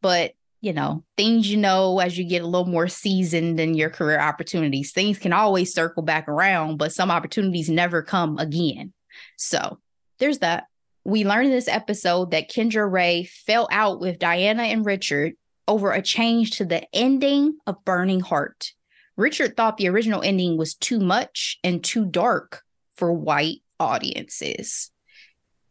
But 0.00 0.32
you 0.60 0.72
know, 0.72 1.04
things 1.18 1.50
you 1.50 1.58
know 1.58 1.98
as 2.00 2.16
you 2.16 2.24
get 2.24 2.42
a 2.42 2.46
little 2.46 2.66
more 2.66 2.88
seasoned 2.88 3.60
in 3.60 3.74
your 3.74 3.90
career 3.90 4.18
opportunities, 4.18 4.92
things 4.92 5.18
can 5.18 5.34
always 5.34 5.74
circle 5.74 6.02
back 6.02 6.26
around, 6.26 6.78
but 6.78 6.92
some 6.92 7.10
opportunities 7.10 7.68
never 7.68 8.02
come 8.02 8.38
again. 8.38 8.94
So 9.36 9.78
there's 10.18 10.38
that. 10.38 10.64
We 11.04 11.24
learned 11.24 11.48
in 11.48 11.52
this 11.52 11.68
episode 11.68 12.30
that 12.30 12.50
Kendra 12.50 12.90
Rae 12.90 13.24
fell 13.24 13.68
out 13.70 14.00
with 14.00 14.18
Diana 14.18 14.62
and 14.62 14.86
Richard 14.86 15.34
over 15.68 15.92
a 15.92 16.00
change 16.00 16.52
to 16.52 16.64
the 16.64 16.86
ending 16.94 17.58
of 17.66 17.84
Burning 17.84 18.20
Heart. 18.20 18.72
Richard 19.16 19.56
thought 19.56 19.76
the 19.76 19.88
original 19.88 20.22
ending 20.22 20.56
was 20.56 20.74
too 20.74 20.98
much 20.98 21.58
and 21.62 21.82
too 21.82 22.04
dark 22.04 22.62
for 22.96 23.12
white 23.12 23.62
audiences. 23.78 24.90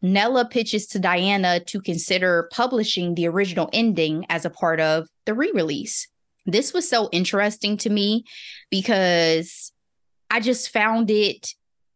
Nella 0.01 0.45
pitches 0.45 0.87
to 0.87 0.99
Diana 0.99 1.61
to 1.61 1.81
consider 1.81 2.49
publishing 2.51 3.15
the 3.15 3.27
original 3.27 3.69
ending 3.71 4.25
as 4.29 4.43
a 4.45 4.49
part 4.49 4.79
of 4.79 5.07
the 5.25 5.33
re 5.33 5.51
release. 5.53 6.07
This 6.45 6.73
was 6.73 6.89
so 6.89 7.07
interesting 7.11 7.77
to 7.77 7.89
me 7.89 8.25
because 8.69 9.71
I 10.29 10.41
just 10.41 10.69
found 10.69 11.09
it 11.09 11.53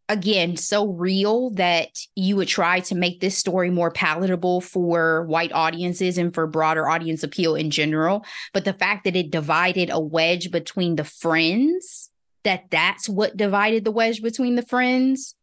again 0.09 0.55
so 0.55 0.87
real 0.87 1.49
that 1.51 1.89
you 2.15 2.35
would 2.37 2.47
try 2.47 2.79
to 2.79 2.95
make 2.95 3.19
this 3.19 3.37
story 3.37 3.69
more 3.69 3.91
palatable 3.91 4.61
for 4.61 5.25
white 5.25 5.51
audiences 5.51 6.17
and 6.17 6.33
for 6.33 6.47
broader 6.47 6.87
audience 6.87 7.23
appeal 7.23 7.55
in 7.55 7.69
general. 7.71 8.25
But 8.53 8.65
the 8.65 8.73
fact 8.73 9.03
that 9.03 9.15
it 9.15 9.31
divided 9.31 9.89
a 9.89 9.99
wedge 9.99 10.51
between 10.51 10.95
the 10.95 11.03
friends 11.03 12.09
that 12.43 12.71
that's 12.71 13.09
what 13.09 13.35
divided 13.35 13.83
the 13.83 13.91
wedge 13.91 14.21
between 14.21 14.55
the 14.55 14.61
friends 14.61 15.35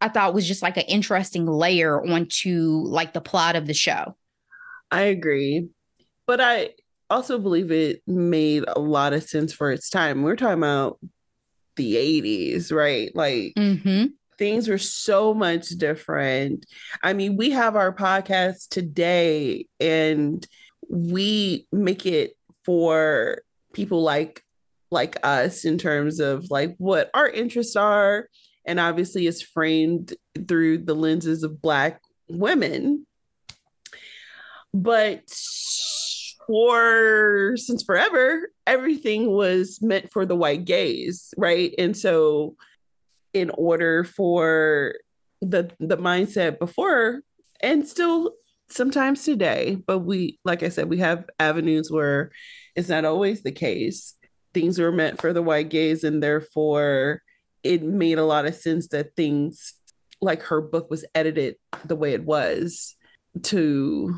i 0.00 0.08
thought 0.08 0.34
was 0.34 0.46
just 0.46 0.62
like 0.62 0.76
an 0.76 0.84
interesting 0.84 1.46
layer 1.46 2.00
onto 2.00 2.84
like 2.86 3.12
the 3.12 3.20
plot 3.20 3.56
of 3.56 3.66
the 3.66 3.74
show. 3.74 4.14
I 4.90 5.02
agree. 5.02 5.68
But 6.26 6.40
i 6.40 6.70
also 7.10 7.38
believe 7.38 7.70
it 7.70 8.02
made 8.06 8.64
a 8.68 8.78
lot 8.78 9.12
of 9.12 9.24
sense 9.24 9.52
for 9.52 9.72
its 9.72 9.90
time. 9.90 10.22
We're 10.22 10.36
talking 10.36 10.58
about 10.58 10.98
the 11.76 11.94
80s, 11.94 12.72
right? 12.72 13.10
Like 13.14 13.52
mm-hmm. 13.56 14.06
things 14.38 14.68
were 14.68 14.78
so 14.78 15.34
much 15.34 15.68
different. 15.70 16.66
I 17.02 17.12
mean, 17.12 17.36
we 17.36 17.50
have 17.50 17.76
our 17.76 17.94
podcast 17.94 18.68
today 18.68 19.66
and 19.80 20.46
we 20.88 21.66
make 21.72 22.06
it 22.06 22.36
for 22.64 23.42
people 23.72 24.02
like 24.02 24.42
like 24.90 25.16
us 25.24 25.64
in 25.64 25.76
terms 25.76 26.20
of 26.20 26.46
like 26.50 26.74
what 26.78 27.10
our 27.14 27.28
interests 27.28 27.74
are 27.74 28.28
and 28.64 28.78
obviously 28.78 29.26
it's 29.26 29.42
framed 29.42 30.14
through 30.46 30.78
the 30.78 30.94
lenses 30.94 31.42
of 31.42 31.60
black 31.60 32.00
women 32.28 33.04
but 34.72 35.22
for 36.46 37.56
since 37.56 37.82
forever, 37.82 38.50
everything 38.66 39.30
was 39.30 39.80
meant 39.82 40.12
for 40.12 40.26
the 40.26 40.36
white 40.36 40.64
gaze, 40.64 41.32
right? 41.36 41.74
And 41.78 41.96
so, 41.96 42.56
in 43.32 43.50
order 43.50 44.04
for 44.04 44.94
the 45.40 45.70
the 45.80 45.96
mindset 45.96 46.58
before 46.58 47.20
and 47.60 47.86
still 47.86 48.34
sometimes 48.68 49.24
today, 49.24 49.76
but 49.86 50.00
we, 50.00 50.38
like 50.44 50.62
I 50.62 50.68
said, 50.68 50.88
we 50.88 50.98
have 50.98 51.24
avenues 51.38 51.90
where 51.90 52.30
it's 52.74 52.88
not 52.88 53.04
always 53.04 53.42
the 53.42 53.52
case. 53.52 54.14
Things 54.52 54.78
were 54.78 54.92
meant 54.92 55.20
for 55.20 55.32
the 55.32 55.42
white 55.42 55.68
gaze, 55.68 56.04
and 56.04 56.22
therefore, 56.22 57.22
it 57.62 57.82
made 57.82 58.18
a 58.18 58.24
lot 58.24 58.46
of 58.46 58.54
sense 58.54 58.88
that 58.88 59.16
things 59.16 59.74
like 60.20 60.42
her 60.42 60.60
book 60.60 60.90
was 60.90 61.04
edited 61.14 61.56
the 61.84 61.96
way 61.96 62.14
it 62.14 62.24
was 62.24 62.96
to 63.42 64.14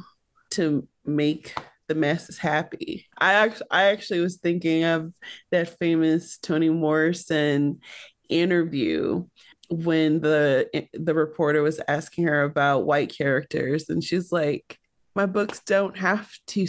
to 0.50 0.86
make 1.04 1.54
the 1.88 1.94
mass 1.94 2.28
is 2.28 2.38
happy. 2.38 3.06
I 3.18 3.34
actually, 3.34 3.66
I 3.70 3.84
actually 3.84 4.20
was 4.20 4.38
thinking 4.38 4.84
of 4.84 5.12
that 5.50 5.78
famous 5.78 6.38
Toni 6.38 6.68
Morrison 6.68 7.80
interview 8.28 9.24
when 9.68 10.20
the 10.20 10.68
the 10.94 11.14
reporter 11.14 11.62
was 11.62 11.80
asking 11.88 12.24
her 12.24 12.42
about 12.42 12.86
white 12.86 13.12
characters 13.16 13.88
and 13.88 14.02
she's 14.02 14.30
like 14.30 14.78
my 15.14 15.26
books 15.26 15.60
don't 15.66 15.96
have 15.96 16.30
to 16.46 16.66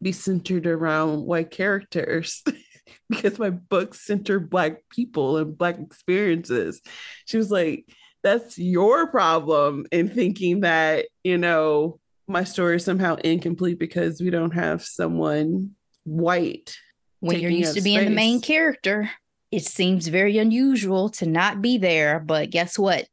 be 0.00 0.12
centered 0.12 0.66
around 0.66 1.24
white 1.24 1.50
characters 1.50 2.42
because 3.10 3.38
my 3.38 3.50
books 3.50 4.06
center 4.06 4.40
black 4.40 4.78
people 4.88 5.36
and 5.36 5.58
black 5.58 5.78
experiences 5.78 6.80
she 7.26 7.36
was 7.36 7.50
like 7.50 7.84
that's 8.22 8.58
your 8.58 9.08
problem 9.08 9.86
in 9.92 10.08
thinking 10.08 10.60
that 10.60 11.06
you 11.22 11.36
know 11.36 12.00
my 12.28 12.44
story 12.44 12.76
is 12.76 12.84
somehow 12.84 13.16
incomplete 13.16 13.78
because 13.78 14.20
we 14.20 14.30
don't 14.30 14.52
have 14.52 14.84
someone 14.84 15.72
white. 16.04 16.76
When 17.20 17.40
you're 17.40 17.50
used 17.50 17.74
to 17.74 17.80
being 17.80 17.98
space. 17.98 18.08
the 18.08 18.14
main 18.14 18.40
character, 18.40 19.10
it 19.50 19.64
seems 19.64 20.06
very 20.06 20.38
unusual 20.38 21.08
to 21.10 21.26
not 21.26 21.60
be 21.60 21.78
there. 21.78 22.20
But 22.20 22.50
guess 22.50 22.78
what? 22.78 23.08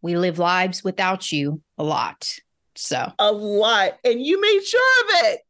We 0.00 0.16
live 0.16 0.38
lives 0.38 0.82
without 0.82 1.30
you 1.30 1.60
a 1.76 1.84
lot. 1.84 2.38
So, 2.74 3.12
a 3.18 3.32
lot. 3.32 3.98
And 4.04 4.24
you 4.24 4.40
made 4.40 4.60
sure 4.64 5.04
of 5.04 5.24
it. 5.26 5.40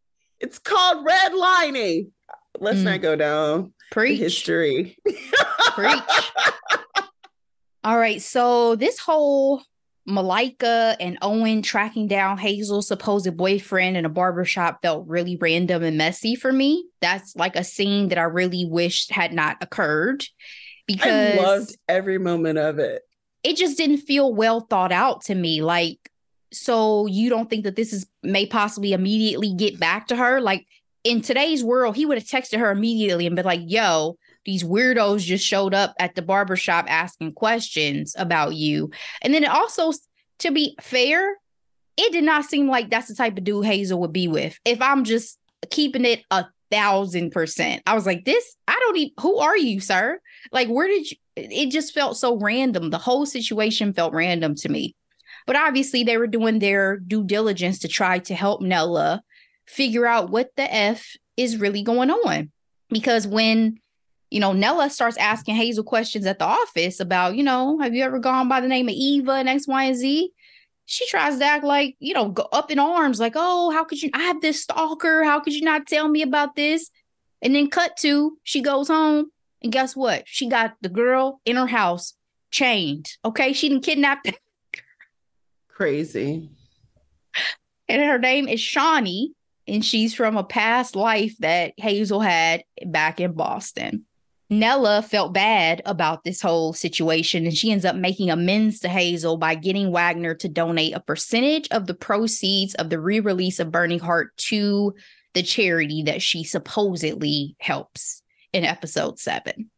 It's 0.41 0.59
called 0.59 1.07
redlining. 1.07 2.11
Let's 2.59 2.81
mm. 2.81 2.85
not 2.85 3.01
go 3.01 3.15
down 3.15 3.75
Preach. 3.93 4.19
history. 4.19 4.99
Preach. 5.75 6.33
All 7.85 7.97
right. 7.97 8.21
So, 8.21 8.75
this 8.75 8.99
whole 8.99 9.63
Malaika 10.09 10.97
and 10.99 11.17
Owen 11.23 11.63
tracking 11.63 12.09
down 12.09 12.39
Hazel's 12.39 12.89
supposed 12.89 13.37
boyfriend 13.37 13.97
in 13.97 14.05
a 14.05 14.09
barbershop 14.09 14.83
felt 14.83 15.07
really 15.07 15.37
random 15.37 15.83
and 15.83 15.97
messy 15.97 16.35
for 16.35 16.53
me. 16.53 16.87
That's 17.01 17.37
like 17.37 17.55
a 17.55 17.65
scene 17.65 18.09
that 18.09 18.19
I 18.19 18.23
really 18.23 18.65
wished 18.65 19.13
had 19.13 19.33
not 19.33 19.59
occurred 19.61 20.25
because 20.87 21.39
I 21.39 21.43
loved 21.43 21.77
every 21.89 22.19
moment 22.19 22.59
of 22.59 22.79
it. 22.79 23.03
It 23.45 23.57
just 23.57 23.77
didn't 23.77 23.99
feel 23.99 24.35
well 24.35 24.61
thought 24.61 24.93
out 24.93 25.23
to 25.25 25.35
me. 25.35 25.63
Like, 25.63 25.99
so 26.53 27.07
you 27.07 27.31
don't 27.31 27.49
think 27.49 27.65
that 27.65 27.77
this 27.77 27.93
is 27.93 28.07
may 28.23 28.47
possibly 28.47 28.93
immediately 28.93 29.55
get 29.55 29.79
back 29.79 30.09
to 30.09 30.17
her? 30.17 30.41
Like 30.41 30.67
in 31.05 31.23
today's 31.23 31.63
world, 31.65 31.97
he 31.97 32.07
would 32.07 32.19
have 32.19 32.27
texted 32.27 32.59
her 32.59 32.71
immediately 32.71 33.27
and 33.27 33.37
been 33.37 33.45
like, 33.45 33.63
yo, 33.65 34.17
these 34.45 34.65
weirdos 34.65 35.21
just 35.21 35.45
showed 35.47 35.75
up 35.75 35.95
at 35.99 36.15
the 36.15 36.23
barbershop 36.23 36.87
asking 36.89 37.33
questions 37.33 38.15
about 38.19 38.55
you. 38.55 38.91
And 39.21 39.33
then 39.33 39.45
it 39.45 39.51
also, 39.51 39.93
to 40.41 40.51
be 40.51 40.77
fair, 40.81 41.37
it 41.97 42.13
did 42.13 42.25
not 42.25 42.45
seem 42.45 42.69
like 42.69 42.91
that's 42.91 43.09
the 43.09 43.15
type 43.15 43.37
of 43.37 43.45
dude 43.45 43.65
Hazel 43.65 44.01
would 44.01 44.13
be 44.13 44.29
with. 44.29 44.59
If 44.65 44.81
I'm 44.81 45.05
just 45.05 45.39
keeping 45.71 46.05
it 46.05 46.25
a 46.31 46.47
thousand 46.71 47.31
percent, 47.31 47.83
I 47.87 47.95
was 47.95 48.07
like, 48.07 48.25
this, 48.25 48.57
I 48.67 48.79
don't 48.81 48.97
even, 48.97 49.13
who 49.21 49.39
are 49.39 49.57
you, 49.57 49.81
sir? 49.81 50.19
Like, 50.51 50.69
where 50.69 50.89
did 50.89 51.11
you, 51.11 51.17
it 51.37 51.71
just 51.71 51.95
felt 51.95 52.17
so 52.17 52.37
random. 52.37 52.91
The 52.91 52.99
whole 52.99 53.27
situation 53.27 53.93
felt 53.93 54.15
random 54.15 54.55
to 54.57 54.69
me. 54.69 54.97
But 55.47 55.57
obviously, 55.57 56.05
they 56.05 56.19
were 56.19 56.27
doing 56.27 56.59
their 56.59 56.97
due 56.97 57.25
diligence 57.25 57.81
to 57.81 57.89
try 57.89 58.21
to 58.21 58.35
help 58.35 58.61
Nella 58.61 59.23
figure 59.67 60.07
out 60.07 60.31
what 60.31 60.51
the 60.57 60.73
F 60.73 61.17
is 61.37 61.59
really 61.59 61.83
going 61.83 62.11
on. 62.11 62.51
Because 62.89 63.27
when 63.27 63.81
you 64.33 64.41
know, 64.41 64.55
Nella 64.55 64.89
starts 64.89 65.19
asking 65.19 65.57
Hazel 65.57 65.85
questions 65.85 66.25
at 66.25 66.39
the 66.39 66.47
office 66.47 67.01
about, 67.01 67.37
you 67.37 67.43
know, 67.43 67.79
have 67.81 67.95
you 67.95 68.03
ever 68.03 68.19
gone 68.19 68.49
by 68.49 68.63
the 68.63 68.67
name 68.67 68.89
of 68.89 68.95
Eva 68.95 69.33
and 69.33 69.49
X, 69.49 69.69
Y, 69.69 69.85
and 69.85 69.97
Z? 69.97 70.33
She 70.87 71.07
tries 71.09 71.39
to 71.39 71.45
act 71.45 71.65
like, 71.65 71.97
you 71.99 72.15
know, 72.15 72.31
go 72.31 72.49
up 72.51 72.71
in 72.71 72.79
arms, 72.79 73.21
like, 73.21 73.35
oh, 73.37 73.71
how 73.71 73.85
could 73.85 74.03
you? 74.03 74.09
I 74.15 74.23
have 74.23 74.41
this 74.41 74.63
stalker. 74.63 75.23
How 75.23 75.41
could 75.41 75.53
you 75.53 75.61
not 75.61 75.87
tell 75.87 76.09
me 76.09 76.23
about 76.23 76.57
this? 76.57 76.91
And 77.43 77.55
then 77.55 77.69
cut 77.69 77.99
to, 77.99 78.39
she 78.43 78.63
goes 78.63 78.89
home. 78.89 79.31
And 79.61 79.71
guess 79.71 79.95
what? 79.95 80.23
She 80.25 80.49
got 80.49 80.77
the 80.81 80.89
girl 80.89 81.43
in 81.45 81.57
her 81.57 81.67
house 81.67 82.15
chained. 82.51 83.11
Okay. 83.27 83.53
She 83.53 83.69
didn't 83.69 83.85
kidnap. 83.85 84.25
Crazy. 85.69 86.49
And 87.87 88.03
her 88.03 88.19
name 88.19 88.49
is 88.49 88.61
Shawnee. 88.61 89.35
And 89.69 89.85
she's 89.85 90.15
from 90.15 90.39
a 90.39 90.43
past 90.43 90.97
life 90.97 91.37
that 91.41 91.75
Hazel 91.77 92.21
had 92.21 92.65
back 92.87 93.21
in 93.21 93.33
Boston. 93.33 94.07
Nella 94.53 95.01
felt 95.01 95.33
bad 95.33 95.81
about 95.87 96.25
this 96.25 96.43
whole 96.43 96.75
situation 96.75 97.47
and 97.47 97.57
she 97.57 97.73
ends 97.73 97.87
up 97.87 97.97
making 97.97 98.31
amends 98.31 98.81
to 98.81 98.89
Hazel 98.89 99.39
by 99.39 99.55
getting 99.55 99.91
Wagner 99.91 100.35
to 100.35 100.49
donate 100.49 100.95
a 100.95 101.01
percentage 101.01 101.69
of 101.71 101.87
the 101.87 101.95
proceeds 101.95 102.75
of 102.75 102.91
the 102.91 103.01
re 103.01 103.19
release 103.19 103.59
of 103.59 103.73
Burning 103.73 103.99
Heart 103.99 104.37
to 104.49 104.95
the 105.33 105.43
charity 105.43 106.03
that 106.03 106.21
she 106.21 106.45
supposedly 106.45 107.57
helps 107.61 108.23
in 108.53 108.67
episode 108.67 109.19
seven. 109.19 109.71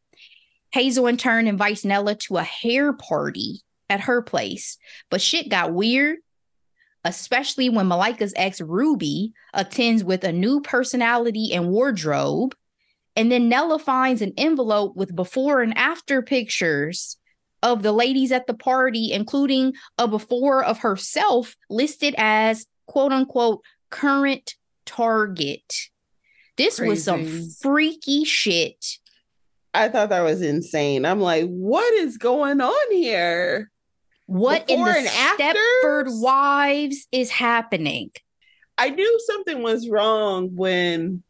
Hazel, 0.72 1.07
in 1.07 1.18
turn, 1.18 1.47
invites 1.47 1.85
Nella 1.85 2.16
to 2.16 2.39
a 2.39 2.43
hair 2.43 2.93
party 2.93 3.61
at 3.89 4.01
her 4.01 4.22
place, 4.22 4.77
but 5.09 5.22
shit 5.22 5.49
got 5.49 5.72
weird, 5.72 6.18
especially 7.05 7.68
when 7.68 7.87
Malaika's 7.87 8.35
ex 8.35 8.61
Ruby 8.61 9.35
attends 9.53 10.03
with 10.03 10.25
a 10.25 10.33
new 10.33 10.61
personality 10.61 11.53
and 11.55 11.68
wardrobe 11.68 12.57
and 13.17 13.31
then 13.31 13.49
Nella 13.49 13.79
finds 13.79 14.23
an 14.23 14.33
envelope 14.37 14.97
with 14.97 15.15
before 15.15 15.62
and 15.62 15.77
after 15.77 16.23
pictures 16.23 17.17
of 17.62 17.83
the 17.83 17.93
ladies 17.93 18.33
at 18.33 18.47
the 18.47 18.55
party, 18.55 19.12
including 19.12 19.75
a 19.99 20.07
before 20.07 20.62
of 20.62 20.81
herself 20.81 21.57
listed 21.71 22.15
as 22.19 22.67
quote 22.87 23.12
unquote 23.12 23.62
current 23.91 24.55
target. 24.85 25.89
This 26.57 26.77
Crazy. 26.77 26.91
was 26.91 27.05
some 27.05 27.49
freaky 27.62 28.25
shit. 28.25 28.99
I 29.73 29.89
thought 29.89 30.11
that 30.11 30.23
was 30.23 30.43
insane. 30.43 31.05
I'm 31.05 31.21
like, 31.21 31.47
what 31.47 31.93
is 31.95 32.17
going 32.17 32.61
on 32.61 32.93
here? 32.93 33.71
What 34.27 34.67
Before 34.67 34.89
in 34.89 35.05
the 35.05 35.11
Stepford? 35.11 36.21
Wives 36.21 37.07
is 37.12 37.31
happening? 37.31 38.11
I 38.79 38.91
knew 38.91 39.21
something 39.27 39.62
was 39.62 39.89
wrong 39.89 40.55
when 40.55 41.23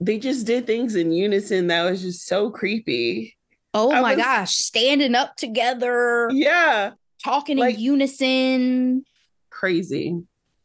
they 0.00 0.18
just 0.18 0.46
did 0.46 0.66
things 0.66 0.94
in 0.96 1.12
unison 1.12 1.66
that 1.68 1.88
was 1.88 2.02
just 2.02 2.26
so 2.26 2.50
creepy. 2.50 3.36
Oh 3.74 3.92
I 3.92 4.00
my 4.00 4.14
was, 4.14 4.24
gosh, 4.24 4.56
standing 4.56 5.14
up 5.14 5.36
together. 5.36 6.28
Yeah. 6.32 6.92
Talking 7.22 7.58
like, 7.58 7.74
in 7.74 7.80
unison. 7.80 9.04
crazy. 9.50 10.22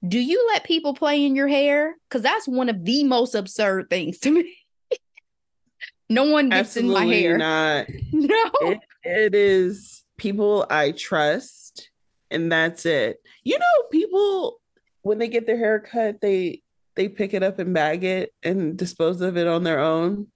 Do 0.07 0.19
you 0.19 0.47
let 0.53 0.63
people 0.63 0.93
play 0.93 1.25
in 1.25 1.36
your 1.36 1.47
hair? 1.47 1.95
Because 2.07 2.21
that's 2.21 2.47
one 2.47 2.69
of 2.69 2.86
the 2.86 3.03
most 3.03 3.36
absurd 3.36 3.89
things 3.89 4.19
to 4.19 4.31
me. 4.31 4.57
no 6.09 6.25
one 6.25 6.49
gets 6.49 6.77
Absolutely 6.77 7.01
in 7.01 7.07
my 7.09 7.15
hair. 7.15 7.38
Not. 7.38 7.88
No. 8.13 8.51
It, 8.61 8.79
it 9.03 9.36
is 9.36 10.03
people 10.17 10.65
I 10.69 10.91
trust, 10.91 11.89
and 12.31 12.51
that's 12.51 12.86
it. 12.86 13.17
You 13.43 13.59
know, 13.59 13.88
people 13.91 14.61
when 15.01 15.19
they 15.19 15.27
get 15.27 15.45
their 15.45 15.57
hair 15.57 15.79
cut, 15.79 16.21
they 16.21 16.61
they 16.95 17.09
pick 17.09 17.33
it 17.33 17.43
up 17.43 17.59
and 17.59 17.73
bag 17.73 18.03
it 18.03 18.33
and 18.43 18.77
dispose 18.77 19.21
of 19.21 19.37
it 19.37 19.47
on 19.47 19.63
their 19.63 19.79
own 19.79 20.27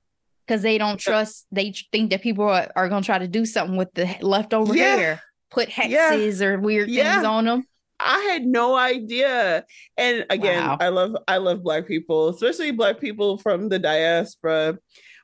because 0.45 0.61
they 0.61 0.77
don't 0.77 0.99
trust 0.99 1.45
they 1.51 1.73
think 1.91 2.09
that 2.09 2.21
people 2.21 2.45
are, 2.45 2.71
are 2.75 2.89
going 2.89 3.01
to 3.01 3.05
try 3.05 3.17
to 3.17 3.27
do 3.27 3.45
something 3.45 3.77
with 3.77 3.93
the 3.93 4.07
leftover 4.21 4.75
yeah. 4.75 4.95
hair 4.95 5.23
put 5.51 5.69
hexes 5.69 6.41
yeah. 6.41 6.47
or 6.47 6.59
weird 6.59 6.89
yeah. 6.89 7.13
things 7.13 7.25
on 7.25 7.45
them 7.45 7.65
I 7.99 8.19
had 8.31 8.45
no 8.45 8.75
idea. 8.75 9.65
And 9.97 10.25
again, 10.29 10.65
wow. 10.65 10.77
I 10.79 10.87
love 10.87 11.17
I 11.27 11.37
love 11.37 11.63
black 11.63 11.85
people, 11.85 12.29
especially 12.29 12.71
black 12.71 12.99
people 12.99 13.37
from 13.37 13.67
the 13.67 13.77
diaspora, 13.77 14.79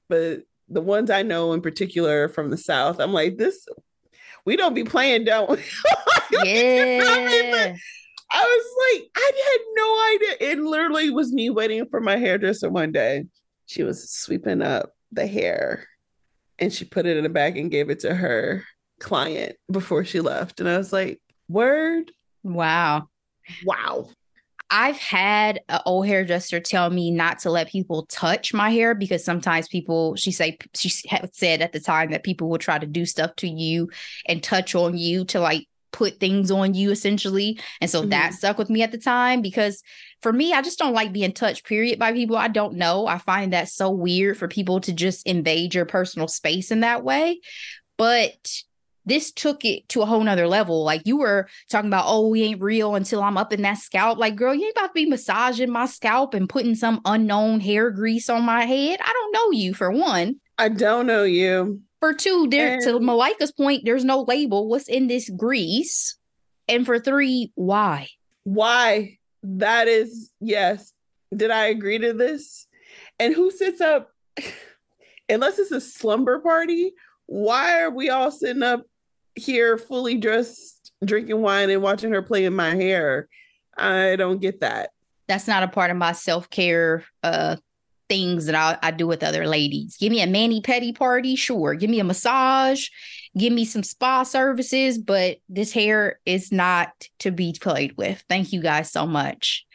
but 0.09 0.41
the 0.67 0.81
ones 0.81 1.09
I 1.09 1.21
know 1.21 1.53
in 1.53 1.61
particular 1.61 2.27
from 2.27 2.49
the 2.49 2.57
South, 2.57 2.99
I'm 2.99 3.13
like, 3.13 3.37
this 3.37 3.65
we 4.45 4.57
don't 4.57 4.73
be 4.73 4.83
playing, 4.83 5.25
don't 5.25 5.59
yeah. 6.43 7.75
I 8.31 8.41
was 8.41 9.01
like, 9.01 9.09
I 9.15 9.31
had 9.51 9.61
no 9.75 10.15
idea. 10.15 10.51
It 10.51 10.59
literally 10.59 11.09
was 11.09 11.31
me 11.31 11.49
waiting 11.49 11.85
for 11.89 12.01
my 12.01 12.17
hairdresser 12.17 12.69
one 12.69 12.91
day. 12.91 13.25
She 13.65 13.83
was 13.83 14.09
sweeping 14.09 14.61
up 14.61 14.91
the 15.11 15.27
hair 15.27 15.87
and 16.59 16.71
she 16.71 16.85
put 16.85 17.05
it 17.05 17.17
in 17.17 17.25
a 17.25 17.29
bag 17.29 17.57
and 17.57 17.71
gave 17.71 17.89
it 17.89 17.99
to 18.01 18.13
her 18.13 18.63
client 18.99 19.55
before 19.71 20.05
she 20.05 20.19
left. 20.19 20.59
And 20.59 20.69
I 20.69 20.77
was 20.77 20.93
like, 20.93 21.19
word. 21.47 22.11
Wow. 22.43 23.09
Wow. 23.65 24.09
I've 24.71 24.97
had 24.97 25.61
an 25.69 25.81
old 25.85 26.07
hairdresser 26.07 26.59
tell 26.59 26.89
me 26.89 27.11
not 27.11 27.39
to 27.39 27.51
let 27.51 27.69
people 27.69 28.07
touch 28.07 28.53
my 28.53 28.71
hair 28.71 28.95
because 28.95 29.23
sometimes 29.23 29.67
people, 29.67 30.15
she 30.15 30.31
say 30.31 30.57
she 30.75 30.89
said 30.89 31.61
at 31.61 31.71
the 31.71 31.79
time 31.79 32.11
that 32.11 32.23
people 32.23 32.49
will 32.49 32.57
try 32.57 32.79
to 32.79 32.87
do 32.87 33.05
stuff 33.05 33.35
to 33.37 33.47
you 33.47 33.89
and 34.25 34.41
touch 34.41 34.73
on 34.73 34.97
you 34.97 35.25
to 35.25 35.39
like 35.39 35.67
put 35.95 36.19
things 36.19 36.51
on 36.51 36.73
you 36.73 36.91
essentially. 36.91 37.57
And 37.79 37.89
so 37.89 38.01
mm-hmm. 38.01 38.09
that 38.09 38.33
stuck 38.33 38.57
with 38.57 38.69
me 38.69 38.83
at 38.83 38.91
the 38.91 38.97
time 38.97 39.41
because 39.41 39.81
for 40.21 40.33
me, 40.33 40.51
I 40.51 40.61
just 40.61 40.77
don't 40.77 40.93
like 40.93 41.13
being 41.13 41.31
touched, 41.31 41.65
period, 41.65 41.97
by 41.97 42.11
people 42.11 42.35
I 42.35 42.49
don't 42.49 42.75
know. 42.75 43.07
I 43.07 43.17
find 43.17 43.53
that 43.53 43.69
so 43.69 43.89
weird 43.91 44.37
for 44.37 44.49
people 44.49 44.81
to 44.81 44.91
just 44.91 45.25
invade 45.25 45.73
your 45.73 45.85
personal 45.85 46.27
space 46.27 46.69
in 46.69 46.81
that 46.81 47.05
way. 47.05 47.39
But 47.97 48.35
this 49.05 49.31
took 49.31 49.63
it 49.63 49.87
to 49.89 50.01
a 50.01 50.05
whole 50.05 50.21
nother 50.21 50.49
level. 50.49 50.83
Like 50.83 51.03
you 51.05 51.15
were 51.15 51.47
talking 51.71 51.89
about, 51.89 52.05
oh, 52.07 52.27
we 52.27 52.43
ain't 52.43 52.61
real 52.61 52.95
until 52.95 53.23
I'm 53.23 53.37
up 53.37 53.53
in 53.53 53.61
that 53.61 53.77
scalp. 53.77 54.17
Like, 54.17 54.35
girl, 54.35 54.53
you 54.53 54.65
ain't 54.65 54.75
about 54.75 54.87
to 54.87 54.93
be 54.93 55.05
massaging 55.05 55.71
my 55.71 55.85
scalp 55.85 56.33
and 56.33 56.49
putting 56.49 56.75
some 56.75 56.99
unknown 57.05 57.61
hair 57.61 57.89
grease 57.89 58.29
on 58.29 58.43
my 58.43 58.65
head. 58.65 58.99
I 59.01 59.13
don't 59.13 59.31
know 59.31 59.57
you 59.57 59.73
for 59.73 59.91
one. 59.91 60.41
I 60.57 60.67
don't 60.67 61.07
know 61.07 61.23
you. 61.23 61.83
For 62.05 62.13
two, 62.13 62.47
there 62.51 62.75
and... 62.75 62.83
to 62.83 62.99
Malaika's 62.99 63.51
point, 63.51 63.83
there's 63.83 64.05
no 64.05 64.21
label. 64.21 64.67
What's 64.67 64.87
in 64.87 65.07
this 65.07 65.27
grease? 65.27 66.15
And 66.67 66.85
for 66.85 66.99
three, 66.99 67.51
why? 67.55 68.09
Why? 68.43 69.17
That 69.41 69.87
is 69.87 70.31
yes. 70.39 70.93
Did 71.35 71.49
I 71.49 71.65
agree 71.65 71.97
to 71.97 72.13
this? 72.13 72.67
And 73.17 73.33
who 73.33 73.49
sits 73.49 73.81
up? 73.81 74.11
Unless 75.29 75.57
it's 75.57 75.71
a 75.71 75.81
slumber 75.81 76.37
party, 76.37 76.93
why 77.25 77.81
are 77.81 77.89
we 77.89 78.11
all 78.11 78.29
sitting 78.29 78.61
up 78.61 78.85
here 79.33 79.75
fully 79.79 80.17
dressed, 80.17 80.91
drinking 81.03 81.41
wine 81.41 81.71
and 81.71 81.81
watching 81.81 82.11
her 82.11 82.21
play 82.21 82.45
in 82.45 82.55
my 82.55 82.75
hair? 82.75 83.27
I 83.75 84.15
don't 84.15 84.39
get 84.39 84.61
that. 84.61 84.91
That's 85.27 85.47
not 85.47 85.63
a 85.63 85.67
part 85.67 85.89
of 85.89 85.97
my 85.97 86.11
self 86.11 86.51
care 86.51 87.03
uh 87.23 87.55
things 88.09 88.45
that 88.45 88.55
I, 88.55 88.77
I 88.81 88.91
do 88.91 89.07
with 89.07 89.23
other 89.23 89.47
ladies. 89.47 89.97
Give 89.97 90.11
me 90.11 90.21
a 90.21 90.27
mani 90.27 90.61
pedi 90.61 90.95
party, 90.95 91.35
sure. 91.35 91.73
Give 91.73 91.89
me 91.89 91.99
a 91.99 92.03
massage, 92.03 92.87
give 93.37 93.51
me 93.51 93.65
some 93.65 93.83
spa 93.83 94.23
services, 94.23 94.97
but 94.97 95.37
this 95.49 95.71
hair 95.71 96.19
is 96.25 96.51
not 96.51 96.91
to 97.19 97.31
be 97.31 97.55
played 97.59 97.97
with. 97.97 98.23
Thank 98.29 98.53
you 98.53 98.61
guys 98.61 98.91
so 98.91 99.05
much. 99.05 99.65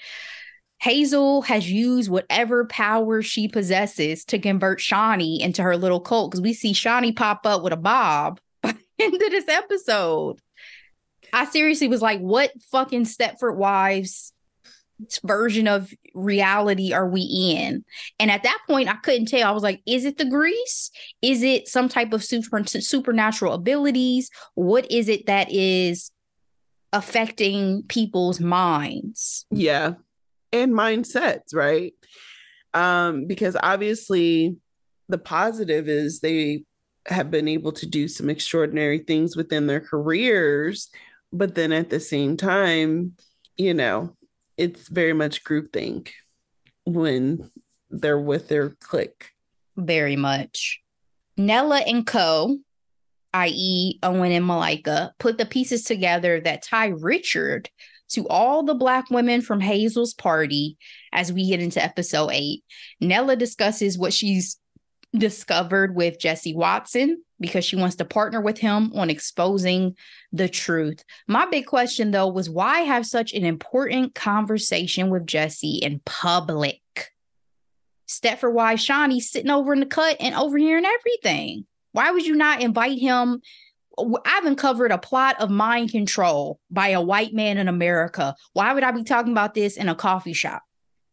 Hazel 0.80 1.42
has 1.42 1.70
used 1.70 2.10
whatever 2.10 2.64
power 2.64 3.20
she 3.20 3.48
possesses 3.48 4.24
to 4.26 4.38
convert 4.38 4.80
Shaunie 4.80 5.40
into 5.40 5.62
her 5.62 5.76
little 5.76 6.00
cult 6.00 6.30
because 6.30 6.40
we 6.40 6.54
see 6.54 6.72
Shaunie 6.72 7.14
pop 7.14 7.44
up 7.44 7.62
with 7.62 7.74
a 7.74 7.76
bob 7.76 8.40
by 8.62 8.72
the 8.72 9.04
end 9.04 9.14
of 9.14 9.30
this 9.30 9.48
episode. 9.48 10.40
I 11.32 11.44
seriously 11.44 11.88
was 11.88 12.02
like, 12.02 12.20
what 12.20 12.50
fucking 12.70 13.04
Stepford 13.04 13.56
Wives 13.56 14.32
version 15.24 15.66
of 15.66 15.92
reality 16.14 16.92
are 16.92 17.08
we 17.08 17.22
in? 17.22 17.84
And 18.18 18.30
at 18.30 18.42
that 18.42 18.58
point, 18.68 18.88
I 18.88 18.96
couldn't 18.96 19.26
tell. 19.26 19.48
I 19.48 19.52
was 19.52 19.62
like, 19.62 19.82
is 19.86 20.04
it 20.04 20.18
the 20.18 20.24
grease? 20.24 20.90
Is 21.22 21.42
it 21.42 21.68
some 21.68 21.88
type 21.88 22.12
of 22.12 22.24
super 22.24 22.64
supernatural 22.64 23.54
abilities? 23.54 24.30
What 24.54 24.90
is 24.90 25.08
it 25.08 25.26
that 25.26 25.50
is 25.50 26.10
affecting 26.92 27.84
people's 27.84 28.40
minds? 28.40 29.46
Yeah. 29.50 29.94
And 30.52 30.72
mindsets, 30.72 31.54
right? 31.54 31.92
Um, 32.74 33.26
because 33.26 33.56
obviously 33.60 34.56
the 35.08 35.18
positive 35.18 35.88
is 35.88 36.20
they 36.20 36.64
have 37.06 37.30
been 37.30 37.48
able 37.48 37.72
to 37.72 37.86
do 37.86 38.08
some 38.08 38.30
extraordinary 38.30 38.98
things 38.98 39.36
within 39.36 39.66
their 39.66 39.80
careers, 39.80 40.90
but 41.32 41.54
then 41.54 41.72
at 41.72 41.90
the 41.90 42.00
same 42.00 42.36
time, 42.36 43.12
you 43.56 43.74
know, 43.74 44.16
it's 44.60 44.88
very 44.88 45.14
much 45.14 45.42
groupthink 45.42 46.10
when 46.84 47.50
they're 47.88 48.20
with 48.20 48.48
their 48.48 48.68
clique. 48.68 49.30
Very 49.74 50.16
much. 50.16 50.82
Nella 51.38 51.78
and 51.78 52.06
Co, 52.06 52.58
i.e., 53.32 53.98
Owen 54.02 54.32
and 54.32 54.44
Malaika, 54.44 55.12
put 55.18 55.38
the 55.38 55.46
pieces 55.46 55.84
together 55.84 56.42
that 56.42 56.62
tie 56.62 56.88
Richard 56.88 57.70
to 58.10 58.28
all 58.28 58.62
the 58.62 58.74
Black 58.74 59.08
women 59.08 59.40
from 59.40 59.60
Hazel's 59.60 60.12
party 60.12 60.76
as 61.10 61.32
we 61.32 61.48
get 61.48 61.62
into 61.62 61.82
episode 61.82 62.28
eight. 62.30 62.62
Nella 63.00 63.36
discusses 63.36 63.96
what 63.96 64.12
she's 64.12 64.58
discovered 65.16 65.96
with 65.96 66.20
Jesse 66.20 66.54
Watson 66.54 67.22
because 67.40 67.64
she 67.64 67.76
wants 67.76 67.96
to 67.96 68.04
partner 68.04 68.40
with 68.40 68.58
him 68.58 68.92
on 68.94 69.10
exposing 69.10 69.96
the 70.32 70.48
truth. 70.48 71.04
My 71.26 71.46
big 71.46 71.66
question, 71.66 72.10
though, 72.10 72.28
was 72.28 72.50
why 72.50 72.80
have 72.80 73.06
such 73.06 73.32
an 73.32 73.44
important 73.44 74.14
conversation 74.14 75.10
with 75.10 75.26
Jesse 75.26 75.78
in 75.82 76.00
public? 76.04 76.80
Stepford 78.06 78.52
why 78.52 78.74
Shaunie 78.74 79.20
sitting 79.20 79.50
over 79.50 79.72
in 79.72 79.80
the 79.80 79.86
cut 79.86 80.16
and 80.20 80.34
overhearing 80.34 80.84
everything. 80.84 81.64
Why 81.92 82.10
would 82.10 82.26
you 82.26 82.34
not 82.34 82.60
invite 82.60 82.98
him? 82.98 83.40
I've 84.24 84.44
uncovered 84.44 84.92
a 84.92 84.98
plot 84.98 85.40
of 85.40 85.50
mind 85.50 85.90
control 85.90 86.58
by 86.70 86.88
a 86.88 87.02
white 87.02 87.34
man 87.34 87.58
in 87.58 87.68
America. 87.68 88.34
Why 88.52 88.72
would 88.72 88.82
I 88.82 88.90
be 88.90 89.04
talking 89.04 89.32
about 89.32 89.54
this 89.54 89.76
in 89.76 89.88
a 89.88 89.94
coffee 89.94 90.32
shop? 90.32 90.62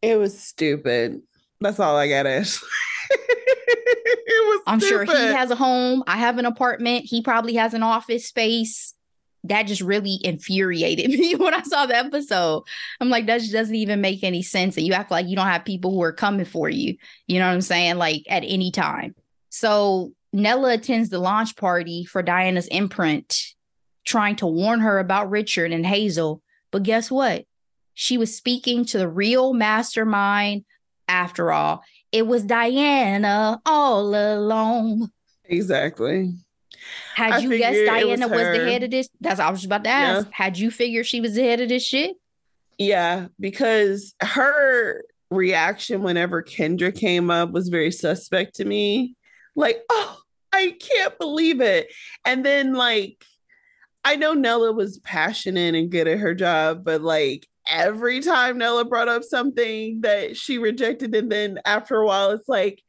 It 0.01 0.17
was 0.17 0.39
stupid. 0.39 1.21
That's 1.59 1.79
all 1.79 1.95
I 1.95 2.07
got 2.07 2.23
to 2.23 2.45
I'm 4.67 4.79
stupid. 4.79 5.09
sure 5.09 5.27
he 5.27 5.33
has 5.33 5.51
a 5.51 5.55
home. 5.55 6.03
I 6.07 6.17
have 6.17 6.37
an 6.37 6.45
apartment. 6.45 7.05
He 7.05 7.21
probably 7.21 7.55
has 7.55 7.73
an 7.73 7.83
office 7.83 8.25
space. 8.25 8.93
That 9.43 9.63
just 9.63 9.81
really 9.81 10.19
infuriated 10.23 11.09
me 11.19 11.35
when 11.35 11.53
I 11.53 11.61
saw 11.61 11.85
the 11.85 11.95
episode. 11.95 12.63
I'm 12.99 13.09
like, 13.09 13.27
that 13.27 13.39
just 13.39 13.53
doesn't 13.53 13.75
even 13.75 14.01
make 14.01 14.23
any 14.23 14.41
sense. 14.41 14.75
And 14.75 14.85
you 14.85 14.93
act 14.93 15.11
like 15.11 15.27
you 15.27 15.35
don't 15.35 15.47
have 15.47 15.63
people 15.63 15.91
who 15.91 16.01
are 16.01 16.11
coming 16.11 16.45
for 16.45 16.69
you. 16.69 16.97
You 17.27 17.39
know 17.39 17.47
what 17.47 17.53
I'm 17.53 17.61
saying? 17.61 17.97
Like 17.97 18.23
at 18.29 18.43
any 18.45 18.71
time. 18.71 19.15
So 19.49 20.11
Nella 20.33 20.73
attends 20.73 21.09
the 21.09 21.19
launch 21.19 21.55
party 21.55 22.03
for 22.03 22.21
Diana's 22.21 22.67
imprint, 22.67 23.53
trying 24.05 24.35
to 24.37 24.47
warn 24.47 24.81
her 24.81 24.99
about 24.99 25.29
Richard 25.29 25.71
and 25.71 25.85
Hazel. 25.85 26.41
But 26.71 26.83
guess 26.83 27.09
what? 27.09 27.45
She 27.93 28.17
was 28.17 28.35
speaking 28.35 28.85
to 28.85 28.97
the 28.97 29.07
real 29.07 29.53
mastermind 29.53 30.65
after 31.07 31.51
all. 31.51 31.83
It 32.11 32.25
was 32.25 32.43
Diana 32.43 33.61
all 33.65 34.15
along. 34.15 35.11
Exactly. 35.45 36.33
Had 37.15 37.33
I 37.33 37.37
you 37.39 37.57
guessed 37.57 37.85
Diana 37.85 38.27
was, 38.27 38.37
was, 38.37 38.57
the 38.57 38.69
head 38.69 38.83
of 38.83 38.91
this? 38.91 39.09
That's 39.19 39.39
all 39.39 39.49
I 39.49 39.51
was 39.51 39.65
about 39.65 39.83
to 39.83 39.89
ask. 39.89 40.27
Yeah. 40.27 40.31
Had 40.33 40.57
you 40.57 40.71
figured 40.71 41.05
she 41.05 41.21
was 41.21 41.35
the 41.35 41.43
head 41.43 41.59
of 41.59 41.69
this 41.69 41.85
shit? 41.85 42.15
Yeah, 42.77 43.27
because 43.39 44.13
her 44.21 45.03
reaction 45.29 46.03
whenever 46.03 46.43
Kendra 46.43 46.95
came 46.95 47.29
up 47.29 47.51
was 47.51 47.69
very 47.69 47.91
suspect 47.91 48.55
to 48.55 48.65
me. 48.65 49.15
Like, 49.55 49.81
oh, 49.89 50.19
I 50.53 50.75
can't 50.79 51.17
believe 51.17 51.61
it. 51.61 51.91
And 52.23 52.45
then 52.45 52.73
like 52.73 53.23
I 54.05 54.15
know 54.15 54.33
Nella 54.33 54.71
was 54.71 54.99
passionate 54.99 55.75
and 55.75 55.89
good 55.89 56.07
at 56.07 56.19
her 56.19 56.33
job, 56.33 56.83
but 56.83 57.01
like 57.01 57.47
every 57.69 58.21
time 58.21 58.57
Nella 58.57 58.85
brought 58.85 59.07
up 59.07 59.23
something 59.23 60.01
that 60.01 60.37
she 60.37 60.57
rejected, 60.57 61.15
and 61.15 61.31
then 61.31 61.59
after 61.65 61.95
a 61.97 62.05
while, 62.05 62.31
it's 62.31 62.49
like, 62.49 62.81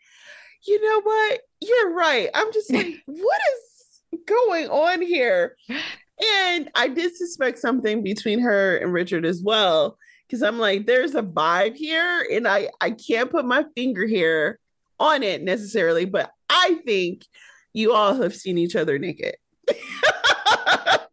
you 0.66 0.80
know 0.82 1.00
what? 1.02 1.40
You're 1.60 1.94
right. 1.94 2.28
I'm 2.34 2.52
just 2.52 2.72
like, 2.72 2.94
what 3.06 3.40
is 3.54 4.20
going 4.26 4.68
on 4.68 5.02
here? 5.02 5.56
And 5.68 6.70
I 6.74 6.88
did 6.88 7.16
suspect 7.16 7.58
something 7.58 8.02
between 8.02 8.40
her 8.40 8.76
and 8.76 8.92
Richard 8.92 9.24
as 9.24 9.42
well. 9.42 9.96
Cause 10.30 10.42
I'm 10.42 10.58
like, 10.58 10.84
there's 10.84 11.14
a 11.14 11.22
vibe 11.22 11.74
here, 11.74 12.26
and 12.30 12.46
I 12.46 12.68
I 12.82 12.90
can't 12.90 13.30
put 13.30 13.46
my 13.46 13.64
finger 13.74 14.06
here 14.06 14.58
on 15.00 15.22
it 15.22 15.42
necessarily, 15.42 16.04
but 16.04 16.30
I 16.50 16.80
think 16.84 17.24
you 17.72 17.94
all 17.94 18.14
have 18.20 18.34
seen 18.34 18.58
each 18.58 18.76
other 18.76 18.98
naked. 18.98 19.36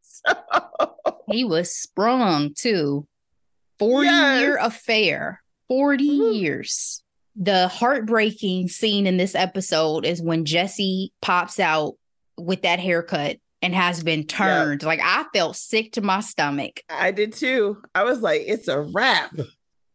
so. 0.02 0.34
He 1.30 1.46
was 1.46 1.74
sprung 1.74 2.54
too. 2.56 3.08
40 3.80 4.06
yes. 4.06 4.42
year 4.42 4.58
affair. 4.58 5.42
40 5.68 6.10
mm-hmm. 6.10 6.34
years. 6.34 7.04
The 7.36 7.68
heartbreaking 7.68 8.70
scene 8.70 9.08
in 9.08 9.18
this 9.18 9.36
episode 9.36 10.06
is 10.06 10.22
when 10.22 10.46
Jesse 10.46 11.12
pops 11.22 11.60
out 11.60 11.96
with 12.38 12.62
that 12.62 12.80
haircut 12.80 13.38
and 13.62 13.74
has 13.74 14.04
been 14.04 14.26
turned. 14.26 14.84
Yep. 14.84 14.88
Like 14.88 15.00
I 15.04 15.26
felt 15.34 15.56
sick 15.56 15.94
to 15.94 16.02
my 16.02 16.20
stomach. 16.22 16.82
I 16.90 17.12
did 17.12 17.34
too. 17.34 17.82
I 17.94 18.04
was 18.04 18.22
like, 18.22 18.44
it's 18.46 18.68
a 18.68 18.82
wrap. 18.82 19.36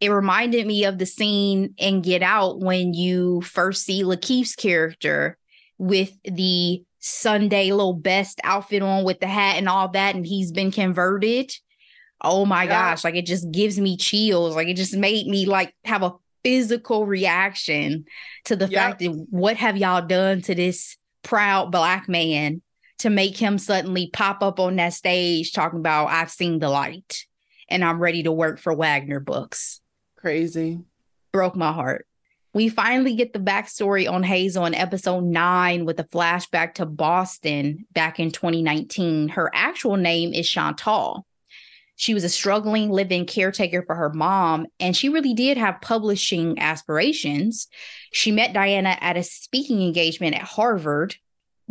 It 0.00 0.10
reminded 0.10 0.66
me 0.66 0.84
of 0.84 0.98
the 0.98 1.06
scene 1.06 1.74
in 1.76 2.00
Get 2.00 2.22
Out 2.22 2.58
when 2.58 2.94
you 2.94 3.42
first 3.42 3.84
see 3.84 4.02
Lakeith's 4.02 4.54
character 4.54 5.38
with 5.78 6.12
the 6.24 6.82
Sunday 7.00 7.70
little 7.70 7.94
best 7.94 8.40
outfit 8.44 8.82
on 8.82 9.04
with 9.04 9.20
the 9.20 9.26
hat 9.26 9.56
and 9.56 9.68
all 9.68 9.88
that, 9.88 10.14
and 10.14 10.26
he's 10.26 10.52
been 10.52 10.70
converted. 10.70 11.52
Oh 12.20 12.44
my 12.44 12.64
yeah. 12.64 12.90
gosh, 12.90 13.04
like 13.04 13.14
it 13.14 13.26
just 13.26 13.50
gives 13.50 13.78
me 13.78 13.96
chills. 13.96 14.54
Like 14.54 14.68
it 14.68 14.76
just 14.76 14.96
made 14.96 15.26
me 15.26 15.46
like 15.46 15.74
have 15.84 16.02
a 16.02 16.14
physical 16.42 17.06
reaction 17.06 18.04
to 18.46 18.56
the 18.56 18.68
fact 18.68 19.00
that 19.00 19.26
what 19.30 19.56
have 19.56 19.76
y'all 19.76 20.06
done 20.06 20.40
to 20.42 20.54
this 20.54 20.96
proud 21.22 21.70
black 21.70 22.08
man 22.08 22.62
to 22.98 23.10
make 23.10 23.36
him 23.36 23.58
suddenly 23.58 24.10
pop 24.12 24.42
up 24.42 24.60
on 24.60 24.76
that 24.76 24.92
stage 24.92 25.52
talking 25.52 25.78
about 25.78 26.08
I've 26.08 26.30
seen 26.30 26.58
the 26.58 26.68
light 26.68 27.26
and 27.68 27.84
I'm 27.84 27.98
ready 27.98 28.22
to 28.24 28.32
work 28.32 28.58
for 28.58 28.74
Wagner 28.74 29.20
Books. 29.20 29.80
Crazy. 30.16 30.80
Broke 31.32 31.56
my 31.56 31.72
heart. 31.72 32.06
We 32.52 32.68
finally 32.68 33.14
get 33.14 33.32
the 33.32 33.38
backstory 33.38 34.10
on 34.10 34.24
Hazel 34.24 34.66
in 34.66 34.74
episode 34.74 35.24
nine 35.24 35.84
with 35.84 36.00
a 36.00 36.04
flashback 36.04 36.74
to 36.74 36.86
Boston 36.86 37.86
back 37.92 38.18
in 38.18 38.32
2019. 38.32 39.28
Her 39.28 39.50
actual 39.54 39.96
name 39.96 40.34
is 40.34 40.48
Chantal. 40.48 41.24
She 42.00 42.14
was 42.14 42.24
a 42.24 42.30
struggling 42.30 42.88
living 42.88 43.26
caretaker 43.26 43.82
for 43.82 43.94
her 43.94 44.10
mom, 44.10 44.66
and 44.80 44.96
she 44.96 45.10
really 45.10 45.34
did 45.34 45.58
have 45.58 45.82
publishing 45.82 46.58
aspirations. 46.58 47.68
She 48.10 48.32
met 48.32 48.54
Diana 48.54 48.96
at 49.02 49.18
a 49.18 49.22
speaking 49.22 49.82
engagement 49.82 50.34
at 50.34 50.40
Harvard. 50.40 51.16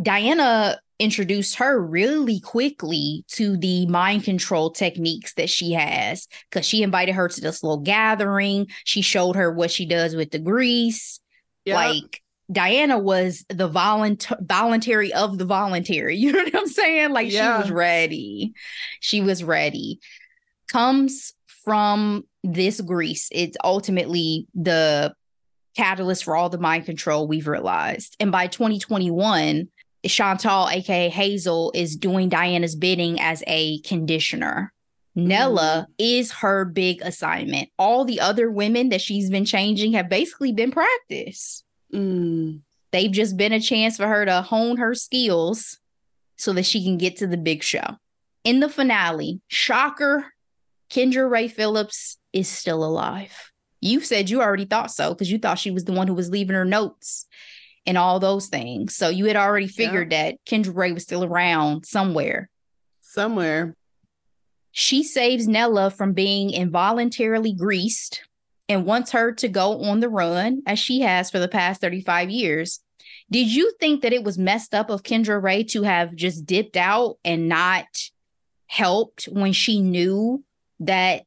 Diana 0.00 0.78
introduced 1.00 1.56
her 1.56 1.84
really 1.84 2.38
quickly 2.38 3.24
to 3.32 3.56
the 3.56 3.86
mind 3.86 4.22
control 4.22 4.70
techniques 4.70 5.34
that 5.34 5.50
she 5.50 5.72
has 5.72 6.28
because 6.48 6.64
she 6.64 6.84
invited 6.84 7.16
her 7.16 7.26
to 7.26 7.40
this 7.40 7.64
little 7.64 7.80
gathering. 7.80 8.68
She 8.84 9.02
showed 9.02 9.34
her 9.34 9.52
what 9.52 9.72
she 9.72 9.84
does 9.84 10.14
with 10.14 10.30
the 10.30 10.38
grease. 10.38 11.18
Yep. 11.64 11.74
Like 11.74 12.22
Diana 12.52 13.00
was 13.00 13.44
the 13.48 13.66
volunt- 13.66 14.28
voluntary 14.40 15.12
of 15.12 15.38
the 15.38 15.44
voluntary. 15.44 16.16
You 16.20 16.30
know 16.30 16.44
what 16.44 16.54
I'm 16.54 16.68
saying? 16.68 17.10
Like 17.10 17.32
yeah. 17.32 17.56
she 17.56 17.62
was 17.62 17.70
ready. 17.72 18.52
She 19.00 19.20
was 19.22 19.42
ready. 19.42 19.98
Comes 20.72 21.34
from 21.64 22.24
this 22.42 22.80
grease. 22.80 23.28
It's 23.32 23.56
ultimately 23.62 24.46
the 24.54 25.14
catalyst 25.76 26.24
for 26.24 26.36
all 26.36 26.48
the 26.48 26.58
mind 26.58 26.84
control 26.84 27.26
we've 27.26 27.46
realized. 27.46 28.16
And 28.20 28.32
by 28.32 28.46
2021, 28.46 29.68
Chantal, 30.06 30.68
aka 30.68 31.08
Hazel, 31.08 31.72
is 31.74 31.96
doing 31.96 32.28
Diana's 32.28 32.74
bidding 32.74 33.20
as 33.20 33.42
a 33.46 33.80
conditioner. 33.80 34.72
Nella 35.14 35.86
mm. 35.88 35.94
is 35.98 36.32
her 36.32 36.64
big 36.64 37.02
assignment. 37.02 37.68
All 37.78 38.04
the 38.04 38.20
other 38.20 38.50
women 38.50 38.90
that 38.90 39.00
she's 39.00 39.28
been 39.28 39.44
changing 39.44 39.92
have 39.92 40.08
basically 40.08 40.52
been 40.52 40.70
practice. 40.70 41.64
Mm. 41.92 42.60
They've 42.92 43.10
just 43.10 43.36
been 43.36 43.52
a 43.52 43.60
chance 43.60 43.96
for 43.96 44.06
her 44.06 44.24
to 44.24 44.42
hone 44.42 44.78
her 44.78 44.94
skills 44.94 45.78
so 46.36 46.52
that 46.54 46.64
she 46.64 46.82
can 46.82 46.96
get 46.96 47.16
to 47.18 47.26
the 47.26 47.36
big 47.36 47.62
show. 47.62 47.96
In 48.44 48.60
the 48.60 48.68
finale, 48.68 49.40
shocker, 49.48 50.26
Kendra 50.90 51.30
Rae 51.30 51.48
Phillips 51.48 52.18
is 52.32 52.48
still 52.48 52.84
alive. 52.84 53.52
You 53.80 54.00
said 54.00 54.28
you 54.28 54.42
already 54.42 54.66
thought 54.66 54.90
so 54.90 55.14
because 55.14 55.30
you 55.30 55.38
thought 55.38 55.58
she 55.58 55.70
was 55.70 55.84
the 55.84 55.92
one 55.92 56.06
who 56.06 56.14
was 56.14 56.30
leaving 56.30 56.56
her 56.56 56.64
notes 56.64 57.26
and 57.86 57.96
all 57.96 58.20
those 58.20 58.48
things. 58.48 58.94
So 58.94 59.08
you 59.08 59.26
had 59.26 59.36
already 59.36 59.68
figured 59.68 60.12
yeah. 60.12 60.24
that 60.24 60.44
Kendra 60.44 60.76
Rae 60.76 60.92
was 60.92 61.04
still 61.04 61.24
around 61.24 61.86
somewhere. 61.86 62.50
Somewhere. 63.02 63.74
She 64.72 65.02
saves 65.02 65.48
Nella 65.48 65.90
from 65.90 66.12
being 66.12 66.50
involuntarily 66.50 67.54
greased 67.54 68.22
and 68.68 68.86
wants 68.86 69.12
her 69.12 69.32
to 69.32 69.48
go 69.48 69.80
on 69.82 70.00
the 70.00 70.08
run 70.08 70.62
as 70.66 70.78
she 70.78 71.00
has 71.00 71.30
for 71.30 71.38
the 71.38 71.48
past 71.48 71.80
35 71.80 72.30
years. 72.30 72.80
Did 73.30 73.52
you 73.52 73.72
think 73.80 74.02
that 74.02 74.12
it 74.12 74.24
was 74.24 74.38
messed 74.38 74.74
up 74.74 74.90
of 74.90 75.02
Kendra 75.02 75.42
Rae 75.42 75.64
to 75.64 75.82
have 75.82 76.14
just 76.14 76.46
dipped 76.46 76.76
out 76.76 77.16
and 77.24 77.48
not 77.48 77.86
helped 78.66 79.24
when 79.24 79.52
she 79.52 79.80
knew 79.80 80.44
that 80.80 81.24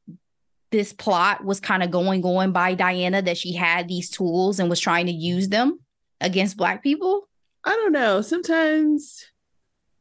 this 0.71 0.93
plot 0.93 1.43
was 1.45 1.59
kind 1.59 1.83
of 1.83 1.91
going 1.91 2.23
on 2.23 2.51
by 2.51 2.73
Diana, 2.73 3.21
that 3.21 3.37
she 3.37 3.53
had 3.53 3.87
these 3.87 4.09
tools 4.09 4.59
and 4.59 4.69
was 4.69 4.79
trying 4.79 5.05
to 5.05 5.11
use 5.11 5.49
them? 5.49 5.79
against 6.23 6.57
black 6.57 6.81
people? 6.81 7.27
I 7.63 7.71
don't 7.71 7.91
know. 7.91 8.21
Sometimes 8.21 9.25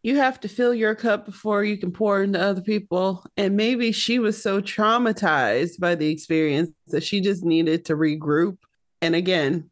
you 0.03 0.17
have 0.17 0.41
to 0.41 0.49
fill 0.49 0.75
your 0.75 0.95
cup 0.95 1.27
before 1.27 1.65
you 1.65 1.77
can 1.77 1.93
pour 1.93 2.23
into 2.23 2.41
other 2.41 2.63
people. 2.63 3.27
And 3.37 3.57
maybe 3.57 3.93
she 3.93 4.19
was 4.19 4.43
so 4.43 4.63
traumatized 4.63 5.79
by 5.79 5.95
the 5.95 6.09
experience 6.09 6.71
that 6.89 7.03
she 7.03 7.21
just 7.21 7.45
needed 7.45 7.85
to 7.87 7.95
regroup. 7.95 8.57
And 9.03 9.15
again, 9.15 9.71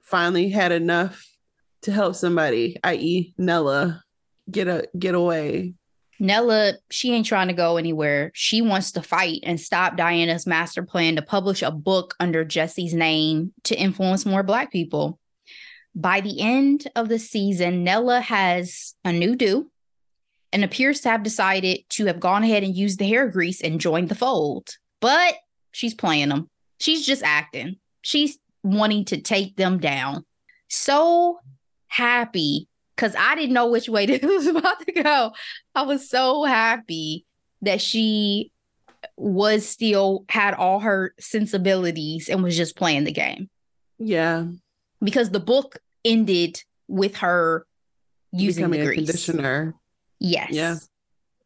finally 0.00 0.48
had 0.48 0.72
enough 0.72 1.24
to 1.82 1.92
help 1.92 2.16
somebody, 2.16 2.76
i.e., 2.82 3.34
Nella, 3.38 4.02
get 4.50 4.66
a 4.66 4.88
get 4.98 5.14
away. 5.14 5.74
Nella, 6.20 6.74
she 6.90 7.12
ain't 7.12 7.26
trying 7.26 7.48
to 7.48 7.54
go 7.54 7.76
anywhere. 7.76 8.30
She 8.34 8.60
wants 8.60 8.92
to 8.92 9.02
fight 9.02 9.40
and 9.44 9.60
stop 9.60 9.96
Diana's 9.96 10.46
master 10.46 10.82
plan 10.82 11.16
to 11.16 11.22
publish 11.22 11.62
a 11.62 11.70
book 11.70 12.14
under 12.18 12.44
Jesse's 12.44 12.94
name 12.94 13.52
to 13.64 13.78
influence 13.78 14.26
more 14.26 14.42
black 14.42 14.72
people. 14.72 15.18
By 15.94 16.20
the 16.20 16.40
end 16.40 16.88
of 16.96 17.08
the 17.08 17.18
season, 17.18 17.84
Nella 17.84 18.20
has 18.20 18.94
a 19.04 19.12
new 19.12 19.36
do 19.36 19.70
and 20.52 20.64
appears 20.64 21.00
to 21.02 21.10
have 21.10 21.22
decided 21.22 21.80
to 21.90 22.06
have 22.06 22.20
gone 22.20 22.42
ahead 22.42 22.62
and 22.62 22.74
used 22.74 22.98
the 22.98 23.08
hair 23.08 23.28
grease 23.28 23.60
and 23.60 23.80
joined 23.80 24.08
the 24.08 24.14
fold. 24.14 24.76
But 25.00 25.34
she's 25.72 25.94
playing 25.94 26.30
them. 26.30 26.48
She's 26.80 27.06
just 27.06 27.22
acting. 27.22 27.76
She's 28.02 28.38
wanting 28.62 29.04
to 29.06 29.20
take 29.20 29.56
them 29.56 29.78
down. 29.78 30.24
So 30.68 31.38
happy 31.86 32.68
because 32.98 33.14
I 33.16 33.36
didn't 33.36 33.52
know 33.54 33.68
which 33.70 33.88
way 33.88 34.06
this 34.06 34.22
was 34.22 34.48
about 34.48 34.84
to 34.84 34.92
go. 34.92 35.32
I 35.74 35.82
was 35.82 36.10
so 36.10 36.42
happy 36.44 37.24
that 37.62 37.80
she 37.80 38.50
was 39.16 39.66
still 39.68 40.24
had 40.28 40.54
all 40.54 40.80
her 40.80 41.14
sensibilities 41.20 42.28
and 42.28 42.42
was 42.42 42.56
just 42.56 42.76
playing 42.76 43.04
the 43.04 43.12
game. 43.12 43.48
Yeah. 43.98 44.46
Because 45.00 45.30
the 45.30 45.38
book 45.40 45.78
ended 46.04 46.60
with 46.88 47.18
her 47.18 47.66
using 48.32 48.62
Becoming 48.64 48.80
the 48.80 48.86
grease. 48.86 49.06
conditioner. 49.06 49.74
Yes. 50.18 50.50
Yeah. 50.50 50.76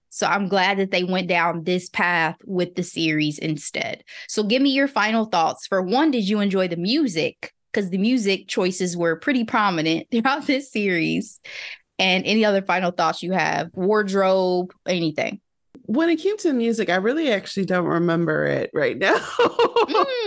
So 0.08 0.26
I'm 0.26 0.48
glad 0.48 0.78
that 0.78 0.90
they 0.90 1.04
went 1.04 1.28
down 1.28 1.64
this 1.64 1.90
path 1.90 2.36
with 2.46 2.74
the 2.74 2.82
series 2.82 3.38
instead. 3.38 4.04
So 4.28 4.42
give 4.42 4.62
me 4.62 4.70
your 4.70 4.88
final 4.88 5.26
thoughts. 5.26 5.66
For 5.66 5.82
one, 5.82 6.10
did 6.10 6.26
you 6.26 6.40
enjoy 6.40 6.68
the 6.68 6.76
music? 6.76 7.52
Because 7.72 7.90
the 7.90 7.98
music 7.98 8.48
choices 8.48 8.96
were 8.96 9.16
pretty 9.16 9.44
prominent 9.44 10.08
throughout 10.10 10.46
this 10.46 10.70
series. 10.70 11.40
And 11.98 12.24
any 12.24 12.44
other 12.44 12.62
final 12.62 12.90
thoughts 12.90 13.22
you 13.22 13.32
have? 13.32 13.70
Wardrobe, 13.74 14.72
anything? 14.86 15.40
When 15.84 16.08
it 16.10 16.16
came 16.16 16.36
to 16.38 16.52
music, 16.52 16.88
I 16.90 16.96
really 16.96 17.30
actually 17.30 17.66
don't 17.66 17.86
remember 17.86 18.46
it 18.46 18.70
right 18.72 18.96
now. 18.96 19.14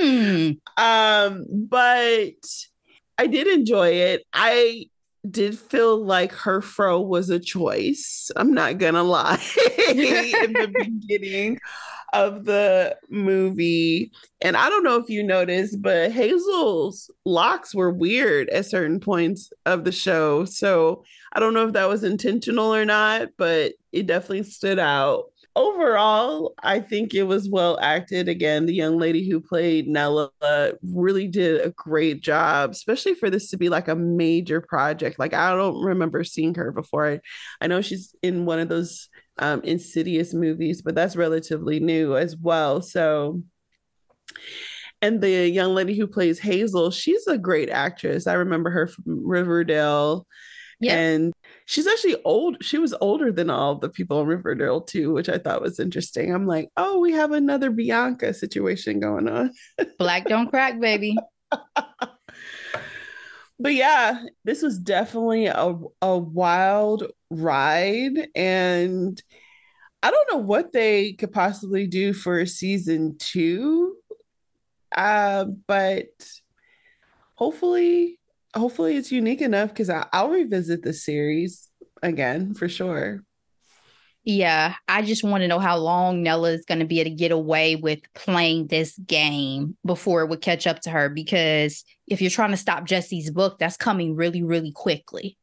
mm. 0.01 0.57
Um, 0.77 1.45
but 1.49 2.33
I 3.17 3.27
did 3.27 3.47
enjoy 3.47 3.89
it. 3.89 4.23
I 4.33 4.85
did 5.29 5.57
feel 5.57 6.03
like 6.03 6.31
her 6.33 6.61
fro 6.61 7.01
was 7.01 7.29
a 7.29 7.39
choice. 7.39 8.31
I'm 8.35 8.53
not 8.53 8.77
gonna 8.77 9.03
lie. 9.03 9.41
in 9.89 10.53
the 10.53 10.71
beginning 10.73 11.59
of 12.15 12.45
the 12.45 12.97
movie, 13.09 14.11
and 14.41 14.55
I 14.57 14.69
don't 14.69 14.83
know 14.83 14.95
if 14.97 15.09
you 15.09 15.23
noticed, 15.23 15.81
but 15.81 16.11
Hazel's 16.11 17.11
locks 17.25 17.75
were 17.75 17.91
weird 17.91 18.49
at 18.49 18.65
certain 18.65 18.99
points 18.99 19.51
of 19.65 19.83
the 19.83 19.91
show. 19.91 20.45
So 20.45 21.03
I 21.33 21.39
don't 21.39 21.53
know 21.53 21.67
if 21.67 21.73
that 21.73 21.89
was 21.89 22.03
intentional 22.03 22.73
or 22.73 22.85
not, 22.85 23.29
but 23.37 23.73
it 23.91 24.07
definitely 24.07 24.43
stood 24.43 24.79
out 24.79 25.25
overall, 25.55 26.53
I 26.61 26.79
think 26.79 27.13
it 27.13 27.23
was 27.23 27.49
well 27.49 27.79
acted. 27.81 28.27
Again, 28.27 28.65
the 28.65 28.73
young 28.73 28.97
lady 28.97 29.27
who 29.29 29.39
played 29.39 29.87
Nella 29.87 30.29
really 30.83 31.27
did 31.27 31.61
a 31.61 31.71
great 31.71 32.21
job, 32.21 32.71
especially 32.71 33.15
for 33.15 33.29
this 33.29 33.49
to 33.49 33.57
be 33.57 33.69
like 33.69 33.87
a 33.87 33.95
major 33.95 34.61
project. 34.61 35.17
Like 35.17 35.33
I 35.33 35.55
don't 35.55 35.81
remember 35.81 36.23
seeing 36.23 36.55
her 36.55 36.71
before. 36.71 37.07
I, 37.07 37.19
I 37.61 37.67
know 37.67 37.81
she's 37.81 38.15
in 38.21 38.45
one 38.45 38.59
of 38.59 38.69
those 38.69 39.09
um, 39.37 39.61
Insidious 39.63 40.33
movies, 40.33 40.81
but 40.81 40.95
that's 40.95 41.15
relatively 41.15 41.79
new 41.79 42.15
as 42.15 42.35
well. 42.35 42.81
So, 42.81 43.41
and 45.01 45.21
the 45.21 45.49
young 45.49 45.75
lady 45.75 45.95
who 45.95 46.07
plays 46.07 46.39
Hazel, 46.39 46.91
she's 46.91 47.27
a 47.27 47.37
great 47.37 47.69
actress. 47.69 48.27
I 48.27 48.33
remember 48.33 48.69
her 48.69 48.87
from 48.87 49.27
Riverdale. 49.27 50.25
Yeah. 50.79 50.97
And 50.97 51.33
she's 51.65 51.87
actually 51.87 52.17
old. 52.23 52.57
She 52.63 52.77
was 52.77 52.93
older 52.99 53.31
than 53.31 53.49
all 53.49 53.75
the 53.75 53.89
people 53.89 54.21
in 54.21 54.27
Riverdale 54.27 54.81
too, 54.81 55.13
which 55.13 55.29
I 55.29 55.37
thought 55.37 55.61
was 55.61 55.79
interesting. 55.79 56.33
I'm 56.33 56.47
like, 56.47 56.69
oh, 56.75 56.99
we 56.99 57.13
have 57.13 57.31
another 57.31 57.69
Bianca 57.69 58.33
situation 58.33 58.99
going 58.99 59.29
on. 59.29 59.51
Black 59.97 60.25
don't 60.27 60.49
crack, 60.49 60.79
baby. 60.79 61.15
but 63.59 63.73
yeah, 63.73 64.23
this 64.43 64.61
was 64.61 64.79
definitely 64.79 65.47
a, 65.47 65.75
a 66.01 66.17
wild 66.17 67.11
ride. 67.29 68.27
And 68.35 69.21
I 70.03 70.11
don't 70.11 70.31
know 70.31 70.39
what 70.39 70.73
they 70.73 71.13
could 71.13 71.31
possibly 71.31 71.87
do 71.87 72.13
for 72.13 72.45
season 72.45 73.17
two. 73.17 73.95
Uh, 74.95 75.45
but 75.67 76.05
hopefully, 77.35 78.19
hopefully 78.55 78.97
it's 78.97 79.11
unique 79.11 79.41
enough 79.41 79.69
because 79.69 79.89
I'll 79.89 80.29
revisit 80.29 80.83
the 80.83 80.93
series 80.93 81.69
again 82.03 82.53
for 82.53 82.69
sure. 82.69 83.23
Yeah, 84.27 84.73
I 84.87 85.03
just 85.03 85.23
want 85.23 85.43
to 85.43 85.47
know 85.47 85.59
how 85.59 85.77
long 85.77 86.23
Nella 86.23 86.49
is 86.49 86.65
going 86.65 86.79
to 86.79 86.85
be 86.85 86.99
able 86.99 87.11
to 87.11 87.15
get 87.15 87.31
away 87.31 87.75
with 87.75 87.99
playing 88.15 88.67
this 88.67 88.97
game 88.97 89.77
before 89.85 90.23
it 90.23 90.29
would 90.29 90.41
catch 90.41 90.65
up 90.65 90.79
to 90.81 90.89
her. 90.89 91.09
Because 91.09 91.85
if 92.07 92.21
you're 92.21 92.31
trying 92.31 92.49
to 92.49 92.57
stop 92.57 92.85
Jesse's 92.85 93.29
book, 93.29 93.59
that's 93.59 93.77
coming 93.77 94.15
really, 94.15 94.41
really 94.41 94.71
quickly. 94.71 95.37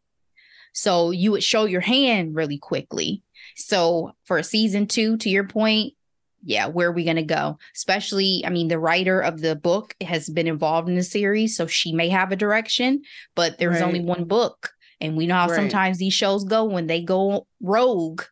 So 0.72 1.12
you 1.12 1.30
would 1.30 1.44
show 1.44 1.64
your 1.64 1.80
hand 1.80 2.34
really 2.34 2.58
quickly. 2.58 3.22
So 3.54 4.12
for 4.24 4.42
season 4.42 4.88
two, 4.88 5.16
to 5.18 5.30
your 5.30 5.44
point, 5.44 5.94
yeah, 6.42 6.66
where 6.66 6.88
are 6.88 6.92
we 6.92 7.04
going 7.04 7.16
to 7.16 7.22
go? 7.22 7.58
Especially, 7.76 8.42
I 8.44 8.50
mean, 8.50 8.66
the 8.66 8.80
writer 8.80 9.20
of 9.20 9.40
the 9.40 9.54
book 9.54 9.94
has 10.00 10.28
been 10.28 10.48
involved 10.48 10.88
in 10.88 10.96
the 10.96 11.04
series, 11.04 11.56
so 11.56 11.68
she 11.68 11.92
may 11.92 12.08
have 12.08 12.32
a 12.32 12.36
direction, 12.36 13.02
but 13.36 13.58
there's 13.58 13.80
right. 13.80 13.86
only 13.86 14.00
one 14.00 14.24
book. 14.24 14.72
And 15.00 15.16
we 15.16 15.28
know 15.28 15.34
how 15.36 15.48
right. 15.48 15.54
sometimes 15.54 15.98
these 15.98 16.14
shows 16.14 16.42
go 16.42 16.64
when 16.64 16.88
they 16.88 17.00
go 17.00 17.46
rogue 17.60 18.22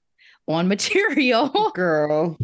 on 0.53 0.68
material. 0.68 1.70
Girl. 1.74 2.36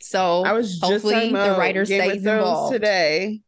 So 0.00 0.44
I 0.44 0.52
was 0.52 0.78
hopefully 0.80 1.30
the 1.30 1.56
writer 1.58 1.84
Game 1.84 2.00
stays 2.00 2.26
involved 2.26 2.72
today. 2.72 3.40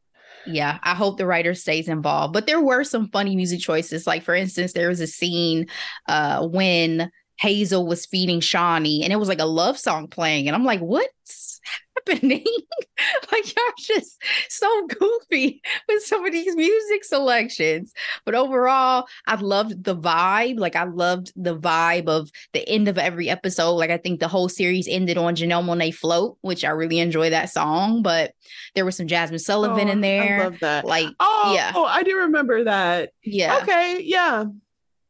Yeah, 0.47 0.79
I 0.83 0.95
hope 0.95 1.18
the 1.18 1.27
writer 1.27 1.55
stays 1.55 1.89
involved. 1.89 2.33
But 2.33 2.47
there 2.47 2.61
were 2.61 2.85
some 2.85 3.09
funny 3.11 3.35
music 3.35 3.61
choices. 3.61 4.07
Like 4.07 4.22
for 4.22 4.35
instance, 4.35 4.72
there 4.72 4.89
was 4.89 5.01
a 5.01 5.07
scene 5.07 5.66
uh 6.09 6.47
when 6.47 7.11
Hazel 7.39 7.87
was 7.87 8.07
feeding 8.07 8.41
Shawnee 8.41 9.03
and 9.03 9.12
it 9.12 9.16
was 9.16 9.29
like 9.29 9.41
a 9.41 9.47
love 9.47 9.79
song 9.79 10.09
playing. 10.09 10.47
And 10.47 10.55
I'm 10.55 10.64
like, 10.64 10.81
what's 10.81 11.61
happening? 12.07 12.44
like, 13.32 13.55
y'all 13.55 13.74
just 13.78 14.22
so 14.48 14.86
goofy 14.86 15.62
with 15.88 16.02
some 16.02 16.24
of 16.24 16.32
these 16.32 16.55
music 16.57 17.05
selections. 17.05 17.92
But 18.24 18.34
overall, 18.34 19.07
I 19.26 19.34
loved 19.36 19.84
the 19.84 19.96
vibe. 19.96 20.59
Like, 20.59 20.76
I 20.76 20.84
loved 20.84 21.32
the 21.36 21.57
vibe 21.57 22.09
of 22.09 22.30
the 22.52 22.66
end 22.68 22.88
of 22.88 22.98
every 22.98 23.28
episode. 23.28 23.72
Like, 23.72 23.90
I 23.90 23.98
think 23.98 24.20
the 24.20 24.28
whole 24.28 24.48
series 24.48 24.88
ended 24.88 25.18
on 25.18 25.36
Janelle 25.36 25.64
Monáe 25.64 25.94
Float, 25.94 26.38
which 26.40 26.64
I 26.64 26.70
really 26.70 26.98
enjoy 26.98 27.30
that 27.30 27.50
song. 27.50 28.02
But 28.02 28.32
there 28.74 28.84
was 28.84 28.96
some 28.96 29.07
Jazmine 29.07 29.40
Sullivan 29.40 29.88
oh, 29.88 29.92
in 29.92 30.00
there. 30.00 30.40
I 30.40 30.44
love 30.44 30.59
that. 30.61 30.84
Like, 30.84 31.09
oh, 31.20 31.52
yeah. 31.55 31.72
Oh, 31.74 31.84
I 31.84 32.02
do 32.02 32.16
remember 32.16 32.64
that. 32.64 33.11
Yeah. 33.22 33.59
Okay. 33.62 34.00
Yeah 34.02 34.44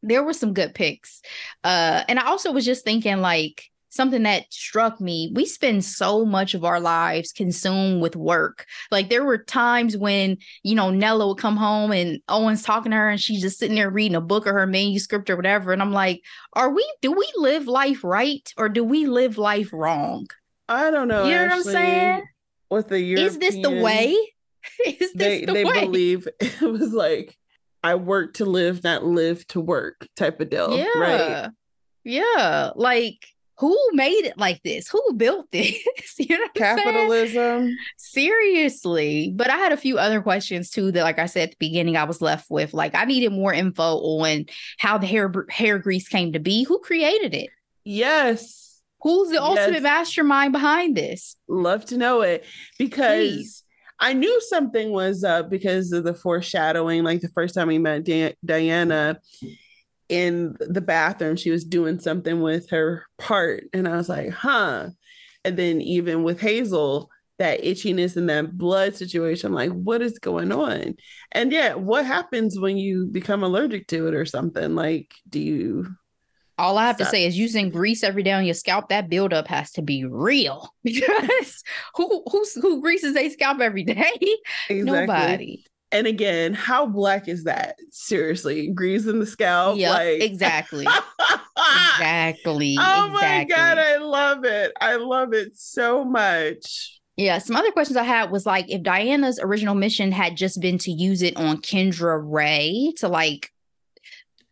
there 0.06 0.22
were 0.22 0.34
some 0.34 0.52
good 0.52 0.74
picks. 0.74 1.22
Uh, 1.64 2.04
and 2.08 2.18
I 2.18 2.26
also 2.26 2.52
was 2.52 2.64
just 2.64 2.84
thinking 2.84 3.22
like 3.22 3.70
something 3.94 4.22
that 4.24 4.44
struck 4.52 5.00
me 5.00 5.30
we 5.34 5.44
spend 5.44 5.84
so 5.84 6.24
much 6.24 6.54
of 6.54 6.64
our 6.64 6.80
lives 6.80 7.32
consumed 7.32 8.02
with 8.02 8.16
work 8.16 8.66
like 8.90 9.08
there 9.08 9.24
were 9.24 9.38
times 9.38 9.96
when 9.96 10.36
you 10.62 10.74
know 10.74 10.90
nella 10.90 11.28
would 11.28 11.38
come 11.38 11.56
home 11.56 11.92
and 11.92 12.20
owen's 12.28 12.62
talking 12.62 12.90
to 12.90 12.96
her 12.96 13.08
and 13.08 13.20
she's 13.20 13.40
just 13.40 13.58
sitting 13.58 13.76
there 13.76 13.90
reading 13.90 14.16
a 14.16 14.20
book 14.20 14.46
or 14.46 14.52
her 14.52 14.66
manuscript 14.66 15.30
or 15.30 15.36
whatever 15.36 15.72
and 15.72 15.82
i'm 15.82 15.92
like 15.92 16.22
are 16.54 16.70
we 16.70 16.86
do 17.00 17.12
we 17.12 17.28
live 17.36 17.66
life 17.66 18.02
right 18.04 18.52
or 18.56 18.68
do 18.68 18.82
we 18.84 19.06
live 19.06 19.38
life 19.38 19.72
wrong 19.72 20.26
i 20.68 20.90
don't 20.90 21.08
know 21.08 21.24
you 21.24 21.34
know 21.34 21.44
actually, 21.44 21.56
what 21.56 21.66
i'm 21.66 21.72
saying 21.72 22.22
with 22.70 22.88
the 22.88 23.00
European, 23.00 23.28
is 23.28 23.38
this 23.38 23.62
the 23.62 23.82
way 23.82 24.16
is 24.86 25.12
this 25.12 25.14
they, 25.14 25.44
the 25.44 25.52
they 25.52 25.64
way? 25.64 25.80
believe 25.80 26.28
it 26.40 26.60
was 26.60 26.92
like 26.92 27.36
I 27.84 27.96
work 27.96 28.34
to 28.34 28.46
live, 28.46 28.82
not 28.82 29.04
live 29.04 29.46
to 29.48 29.60
work 29.60 30.08
type 30.16 30.40
of 30.40 30.48
deal. 30.48 30.74
Yeah. 30.74 30.98
Right. 30.98 31.50
Yeah. 32.02 32.70
Like 32.74 33.18
who 33.58 33.78
made 33.92 34.24
it 34.24 34.36
like 34.36 34.62
this? 34.62 34.88
Who 34.88 35.00
built 35.16 35.46
this? 35.52 35.78
you 36.18 36.38
know 36.38 36.48
capitalism. 36.54 37.76
Seriously. 37.96 39.32
But 39.34 39.50
I 39.50 39.56
had 39.56 39.72
a 39.72 39.76
few 39.76 39.98
other 39.98 40.20
questions 40.22 40.70
too 40.70 40.92
that, 40.92 41.02
like 41.02 41.18
I 41.18 41.26
said 41.26 41.44
at 41.44 41.50
the 41.50 41.56
beginning, 41.58 41.96
I 41.96 42.04
was 42.04 42.20
left 42.20 42.50
with. 42.50 42.74
Like 42.74 42.94
I 42.94 43.04
needed 43.04 43.32
more 43.32 43.52
info 43.52 43.98
on 43.98 44.46
how 44.78 44.98
the 44.98 45.06
hair 45.06 45.32
hair 45.50 45.78
grease 45.78 46.08
came 46.08 46.32
to 46.32 46.38
be. 46.38 46.64
Who 46.64 46.78
created 46.80 47.34
it? 47.34 47.50
Yes. 47.84 48.80
Who's 49.02 49.28
the 49.28 49.42
ultimate 49.42 49.74
yes. 49.74 49.82
mastermind 49.82 50.52
behind 50.52 50.96
this? 50.96 51.36
Love 51.46 51.84
to 51.86 51.98
know 51.98 52.22
it 52.22 52.44
because 52.78 53.28
Please. 53.28 53.62
I 54.00 54.14
knew 54.14 54.40
something 54.40 54.92
was 54.92 55.22
up 55.24 55.50
because 55.50 55.92
of 55.92 56.04
the 56.04 56.14
foreshadowing. 56.14 57.04
Like 57.04 57.20
the 57.20 57.28
first 57.28 57.54
time 57.54 57.68
we 57.68 57.78
met 57.78 58.04
Di- 58.04 58.34
Diana 58.42 59.20
in 60.08 60.56
the 60.60 60.80
bathroom, 60.80 61.36
she 61.36 61.50
was 61.50 61.64
doing 61.64 61.98
something 61.98 62.40
with 62.40 62.70
her 62.70 63.06
part. 63.18 63.64
And 63.72 63.88
I 63.88 63.96
was 63.96 64.08
like, 64.08 64.30
huh. 64.30 64.90
And 65.44 65.56
then 65.56 65.80
even 65.80 66.22
with 66.22 66.40
Hazel, 66.40 67.10
that 67.38 67.62
itchiness 67.62 68.16
and 68.16 68.28
that 68.30 68.56
blood 68.56 68.94
situation 68.94 69.52
like 69.52 69.70
what 69.70 70.00
is 70.02 70.18
going 70.18 70.52
on? 70.52 70.94
And 71.32 71.52
yeah, 71.52 71.74
what 71.74 72.06
happens 72.06 72.58
when 72.58 72.76
you 72.76 73.06
become 73.06 73.42
allergic 73.42 73.88
to 73.88 74.08
it 74.08 74.14
or 74.14 74.24
something? 74.24 74.74
Like, 74.74 75.14
do 75.28 75.40
you 75.40 75.86
all 76.56 76.78
I 76.78 76.86
have 76.86 76.98
to 76.98 77.04
say 77.04 77.26
is 77.26 77.36
using 77.36 77.68
grease 77.70 78.04
every 78.04 78.22
day 78.22 78.30
on 78.30 78.44
your 78.44 78.54
scalp, 78.54 78.88
that 78.88 79.08
buildup 79.08 79.48
has 79.48 79.72
to 79.72 79.82
be 79.82 80.04
real 80.04 80.72
because 80.84 81.62
who 81.96 82.22
who's, 82.30 82.54
who 82.54 82.80
greases 82.80 83.14
their 83.14 83.28
scalp 83.30 83.60
every 83.60 83.84
day? 83.84 84.12
Exactly. 84.68 84.82
Nobody. 84.82 85.64
And 85.94 86.08
again, 86.08 86.54
how 86.54 86.86
black 86.86 87.28
is 87.28 87.44
that? 87.44 87.76
Seriously, 87.92 88.68
grease 88.68 89.06
in 89.06 89.20
the 89.20 89.26
scalp. 89.26 89.78
Yeah, 89.78 89.92
like... 89.92 90.20
exactly. 90.22 90.86
exactly. 91.56 92.76
Oh 92.86 93.10
exactly. 93.12 93.18
my 93.20 93.44
god, 93.44 93.78
I 93.78 93.96
love 93.98 94.44
it. 94.44 94.72
I 94.80 94.96
love 94.96 95.32
it 95.32 95.56
so 95.56 96.04
much. 96.04 97.00
Yeah, 97.16 97.38
some 97.38 97.54
other 97.54 97.70
questions 97.70 97.96
I 97.96 98.02
had 98.02 98.32
was 98.32 98.44
like 98.44 98.68
if 98.68 98.82
Diana's 98.82 99.38
original 99.40 99.76
mission 99.76 100.10
had 100.10 100.36
just 100.36 100.60
been 100.60 100.78
to 100.78 100.90
use 100.90 101.22
it 101.22 101.36
on 101.36 101.58
Kendra 101.58 102.20
Rae 102.20 102.92
to 102.96 103.06
like 103.06 103.52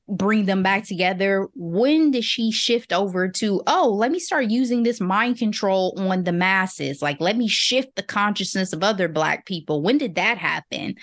bring 0.08 0.44
them 0.44 0.62
back 0.62 0.84
together 0.84 1.48
when 1.54 2.10
did 2.10 2.24
she 2.24 2.50
shift 2.50 2.92
over 2.92 3.28
to 3.28 3.62
oh 3.66 3.88
let 3.96 4.10
me 4.10 4.18
start 4.18 4.50
using 4.50 4.82
this 4.82 5.00
mind 5.00 5.38
control 5.38 5.94
on 5.96 6.24
the 6.24 6.32
masses 6.32 7.00
like 7.00 7.20
let 7.20 7.36
me 7.36 7.46
shift 7.46 7.94
the 7.94 8.02
consciousness 8.02 8.72
of 8.72 8.82
other 8.82 9.08
black 9.08 9.46
people 9.46 9.80
when 9.80 9.96
did 9.96 10.16
that 10.16 10.36
happen 10.36 10.94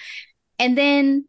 and 0.59 0.77
then 0.77 1.25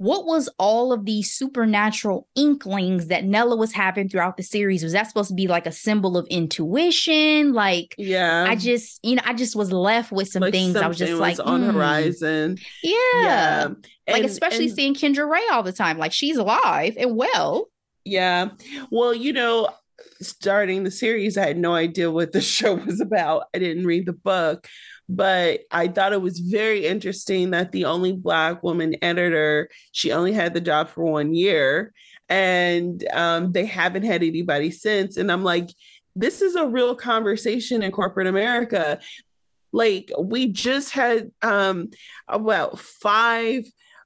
what 0.00 0.24
was 0.24 0.48
all 0.58 0.94
of 0.94 1.04
these 1.04 1.30
supernatural 1.30 2.26
inklings 2.34 3.08
that 3.08 3.22
Nella 3.22 3.54
was 3.54 3.72
having 3.72 4.08
throughout 4.08 4.38
the 4.38 4.42
series? 4.42 4.82
Was 4.82 4.94
that 4.94 5.08
supposed 5.08 5.28
to 5.28 5.34
be 5.34 5.46
like 5.46 5.66
a 5.66 5.72
symbol 5.72 6.16
of 6.16 6.26
intuition? 6.28 7.52
Like, 7.52 7.94
yeah, 7.98 8.46
I 8.48 8.56
just, 8.56 8.98
you 9.02 9.16
know, 9.16 9.22
I 9.26 9.34
just 9.34 9.54
was 9.54 9.70
left 9.70 10.10
with 10.10 10.28
some 10.28 10.40
like 10.40 10.54
things. 10.54 10.74
I 10.76 10.86
was 10.86 10.96
just 10.96 11.12
was 11.12 11.20
like, 11.20 11.38
on 11.44 11.64
mm. 11.64 11.74
horizon. 11.74 12.56
Yeah. 12.82 12.96
yeah. 13.14 13.68
Like, 14.08 14.24
especially 14.24 14.68
and, 14.68 14.74
seeing 14.74 14.94
Kendra 14.94 15.28
Rae 15.28 15.46
all 15.52 15.62
the 15.62 15.70
time. 15.70 15.98
Like, 15.98 16.14
she's 16.14 16.38
alive 16.38 16.96
and 16.98 17.14
well. 17.14 17.68
Yeah. 18.06 18.52
Well, 18.90 19.12
you 19.12 19.34
know, 19.34 19.68
starting 20.22 20.84
the 20.84 20.90
series, 20.90 21.36
I 21.36 21.46
had 21.46 21.58
no 21.58 21.74
idea 21.74 22.10
what 22.10 22.32
the 22.32 22.40
show 22.40 22.74
was 22.74 23.02
about. 23.02 23.44
I 23.54 23.58
didn't 23.58 23.84
read 23.84 24.06
the 24.06 24.14
book, 24.14 24.66
but 25.10 25.62
I 25.72 25.88
thought 25.88 26.12
it 26.12 26.22
was 26.22 26.38
very 26.38 26.86
interesting 26.86 27.50
that 27.50 27.72
the 27.72 27.84
only 27.84 28.12
Black 28.12 28.62
woman 28.62 28.94
editor, 29.02 29.68
she 29.90 30.12
only 30.12 30.32
had 30.32 30.54
the 30.54 30.60
job 30.60 30.88
for 30.88 31.04
one 31.04 31.34
year, 31.34 31.92
and 32.28 33.04
um, 33.12 33.50
they 33.50 33.66
haven't 33.66 34.04
had 34.04 34.22
anybody 34.22 34.70
since. 34.70 35.16
And 35.16 35.32
I'm 35.32 35.42
like, 35.42 35.68
this 36.14 36.42
is 36.42 36.54
a 36.54 36.66
real 36.66 36.94
conversation 36.94 37.82
in 37.82 37.90
corporate 37.90 38.28
America. 38.28 39.00
Like 39.72 40.12
we 40.16 40.46
just 40.46 40.92
had 40.92 41.32
um, 41.42 41.90
about 42.28 42.78
five 42.78 43.64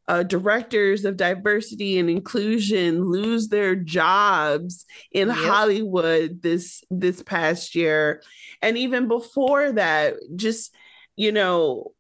uh, 0.09 0.23
directors 0.23 1.05
of 1.05 1.19
diversity 1.19 1.99
and 1.99 2.09
inclusion 2.09 3.05
lose 3.05 3.49
their 3.49 3.77
jobs 3.77 4.87
in 5.13 5.29
yep. 5.29 5.37
Hollywood 5.37 6.41
this 6.41 6.83
this 6.91 7.23
past 7.23 7.75
year, 7.75 8.23
and 8.63 8.79
even 8.79 9.07
before 9.07 9.73
that, 9.73 10.15
just 10.35 10.75
you 11.17 11.33
know, 11.33 11.93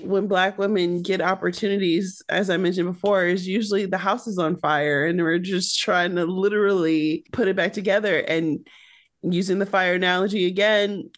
when 0.00 0.26
black 0.26 0.58
women 0.58 1.02
get 1.02 1.20
opportunities, 1.20 2.22
as 2.28 2.50
I 2.50 2.56
mentioned 2.56 2.92
before, 2.92 3.26
is 3.26 3.46
usually 3.46 3.86
the 3.86 3.98
house 3.98 4.26
is 4.26 4.38
on 4.38 4.56
fire 4.56 5.06
and 5.06 5.22
we're 5.22 5.38
just 5.38 5.78
trying 5.78 6.16
to 6.16 6.24
literally 6.24 7.24
put 7.32 7.48
it 7.48 7.56
back 7.56 7.72
together. 7.72 8.18
And 8.18 8.66
using 9.22 9.58
the 9.58 9.66
fire 9.66 9.94
analogy 9.94 10.46
again, 10.46 11.10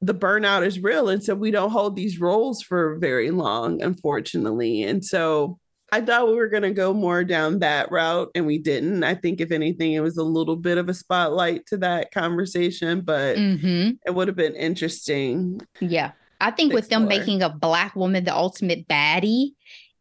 the 0.00 0.14
burnout 0.14 0.66
is 0.66 0.80
real. 0.80 1.08
And 1.08 1.22
so 1.22 1.34
we 1.34 1.50
don't 1.50 1.70
hold 1.70 1.96
these 1.96 2.20
roles 2.20 2.62
for 2.62 2.98
very 2.98 3.30
long, 3.30 3.82
unfortunately. 3.82 4.82
And 4.82 5.04
so 5.04 5.58
I 5.92 6.00
thought 6.00 6.28
we 6.28 6.36
were 6.36 6.48
going 6.48 6.62
to 6.62 6.70
go 6.70 6.94
more 6.94 7.22
down 7.22 7.58
that 7.58 7.92
route 7.92 8.30
and 8.34 8.46
we 8.46 8.56
didn't. 8.56 9.04
I 9.04 9.14
think, 9.14 9.42
if 9.42 9.52
anything, 9.52 9.92
it 9.92 10.00
was 10.00 10.16
a 10.16 10.24
little 10.24 10.56
bit 10.56 10.78
of 10.78 10.88
a 10.88 10.94
spotlight 10.94 11.66
to 11.66 11.76
that 11.78 12.12
conversation, 12.12 13.02
but 13.02 13.36
mm-hmm. 13.36 13.90
it 14.06 14.14
would 14.14 14.28
have 14.28 14.36
been 14.36 14.56
interesting. 14.56 15.60
Yeah. 15.80 16.12
I 16.42 16.50
think 16.50 16.72
with 16.72 16.88
them 16.88 17.06
making 17.06 17.42
a 17.42 17.48
black 17.48 17.94
woman 17.94 18.24
the 18.24 18.34
ultimate 18.34 18.88
baddie, 18.88 19.52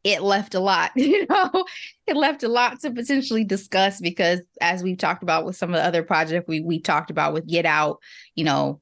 it 0.03 0.21
left 0.21 0.55
a 0.55 0.59
lot, 0.59 0.91
you 0.95 1.25
know, 1.27 1.65
it 2.07 2.15
left 2.15 2.43
a 2.43 2.49
lot 2.49 2.79
to 2.81 2.91
potentially 2.91 3.43
discuss 3.43 4.01
because 4.01 4.41
as 4.59 4.83
we've 4.83 4.97
talked 4.97 5.23
about 5.23 5.45
with 5.45 5.55
some 5.55 5.69
of 5.69 5.75
the 5.75 5.85
other 5.85 6.03
projects 6.03 6.47
we 6.47 6.61
we 6.61 6.79
talked 6.79 7.11
about 7.11 7.33
with 7.33 7.47
Get 7.47 7.65
Out, 7.65 7.99
you 8.35 8.43
know, 8.43 8.81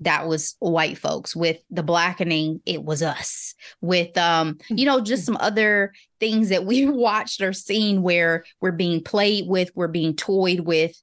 that 0.00 0.26
was 0.26 0.56
white 0.60 0.96
folks. 0.96 1.36
With 1.36 1.58
the 1.70 1.82
blackening 1.82 2.60
it 2.64 2.82
was 2.82 3.02
us. 3.02 3.54
With 3.80 4.16
um 4.16 4.58
you 4.68 4.86
know 4.86 5.00
just 5.00 5.26
some 5.26 5.36
other 5.40 5.92
things 6.20 6.48
that 6.50 6.64
we 6.64 6.86
watched 6.90 7.40
or 7.40 7.52
seen 7.52 8.02
where 8.02 8.44
we're 8.60 8.72
being 8.72 9.02
played 9.02 9.48
with 9.48 9.70
we're 9.74 9.88
being 9.88 10.14
toyed 10.14 10.60
with 10.60 11.00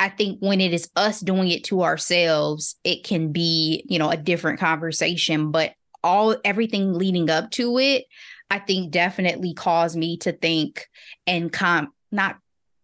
i 0.00 0.08
think 0.08 0.38
when 0.40 0.60
it 0.60 0.74
is 0.74 0.90
us 0.96 1.20
doing 1.20 1.48
it 1.48 1.62
to 1.64 1.82
ourselves 1.82 2.76
it 2.82 3.04
can 3.04 3.30
be 3.30 3.84
you 3.88 3.98
know 3.98 4.10
a 4.10 4.16
different 4.16 4.58
conversation 4.58 5.52
but 5.52 5.72
all 6.02 6.34
everything 6.44 6.92
leading 6.94 7.30
up 7.30 7.50
to 7.52 7.78
it 7.78 8.04
i 8.50 8.58
think 8.58 8.90
definitely 8.90 9.54
caused 9.54 9.96
me 9.96 10.16
to 10.16 10.32
think 10.32 10.88
and 11.26 11.52
com 11.52 11.92
not 12.10 12.38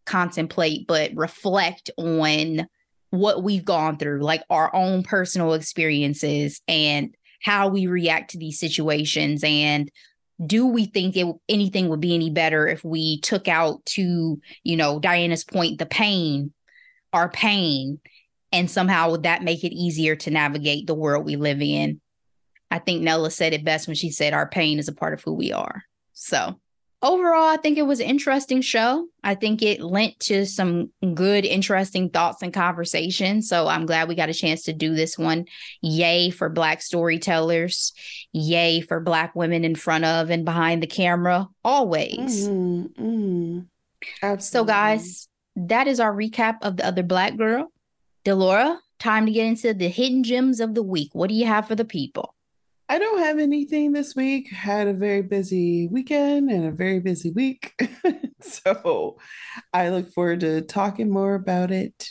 contemplate 0.05 0.87
but 0.87 1.11
reflect 1.17 1.91
on 1.97 2.69
what 3.11 3.43
we've 3.43 3.65
gone 3.65 3.97
through, 3.97 4.21
like 4.21 4.43
our 4.51 4.75
own 4.75 5.03
personal 5.03 5.55
experiences 5.55 6.61
and 6.69 7.15
how 7.43 7.69
we 7.69 7.87
react 7.87 8.31
to 8.31 8.39
these 8.39 8.59
situations. 8.59 9.43
And 9.45 9.91
do 10.45 10.67
we 10.67 10.87
think 10.87 11.17
it, 11.17 11.27
anything 11.49 11.89
would 11.89 12.01
be 12.01 12.15
any 12.15 12.31
better 12.31 12.67
if 12.67 12.85
we 12.85 13.21
took 13.21 13.49
out 13.49 13.85
to, 13.87 14.41
you 14.65 14.77
know, 14.77 14.99
Diana's 14.99 15.45
point, 15.45 15.79
the 15.79 15.87
pain, 15.87 16.53
our 17.17 17.29
pain, 17.31 17.99
and 18.53 18.71
somehow 18.71 19.11
would 19.11 19.25
that 19.25 19.43
make 19.43 19.65
it 19.65 19.75
easier 19.75 20.15
to 20.17 20.31
navigate 20.31 20.87
the 20.87 20.95
world 20.95 21.25
we 21.25 21.37
live 21.37 21.61
in? 21.61 22.01
I 22.71 22.79
think 22.79 23.03
Nella 23.03 23.31
said 23.31 23.55
it 23.55 23.65
best 23.65 23.87
when 23.89 23.97
she 23.97 24.11
said 24.11 24.35
our 24.35 24.49
pain 24.49 24.79
is 24.79 24.89
a 24.89 24.95
part 24.95 25.15
of 25.15 25.23
who 25.23 25.33
we 25.33 25.53
are. 25.53 25.83
So 26.13 26.61
overall, 27.03 27.49
I 27.49 27.57
think 27.57 27.79
it 27.79 27.87
was 27.87 28.01
an 28.01 28.07
interesting 28.07 28.61
show. 28.61 29.07
I 29.23 29.35
think 29.35 29.63
it 29.63 29.81
lent 29.81 30.19
to 30.21 30.47
some 30.47 30.91
good, 31.15 31.45
interesting 31.45 32.11
thoughts 32.11 32.43
and 32.43 32.53
conversations. 32.53 33.49
So 33.49 33.69
I'm 33.69 33.87
glad 33.87 34.09
we 34.09 34.15
got 34.15 34.29
a 34.29 34.35
chance 34.35 34.65
to 34.65 34.73
do 34.73 34.95
this 34.95 35.17
one. 35.17 35.47
Yay 35.81 36.31
for 36.31 36.49
Black 36.49 36.83
storytellers. 36.83 37.93
Yay 38.33 38.81
for 38.81 39.01
Black 39.01 39.35
women 39.35 39.65
in 39.65 39.75
front 39.75 40.05
of 40.05 40.31
and 40.31 40.45
behind 40.45 40.83
the 40.83 40.87
camera, 40.87 41.49
always. 41.65 42.49
Mm-hmm, 42.49 43.03
mm-hmm. 43.03 44.39
So, 44.41 44.65
guys, 44.65 45.29
that 45.57 45.89
is 45.89 45.99
our 45.99 46.15
recap 46.15 46.59
of 46.63 46.77
the 46.77 46.87
other 46.87 47.03
Black 47.03 47.37
girl. 47.37 47.73
Delora, 48.25 48.81
time 48.99 49.27
to 49.27 49.33
get 49.33 49.47
into 49.47 49.75
the 49.75 49.89
hidden 49.89 50.23
gems 50.23 50.61
of 50.61 50.75
the 50.75 50.83
week. 50.83 51.11
What 51.15 51.29
do 51.29 51.35
you 51.35 51.47
have 51.47 51.67
for 51.67 51.75
the 51.75 51.85
people? 51.85 52.35
I 52.89 52.99
don't 52.99 53.19
have 53.19 53.39
anything 53.39 53.93
this 53.93 54.15
week. 54.15 54.51
Had 54.53 54.87
a 54.87 54.93
very 54.93 55.23
busy 55.23 55.89
weekend 55.89 56.51
and 56.51 56.67
a 56.67 56.71
very 56.71 57.01
busy 57.01 57.33
week. 57.33 57.75
so 58.41 59.19
I 59.73 59.89
look 59.89 60.13
forward 60.13 60.41
to 60.41 60.61
talking 60.61 61.11
more 61.11 61.35
about 61.35 61.73
it 61.73 62.11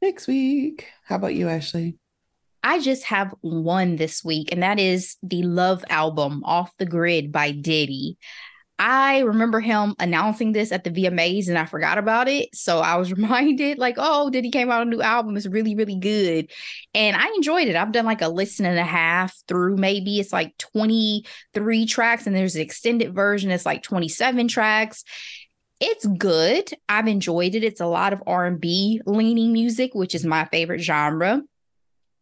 next 0.00 0.26
week. 0.26 0.86
How 1.04 1.16
about 1.16 1.34
you, 1.34 1.48
Ashley? 1.48 1.98
I 2.62 2.78
just 2.78 3.04
have 3.04 3.34
one 3.42 3.96
this 3.96 4.24
week, 4.24 4.50
and 4.50 4.62
that 4.62 4.80
is 4.80 5.16
the 5.22 5.42
Love 5.42 5.84
album 5.90 6.42
Off 6.44 6.72
the 6.78 6.86
Grid 6.86 7.30
by 7.30 7.50
Diddy. 7.50 8.16
I 8.78 9.20
remember 9.20 9.60
him 9.60 9.94
announcing 10.00 10.52
this 10.52 10.72
at 10.72 10.82
the 10.82 10.90
VMAs 10.90 11.48
and 11.48 11.56
I 11.56 11.64
forgot 11.64 11.96
about 11.96 12.28
it. 12.28 12.54
So 12.54 12.80
I 12.80 12.96
was 12.96 13.12
reminded, 13.16 13.78
like, 13.78 13.96
oh, 13.98 14.30
Diddy 14.30 14.50
came 14.50 14.70
out 14.70 14.82
a 14.82 14.90
new 14.90 15.00
album? 15.00 15.36
It's 15.36 15.46
really, 15.46 15.74
really 15.76 15.96
good. 15.96 16.50
And 16.92 17.16
I 17.16 17.28
enjoyed 17.36 17.68
it. 17.68 17.76
I've 17.76 17.92
done 17.92 18.04
like 18.04 18.22
a 18.22 18.28
listen 18.28 18.66
and 18.66 18.78
a 18.78 18.84
half 18.84 19.34
through 19.46 19.76
maybe 19.76 20.18
it's 20.18 20.32
like 20.32 20.56
23 20.58 21.86
tracks, 21.86 22.26
and 22.26 22.34
there's 22.34 22.56
an 22.56 22.62
extended 22.62 23.14
version, 23.14 23.50
it's 23.50 23.66
like 23.66 23.82
27 23.82 24.48
tracks. 24.48 25.04
It's 25.80 26.06
good. 26.06 26.70
I've 26.88 27.08
enjoyed 27.08 27.54
it. 27.54 27.64
It's 27.64 27.80
a 27.80 27.86
lot 27.86 28.12
of 28.12 28.22
R&B 28.26 29.02
leaning 29.06 29.52
music, 29.52 29.94
which 29.94 30.14
is 30.14 30.24
my 30.24 30.46
favorite 30.46 30.80
genre. 30.80 31.42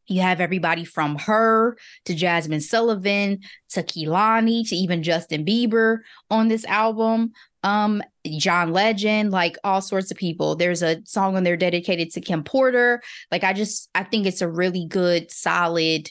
You 0.07 0.21
have 0.23 0.41
everybody 0.41 0.85
from 0.85 1.17
H.E.R. 1.17 1.77
to 2.07 2.15
Jazmine 2.15 2.63
Sullivan 2.63 3.41
to 3.71 3.83
Kehlani 3.83 4.69
to 4.69 4.77
even 4.77 5.03
Justin 5.03 5.45
Bieber 5.45 5.99
on 6.31 6.49
this 6.49 6.65
album. 6.65 7.33
Um, 7.65 8.03
John 8.27 8.73
Legend, 8.73 9.31
like 9.31 9.57
all 9.63 9.81
sorts 9.81 10.11
of 10.11 10.17
people. 10.17 10.57
There's 10.57 10.83
a 10.83 11.01
song 11.05 11.37
on 11.37 11.45
there 11.45 11.57
dedicated 11.57 12.11
to 12.13 12.21
Kim 12.21 12.43
Porter. 12.43 13.01
Like 13.31 13.45
I 13.45 13.53
just 13.53 13.89
I 13.95 14.03
think 14.03 14.27
it's 14.27 14.43
a 14.43 14.51
really 14.51 14.87
good, 14.87 15.31
solid 15.31 16.11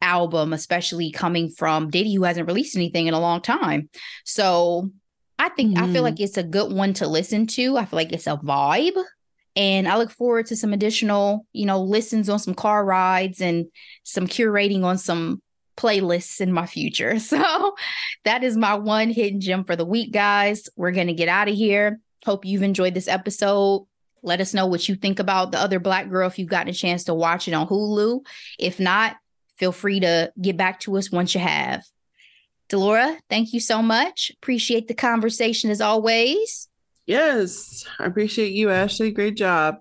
album, 0.00 0.52
especially 0.52 1.10
coming 1.10 1.50
from 1.50 1.90
Diddy, 1.90 2.14
who 2.14 2.24
hasn't 2.24 2.46
released 2.46 2.76
anything 2.76 3.06
in 3.06 3.14
a 3.14 3.20
long 3.20 3.42
time. 3.42 3.90
So 4.24 4.90
I 5.38 5.50
think 5.50 5.76
mm. 5.76 5.78
I 5.78 5.82
feel 5.82 5.96
mm-hmm. 5.96 6.02
like 6.04 6.20
it's 6.20 6.38
a 6.38 6.42
good 6.42 6.72
one 6.72 6.94
to 6.94 7.06
listen 7.06 7.46
to. 7.48 7.76
I 7.76 7.84
feel 7.84 7.98
like 7.98 8.12
it's 8.12 8.26
a 8.26 8.36
vibe. 8.36 9.02
And 9.56 9.88
I 9.88 9.96
look 9.96 10.10
forward 10.10 10.46
to 10.46 10.56
some 10.56 10.74
additional, 10.74 11.46
you 11.52 11.64
know, 11.64 11.82
listens 11.82 12.28
on 12.28 12.38
some 12.38 12.54
car 12.54 12.84
rides 12.84 13.40
and 13.40 13.66
some 14.04 14.26
curating 14.26 14.84
on 14.84 14.98
some 14.98 15.40
playlists 15.76 16.40
in 16.40 16.52
my 16.52 16.66
future. 16.66 17.18
So 17.26 17.74
that 18.24 18.44
is 18.44 18.56
my 18.56 18.74
one 18.74 19.10
hidden 19.10 19.40
gem 19.40 19.64
for 19.64 19.76
the 19.76 19.84
week, 19.84 20.12
guys. 20.12 20.68
We're 20.76 20.92
going 20.92 21.06
to 21.06 21.14
get 21.14 21.28
out 21.28 21.48
of 21.48 21.54
here. 21.54 22.00
Hope 22.24 22.44
you've 22.44 22.62
enjoyed 22.62 22.94
this 22.94 23.08
episode. 23.08 23.86
Let 24.22 24.40
us 24.40 24.54
know 24.54 24.66
what 24.66 24.88
you 24.88 24.96
think 24.96 25.18
about 25.18 25.52
the 25.52 25.58
other 25.58 25.78
Black 25.78 26.10
Girl 26.10 26.26
if 26.26 26.38
you've 26.38 26.48
gotten 26.48 26.68
a 26.68 26.72
chance 26.72 27.04
to 27.04 27.14
watch 27.14 27.46
it 27.48 27.54
on 27.54 27.68
Hulu. 27.68 28.24
If 28.58 28.80
not, 28.80 29.16
feel 29.56 29.72
free 29.72 30.00
to 30.00 30.32
get 30.40 30.56
back 30.56 30.80
to 30.80 30.96
us 30.96 31.10
once 31.10 31.34
you 31.34 31.40
have. 31.40 31.84
Delora, 32.68 33.16
thank 33.30 33.52
you 33.52 33.60
so 33.60 33.80
much. 33.80 34.32
Appreciate 34.42 34.88
the 34.88 34.94
conversation 34.94 35.70
as 35.70 35.80
always. 35.80 36.68
Yes, 37.06 37.86
I 37.98 38.04
appreciate 38.04 38.52
you, 38.52 38.70
Ashley. 38.70 39.12
Great 39.12 39.36
job. 39.36 39.76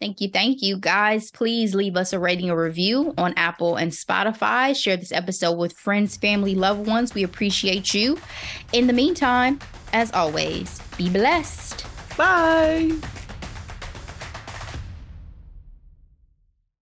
Thank 0.00 0.22
you. 0.22 0.30
Thank 0.30 0.62
you. 0.62 0.78
Guys, 0.78 1.30
please 1.30 1.74
leave 1.74 1.94
us 1.94 2.14
a 2.14 2.18
rating 2.18 2.50
or 2.50 2.62
review 2.62 3.12
on 3.18 3.34
Apple 3.36 3.76
and 3.76 3.92
Spotify. 3.92 4.74
Share 4.74 4.96
this 4.96 5.12
episode 5.12 5.58
with 5.58 5.74
friends, 5.74 6.16
family, 6.16 6.54
loved 6.54 6.86
ones. 6.86 7.12
We 7.12 7.22
appreciate 7.22 7.92
you. 7.92 8.18
In 8.72 8.86
the 8.86 8.94
meantime, 8.94 9.58
as 9.92 10.10
always, 10.12 10.80
be 10.96 11.10
blessed. 11.10 11.84
Bye. 12.16 12.92